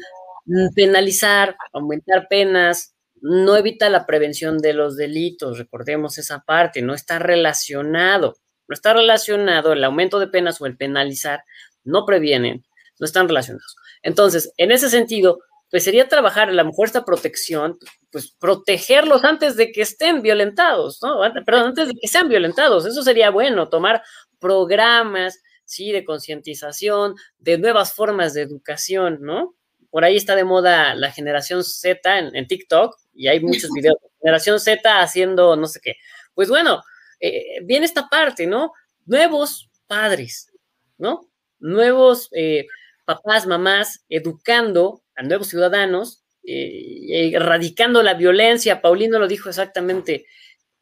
penalizar, 0.74 1.54
aumentar 1.70 2.28
penas, 2.28 2.93
no 3.26 3.56
evita 3.56 3.88
la 3.88 4.04
prevención 4.04 4.58
de 4.58 4.74
los 4.74 4.98
delitos, 4.98 5.56
recordemos 5.56 6.18
esa 6.18 6.40
parte, 6.40 6.82
no 6.82 6.92
está 6.92 7.18
relacionado, 7.18 8.36
no 8.68 8.74
está 8.74 8.92
relacionado 8.92 9.72
el 9.72 9.82
aumento 9.82 10.18
de 10.20 10.26
penas 10.26 10.60
o 10.60 10.66
el 10.66 10.76
penalizar, 10.76 11.42
no 11.84 12.04
previenen, 12.04 12.66
no 12.98 13.06
están 13.06 13.26
relacionados. 13.26 13.76
Entonces, 14.02 14.52
en 14.58 14.72
ese 14.72 14.90
sentido, 14.90 15.38
pues 15.70 15.84
sería 15.84 16.06
trabajar 16.06 16.50
a 16.50 16.52
lo 16.52 16.64
mejor 16.66 16.86
esta 16.86 17.06
protección, 17.06 17.78
pues 18.12 18.30
protegerlos 18.38 19.24
antes 19.24 19.56
de 19.56 19.72
que 19.72 19.80
estén 19.80 20.20
violentados, 20.20 20.98
¿no? 21.02 21.20
Perdón, 21.46 21.68
antes 21.68 21.88
de 21.88 21.94
que 21.94 22.08
sean 22.08 22.28
violentados. 22.28 22.84
Eso 22.84 23.02
sería 23.02 23.30
bueno, 23.30 23.70
tomar 23.70 24.02
programas, 24.38 25.40
sí, 25.64 25.92
de 25.92 26.04
concientización, 26.04 27.14
de 27.38 27.56
nuevas 27.56 27.94
formas 27.94 28.34
de 28.34 28.42
educación, 28.42 29.20
¿no? 29.22 29.54
Por 29.94 30.04
ahí 30.04 30.16
está 30.16 30.34
de 30.34 30.42
moda 30.42 30.96
la 30.96 31.12
generación 31.12 31.62
Z 31.62 32.18
en, 32.18 32.48
TikTok 32.48 32.96
y 33.14 33.28
hay 33.28 33.38
muchos 33.38 33.70
videos 33.76 33.94
de 34.02 34.08
generación 34.20 34.58
Z 34.58 35.00
haciendo 35.00 35.54
no 35.54 35.68
sé 35.68 35.78
qué. 35.80 35.94
Pues 36.34 36.48
bueno, 36.48 36.82
eh, 37.20 37.60
viene 37.62 37.86
esta 37.86 38.08
parte, 38.08 38.48
¿no? 38.48 38.72
Nuevos 39.06 39.70
padres, 39.86 40.50
¿no? 40.98 41.30
Nuevos 41.60 42.28
eh, 42.32 42.66
papás, 43.04 43.46
mamás, 43.46 44.04
educando 44.08 45.04
a 45.14 45.22
nuevos 45.22 45.46
ciudadanos, 45.46 46.24
eh, 46.42 47.30
erradicando 47.32 48.02
la 48.02 48.14
violencia. 48.14 48.82
Paulino 48.82 49.20
lo 49.20 49.28
dijo 49.28 49.48
exactamente, 49.48 50.26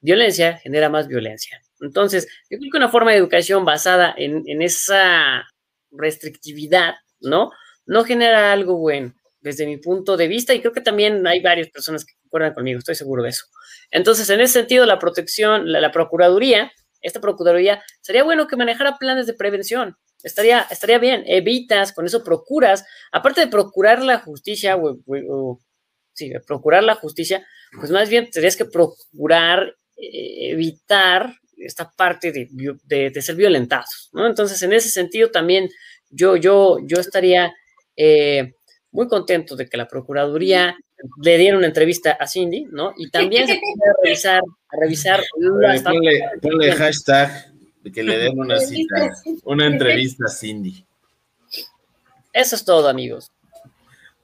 violencia 0.00 0.56
genera 0.56 0.88
más 0.88 1.06
violencia. 1.06 1.60
Entonces, 1.82 2.28
yo 2.48 2.56
creo 2.58 2.70
que 2.72 2.78
una 2.78 2.88
forma 2.88 3.10
de 3.10 3.18
educación 3.18 3.66
basada 3.66 4.14
en, 4.16 4.42
en 4.46 4.62
esa 4.62 5.46
restrictividad, 5.90 6.94
¿no? 7.20 7.50
No 7.86 8.04
genera 8.04 8.52
algo 8.52 8.76
bueno 8.76 9.14
desde 9.42 9.66
mi 9.66 9.76
punto 9.76 10.16
de 10.16 10.28
vista 10.28 10.54
y 10.54 10.60
creo 10.60 10.72
que 10.72 10.80
también 10.80 11.26
hay 11.26 11.40
varias 11.40 11.68
personas 11.68 12.04
que 12.04 12.14
concuerdan 12.22 12.54
conmigo, 12.54 12.78
estoy 12.78 12.94
seguro 12.94 13.22
de 13.22 13.30
eso. 13.30 13.44
Entonces, 13.90 14.30
en 14.30 14.40
ese 14.40 14.54
sentido, 14.54 14.86
la 14.86 14.98
protección, 14.98 15.70
la, 15.70 15.90
Procuraduría, 15.90 16.72
esta 17.02 17.20
Procuraduría, 17.20 17.82
sería 18.00 18.22
bueno 18.22 18.46
que 18.46 18.56
manejara 18.56 18.96
planes 18.98 19.26
de 19.26 19.34
prevención. 19.34 19.96
Estaría, 20.22 20.66
estaría 20.70 20.98
bien, 20.98 21.24
evitas, 21.26 21.92
con 21.92 22.06
eso 22.06 22.22
procuras, 22.22 22.84
aparte 23.10 23.40
de 23.40 23.48
procurar 23.48 24.02
la 24.02 24.18
justicia, 24.20 24.76
o, 24.76 25.60
sí, 26.14 26.32
procurar 26.46 26.84
la 26.84 26.94
justicia, 26.94 27.44
pues 27.80 27.90
más 27.90 28.08
bien 28.08 28.30
tendrías 28.30 28.56
que 28.56 28.64
procurar 28.64 29.74
eh, 29.96 30.52
evitar 30.52 31.34
esta 31.56 31.90
parte 31.90 32.30
de, 32.32 32.48
de, 33.10 33.22
ser 33.22 33.34
violentados, 33.34 34.10
¿no? 34.12 34.26
Entonces, 34.26 34.62
en 34.62 34.72
ese 34.72 34.90
sentido 34.90 35.30
también 35.30 35.68
yo, 36.10 36.36
yo, 36.36 36.78
yo 36.84 37.00
estaría 37.00 37.52
eh, 38.04 38.54
muy 38.90 39.06
contento 39.06 39.54
de 39.54 39.68
que 39.68 39.76
la 39.76 39.86
Procuraduría 39.86 40.76
le 41.22 41.38
diera 41.38 41.56
una 41.56 41.68
entrevista 41.68 42.12
a 42.12 42.26
Cindy, 42.26 42.66
¿no? 42.70 42.92
Y 42.96 43.10
también 43.10 43.46
se 43.46 43.54
puede 43.54 43.92
revisar, 44.02 44.42
a 44.42 44.76
revisar. 44.80 45.20
ponle, 46.42 46.72
hashtag 46.72 47.52
de 47.84 47.92
que 47.92 48.02
le 48.02 48.18
den 48.18 48.38
una 48.38 48.58
cita, 48.58 49.08
una 49.44 49.66
entrevista 49.66 50.24
a 50.26 50.30
Cindy. 50.30 50.84
Eso 52.32 52.56
es 52.56 52.64
todo, 52.64 52.88
amigos. 52.88 53.30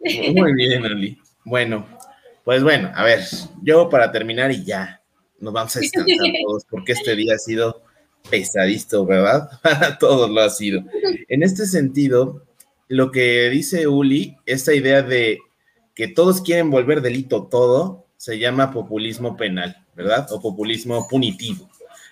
Muy 0.00 0.54
bien, 0.54 0.84
Ali. 0.84 1.18
Bueno, 1.44 1.86
pues 2.44 2.62
bueno, 2.62 2.90
a 2.94 3.04
ver, 3.04 3.20
yo 3.62 3.88
para 3.88 4.10
terminar 4.10 4.50
y 4.50 4.64
ya, 4.64 5.02
nos 5.38 5.52
vamos 5.52 5.76
a 5.76 5.80
descansar 5.80 6.16
todos 6.46 6.64
porque 6.68 6.92
este 6.92 7.14
día 7.14 7.34
ha 7.34 7.38
sido 7.38 7.82
pesadito, 8.28 9.06
¿verdad? 9.06 9.48
Para 9.62 9.98
todos 9.98 10.28
lo 10.30 10.40
ha 10.40 10.50
sido. 10.50 10.82
En 11.28 11.42
este 11.42 11.66
sentido, 11.66 12.47
lo 12.88 13.10
que 13.10 13.48
dice 13.50 13.86
Uli, 13.86 14.36
esta 14.46 14.74
idea 14.74 15.02
de 15.02 15.38
que 15.94 16.08
todos 16.08 16.40
quieren 16.40 16.70
volver 16.70 17.02
delito 17.02 17.44
todo, 17.44 18.06
se 18.16 18.38
llama 18.38 18.72
populismo 18.72 19.36
penal, 19.36 19.84
¿verdad? 19.94 20.26
O 20.32 20.40
populismo 20.40 21.06
punitivo. 21.08 21.68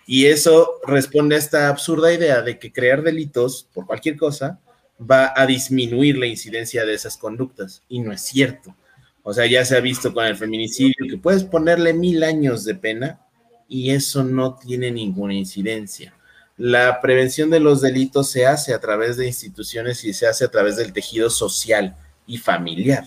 Y 0.06 0.26
eso 0.26 0.80
responde 0.86 1.34
a 1.34 1.38
esta 1.38 1.68
absurda 1.68 2.12
idea 2.12 2.42
de 2.42 2.58
que 2.58 2.72
crear 2.72 3.02
delitos 3.02 3.68
por 3.74 3.86
cualquier 3.86 4.16
cosa 4.16 4.60
va 4.98 5.32
a 5.34 5.46
disminuir 5.46 6.16
la 6.16 6.26
incidencia 6.26 6.84
de 6.84 6.94
esas 6.94 7.16
conductas. 7.16 7.82
Y 7.88 8.00
no 8.00 8.12
es 8.12 8.22
cierto. 8.22 8.74
O 9.22 9.34
sea, 9.34 9.46
ya 9.46 9.64
se 9.64 9.76
ha 9.76 9.80
visto 9.80 10.14
con 10.14 10.24
el 10.24 10.36
feminicidio 10.36 11.06
que 11.10 11.18
puedes 11.18 11.42
ponerle 11.42 11.92
mil 11.92 12.22
años 12.22 12.64
de 12.64 12.76
pena 12.76 13.20
y 13.68 13.90
eso 13.90 14.22
no 14.22 14.54
tiene 14.54 14.92
ninguna 14.92 15.34
incidencia. 15.34 16.14
La 16.56 17.02
prevención 17.02 17.50
de 17.50 17.60
los 17.60 17.82
delitos 17.82 18.30
se 18.30 18.46
hace 18.46 18.72
a 18.72 18.80
través 18.80 19.18
de 19.18 19.26
instituciones 19.26 20.04
y 20.04 20.14
se 20.14 20.26
hace 20.26 20.44
a 20.44 20.50
través 20.50 20.76
del 20.76 20.92
tejido 20.92 21.28
social 21.28 21.96
y 22.26 22.38
familiar. 22.38 23.06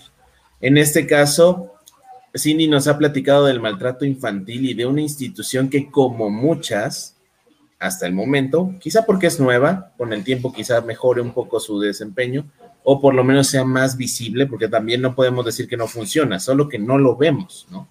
En 0.60 0.78
este 0.78 1.06
caso, 1.06 1.74
Cindy 2.36 2.68
nos 2.68 2.86
ha 2.86 2.96
platicado 2.96 3.46
del 3.46 3.60
maltrato 3.60 4.04
infantil 4.04 4.70
y 4.70 4.74
de 4.74 4.86
una 4.86 5.00
institución 5.00 5.68
que 5.68 5.90
como 5.90 6.30
muchas, 6.30 7.16
hasta 7.80 8.06
el 8.06 8.12
momento, 8.12 8.72
quizá 8.78 9.04
porque 9.04 9.26
es 9.26 9.40
nueva, 9.40 9.94
con 9.96 10.12
el 10.12 10.22
tiempo 10.22 10.52
quizá 10.52 10.80
mejore 10.82 11.20
un 11.20 11.32
poco 11.32 11.58
su 11.58 11.80
desempeño, 11.80 12.48
o 12.84 13.00
por 13.00 13.14
lo 13.14 13.24
menos 13.24 13.48
sea 13.48 13.64
más 13.64 13.96
visible, 13.96 14.46
porque 14.46 14.68
también 14.68 15.02
no 15.02 15.14
podemos 15.16 15.44
decir 15.44 15.66
que 15.66 15.76
no 15.76 15.88
funciona, 15.88 16.38
solo 16.38 16.68
que 16.68 16.78
no 16.78 16.98
lo 16.98 17.16
vemos, 17.16 17.66
¿no? 17.70 17.88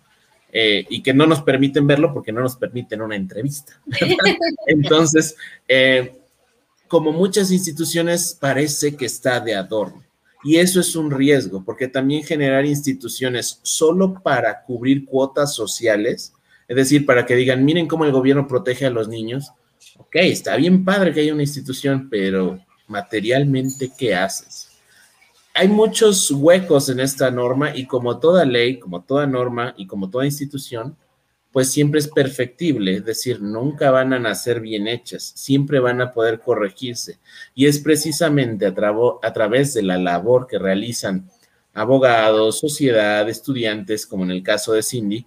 Eh, 0.51 0.85
y 0.89 1.03
que 1.03 1.13
no 1.13 1.27
nos 1.27 1.43
permiten 1.43 1.85
verlo 1.85 2.11
porque 2.11 2.31
no 2.31 2.41
nos 2.41 2.55
permiten 2.55 3.01
una 3.01 3.15
entrevista. 3.15 3.79
Entonces, 4.67 5.35
eh, 5.67 6.19
como 6.87 7.11
muchas 7.11 7.51
instituciones, 7.51 8.35
parece 8.39 8.95
que 8.95 9.05
está 9.05 9.39
de 9.39 9.55
adorno. 9.55 10.03
Y 10.43 10.55
eso 10.55 10.79
es 10.79 10.95
un 10.95 11.11
riesgo, 11.11 11.63
porque 11.63 11.87
también 11.87 12.23
generar 12.23 12.65
instituciones 12.65 13.59
solo 13.61 14.21
para 14.23 14.63
cubrir 14.63 15.05
cuotas 15.05 15.53
sociales, 15.53 16.33
es 16.67 16.75
decir, 16.75 17.05
para 17.05 17.25
que 17.25 17.35
digan, 17.35 17.65
miren 17.65 17.87
cómo 17.87 18.05
el 18.05 18.11
gobierno 18.11 18.47
protege 18.47 18.85
a 18.85 18.89
los 18.89 19.07
niños. 19.07 19.51
Ok, 19.97 20.15
está 20.15 20.55
bien 20.55 20.85
padre 20.85 21.13
que 21.13 21.19
haya 21.19 21.33
una 21.33 21.43
institución, 21.43 22.09
pero 22.09 22.59
materialmente, 22.87 23.91
¿qué 23.97 24.15
haces? 24.15 24.68
Hay 25.53 25.67
muchos 25.67 26.31
huecos 26.31 26.89
en 26.89 26.99
esta 26.99 27.31
norma 27.31 27.75
y 27.75 27.85
como 27.85 28.19
toda 28.19 28.45
ley, 28.45 28.79
como 28.79 29.03
toda 29.03 29.27
norma 29.27 29.73
y 29.77 29.87
como 29.87 30.09
toda 30.09 30.25
institución, 30.25 30.95
pues 31.51 31.71
siempre 31.71 31.99
es 31.99 32.07
perfectible, 32.07 32.97
es 32.97 33.05
decir, 33.05 33.41
nunca 33.41 33.89
van 33.89 34.13
a 34.13 34.19
nacer 34.19 34.59
bien 34.59 34.87
hechas, 34.87 35.33
siempre 35.35 35.79
van 35.79 35.99
a 35.99 36.11
poder 36.13 36.39
corregirse. 36.39 37.17
Y 37.55 37.65
es 37.65 37.79
precisamente 37.79 38.67
a, 38.67 39.33
través 39.33 39.73
de 39.73 39.81
la 39.81 39.97
labor 39.97 40.45
que 40.47 40.59
realizan 40.59 41.29
abogados, 41.73 42.59
sociedad, 42.59 43.27
estudiantes, 43.27 44.05
como 44.05 44.25
en 44.25 44.31
el 44.31 44.43
caso 44.43 44.73
de 44.73 44.83
Cindy, 44.83 45.25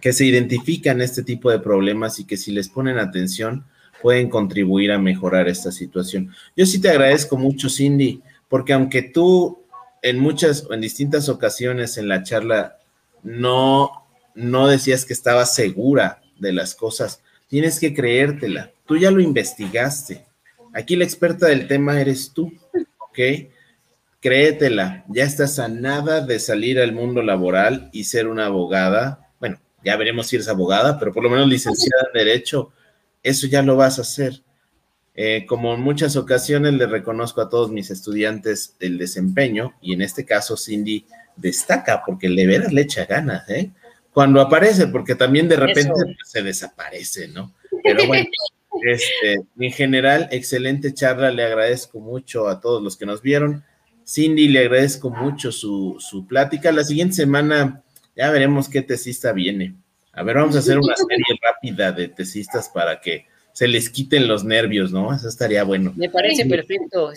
que 0.00 0.12
se 0.12 0.24
identifican 0.24 1.00
este 1.00 1.22
tipo 1.22 1.50
de 1.50 1.60
problemas 1.60 2.18
y 2.18 2.24
que 2.24 2.36
si 2.36 2.50
les 2.50 2.68
ponen 2.68 2.98
atención 2.98 3.64
pueden 4.02 4.28
contribuir 4.28 4.92
a 4.92 4.98
mejorar 4.98 5.48
esta 5.48 5.72
situación. 5.72 6.30
Yo 6.54 6.66
sí 6.66 6.80
te 6.80 6.90
agradezco 6.90 7.38
mucho, 7.38 7.70
Cindy 7.70 8.20
porque 8.48 8.72
aunque 8.72 9.02
tú 9.02 9.64
en 10.02 10.18
muchas 10.18 10.66
o 10.66 10.74
en 10.74 10.80
distintas 10.80 11.28
ocasiones 11.28 11.96
en 11.96 12.08
la 12.08 12.22
charla 12.22 12.76
no, 13.22 13.90
no 14.34 14.68
decías 14.68 15.04
que 15.04 15.14
estabas 15.14 15.54
segura 15.54 16.20
de 16.38 16.52
las 16.52 16.74
cosas, 16.74 17.22
tienes 17.48 17.80
que 17.80 17.94
creértela. 17.94 18.70
Tú 18.86 18.96
ya 18.98 19.10
lo 19.10 19.20
investigaste. 19.20 20.24
Aquí 20.74 20.96
la 20.96 21.04
experta 21.04 21.46
del 21.46 21.66
tema 21.66 22.00
eres 22.00 22.32
tú, 22.34 22.52
¿ok? 22.98 23.48
Créetela. 24.20 25.04
Ya 25.08 25.24
estás 25.24 25.58
a 25.58 25.68
nada 25.68 26.20
de 26.20 26.38
salir 26.38 26.78
al 26.80 26.92
mundo 26.92 27.22
laboral 27.22 27.88
y 27.92 28.04
ser 28.04 28.26
una 28.26 28.46
abogada. 28.46 29.30
Bueno, 29.40 29.58
ya 29.84 29.96
veremos 29.96 30.26
si 30.26 30.36
eres 30.36 30.48
abogada, 30.48 30.98
pero 30.98 31.12
por 31.12 31.22
lo 31.22 31.30
menos 31.30 31.48
licenciada 31.48 32.08
en 32.12 32.18
Derecho, 32.18 32.72
eso 33.22 33.46
ya 33.46 33.62
lo 33.62 33.76
vas 33.76 33.98
a 33.98 34.02
hacer. 34.02 34.42
Eh, 35.16 35.46
como 35.46 35.74
en 35.74 35.80
muchas 35.80 36.16
ocasiones 36.16 36.74
le 36.74 36.86
reconozco 36.86 37.40
a 37.40 37.48
todos 37.48 37.70
mis 37.70 37.90
estudiantes 37.90 38.74
el 38.80 38.98
desempeño 38.98 39.74
y 39.80 39.92
en 39.92 40.02
este 40.02 40.24
caso 40.24 40.56
Cindy 40.56 41.06
destaca 41.36 42.02
porque 42.04 42.28
le 42.28 42.48
veras 42.48 42.72
le 42.72 42.80
echa 42.80 43.04
ganas, 43.04 43.48
¿eh? 43.48 43.70
Cuando 44.12 44.40
aparece, 44.40 44.88
porque 44.88 45.14
también 45.14 45.48
de 45.48 45.56
repente 45.56 45.92
pues, 45.92 46.16
se 46.24 46.42
desaparece, 46.42 47.28
¿no? 47.28 47.52
Pero 47.82 48.06
bueno, 48.06 48.28
este, 48.82 49.40
en 49.58 49.72
general, 49.72 50.28
excelente 50.30 50.94
charla, 50.94 51.30
le 51.30 51.44
agradezco 51.44 52.00
mucho 52.00 52.48
a 52.48 52.60
todos 52.60 52.82
los 52.82 52.96
que 52.96 53.06
nos 53.06 53.22
vieron. 53.22 53.64
Cindy, 54.06 54.48
le 54.48 54.60
agradezco 54.60 55.10
mucho 55.10 55.50
su, 55.50 55.96
su 55.98 56.26
plática. 56.26 56.70
La 56.70 56.84
siguiente 56.84 57.14
semana 57.14 57.82
ya 58.14 58.30
veremos 58.30 58.68
qué 58.68 58.82
tesista 58.82 59.32
viene. 59.32 59.74
A 60.12 60.22
ver, 60.22 60.36
vamos 60.36 60.54
a 60.54 60.60
hacer 60.60 60.78
una 60.78 60.94
serie 61.08 61.38
rápida 61.42 61.90
de 61.90 62.08
tesistas 62.08 62.68
para 62.68 63.00
que 63.00 63.26
se 63.54 63.68
les 63.68 63.88
quiten 63.88 64.26
los 64.26 64.42
nervios, 64.42 64.90
¿no? 64.90 65.14
Eso 65.14 65.28
estaría 65.28 65.62
bueno. 65.62 65.92
Me 65.94 66.10
parece 66.10 66.44
perfecto. 66.44 67.12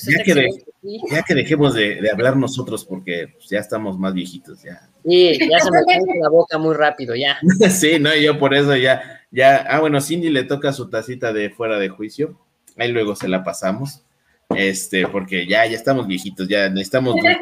ya, 1.10 1.24
que 1.24 1.34
dejemos 1.34 1.74
de, 1.74 2.00
hablar 2.14 2.38
nosotros 2.38 2.86
porque 2.86 3.30
pues, 3.34 3.50
ya 3.50 3.58
estamos 3.58 3.98
más 3.98 4.14
viejitos, 4.14 4.62
ya. 4.62 4.88
Sí, 5.04 5.32
ya 5.50 5.60
se 5.60 5.72
me 5.72 5.84
cae 5.84 6.00
la 6.22 6.30
boca 6.30 6.60
muy 6.60 6.76
rápido, 6.76 7.16
ya. 7.16 7.40
sí, 7.72 7.98
no, 8.00 8.16
yo 8.16 8.38
por 8.38 8.54
eso 8.54 8.76
ya, 8.76 9.24
ya, 9.32 9.66
ah, 9.68 9.80
bueno, 9.80 10.00
Cindy 10.00 10.30
le 10.30 10.44
toca 10.44 10.74
su 10.74 10.92
tacita 10.92 11.34
de 11.34 11.50
fuera 11.50 11.80
de 11.80 11.90
juicio, 11.90 12.40
ahí 12.78 12.92
luego 12.92 13.16
se 13.16 13.28
la 13.28 13.44
pasamos, 13.44 14.04
este, 14.56 15.08
porque 15.08 15.48
ya, 15.48 15.66
ya 15.66 15.76
estamos 15.76 16.06
viejitos, 16.06 16.48
ya 16.48 16.70
necesitamos 16.70 17.16
para, 17.24 17.40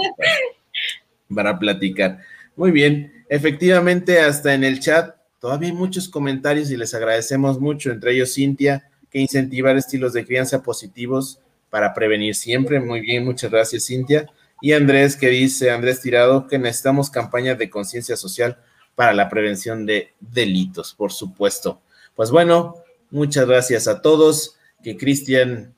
para 1.35 1.59
platicar. 1.59 2.19
Muy 2.55 2.71
bien, 2.71 3.25
efectivamente, 3.27 4.21
hasta 4.21 4.53
en 4.53 4.63
el 4.63 4.79
chat 4.79 5.14
Todavía 5.39 5.69
hay 5.69 5.75
muchos 5.75 6.09
comentarios 6.09 6.71
y 6.71 6.77
les 6.77 6.93
agradecemos 6.93 7.59
mucho, 7.59 7.91
entre 7.91 8.13
ellos 8.13 8.33
Cintia, 8.33 8.89
que 9.09 9.19
incentivar 9.19 9.77
estilos 9.77 10.13
de 10.13 10.25
crianza 10.25 10.63
positivos 10.63 11.39
para 11.69 11.93
prevenir 11.93 12.35
siempre. 12.35 12.79
Muy 12.79 13.01
bien, 13.01 13.25
muchas 13.25 13.51
gracias 13.51 13.85
Cintia. 13.85 14.27
Y 14.61 14.73
Andrés, 14.73 15.15
que 15.15 15.29
dice, 15.29 15.71
Andrés 15.71 16.01
Tirado, 16.01 16.47
que 16.47 16.57
necesitamos 16.57 17.09
campañas 17.09 17.57
de 17.57 17.69
conciencia 17.69 18.15
social 18.15 18.57
para 18.95 19.13
la 19.13 19.29
prevención 19.29 19.85
de 19.85 20.13
delitos, 20.19 20.93
por 20.93 21.11
supuesto. 21.11 21.81
Pues 22.15 22.31
bueno, 22.31 22.77
muchas 23.11 23.45
gracias 23.45 23.87
a 23.87 24.01
todos. 24.01 24.57
Que 24.83 24.97
Cristian 24.97 25.73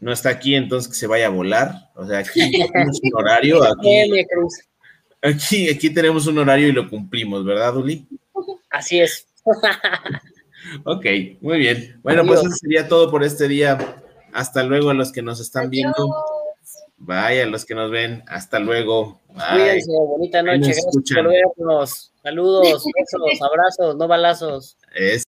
no 0.00 0.12
está 0.12 0.30
aquí, 0.30 0.54
entonces 0.54 0.90
que 0.90 0.98
se 0.98 1.06
vaya 1.06 1.26
a 1.26 1.30
volar. 1.30 1.90
O 1.94 2.06
sea, 2.06 2.18
aquí 2.18 2.50
tenemos 2.72 3.00
un 3.02 3.10
horario. 3.14 3.62
Aquí, 5.22 5.68
aquí, 5.68 5.90
tenemos 5.90 6.26
un 6.26 6.38
horario 6.38 6.68
y 6.68 6.72
lo 6.72 6.88
cumplimos, 6.88 7.44
¿verdad, 7.44 7.76
Uli? 7.76 8.06
Así 8.72 9.00
es. 9.00 9.28
ok, 10.84 11.06
muy 11.40 11.58
bien. 11.58 12.00
Bueno, 12.02 12.24
pues 12.26 12.40
eso 12.40 12.50
sería 12.50 12.88
todo 12.88 13.10
por 13.10 13.22
este 13.22 13.46
día. 13.48 13.78
Hasta 14.32 14.62
luego 14.62 14.90
a 14.90 14.94
los 14.94 15.12
que 15.12 15.22
nos 15.22 15.40
están 15.40 15.68
viendo. 15.68 15.94
Vaya, 16.96 17.42
a 17.42 17.46
los 17.46 17.64
que 17.64 17.74
nos 17.74 17.90
ven. 17.90 18.22
Hasta 18.28 18.58
luego. 18.58 19.20
Cuídense, 19.28 19.90
bonita 19.90 20.42
noche. 20.42 20.72
Gracias 20.72 20.86
por 21.14 21.28
vernos. 21.28 22.12
Saludos, 22.22 22.64
besos, 22.96 23.42
abrazos, 23.42 23.96
no 23.96 24.08
balazos. 24.08 24.78
Es 24.94 25.20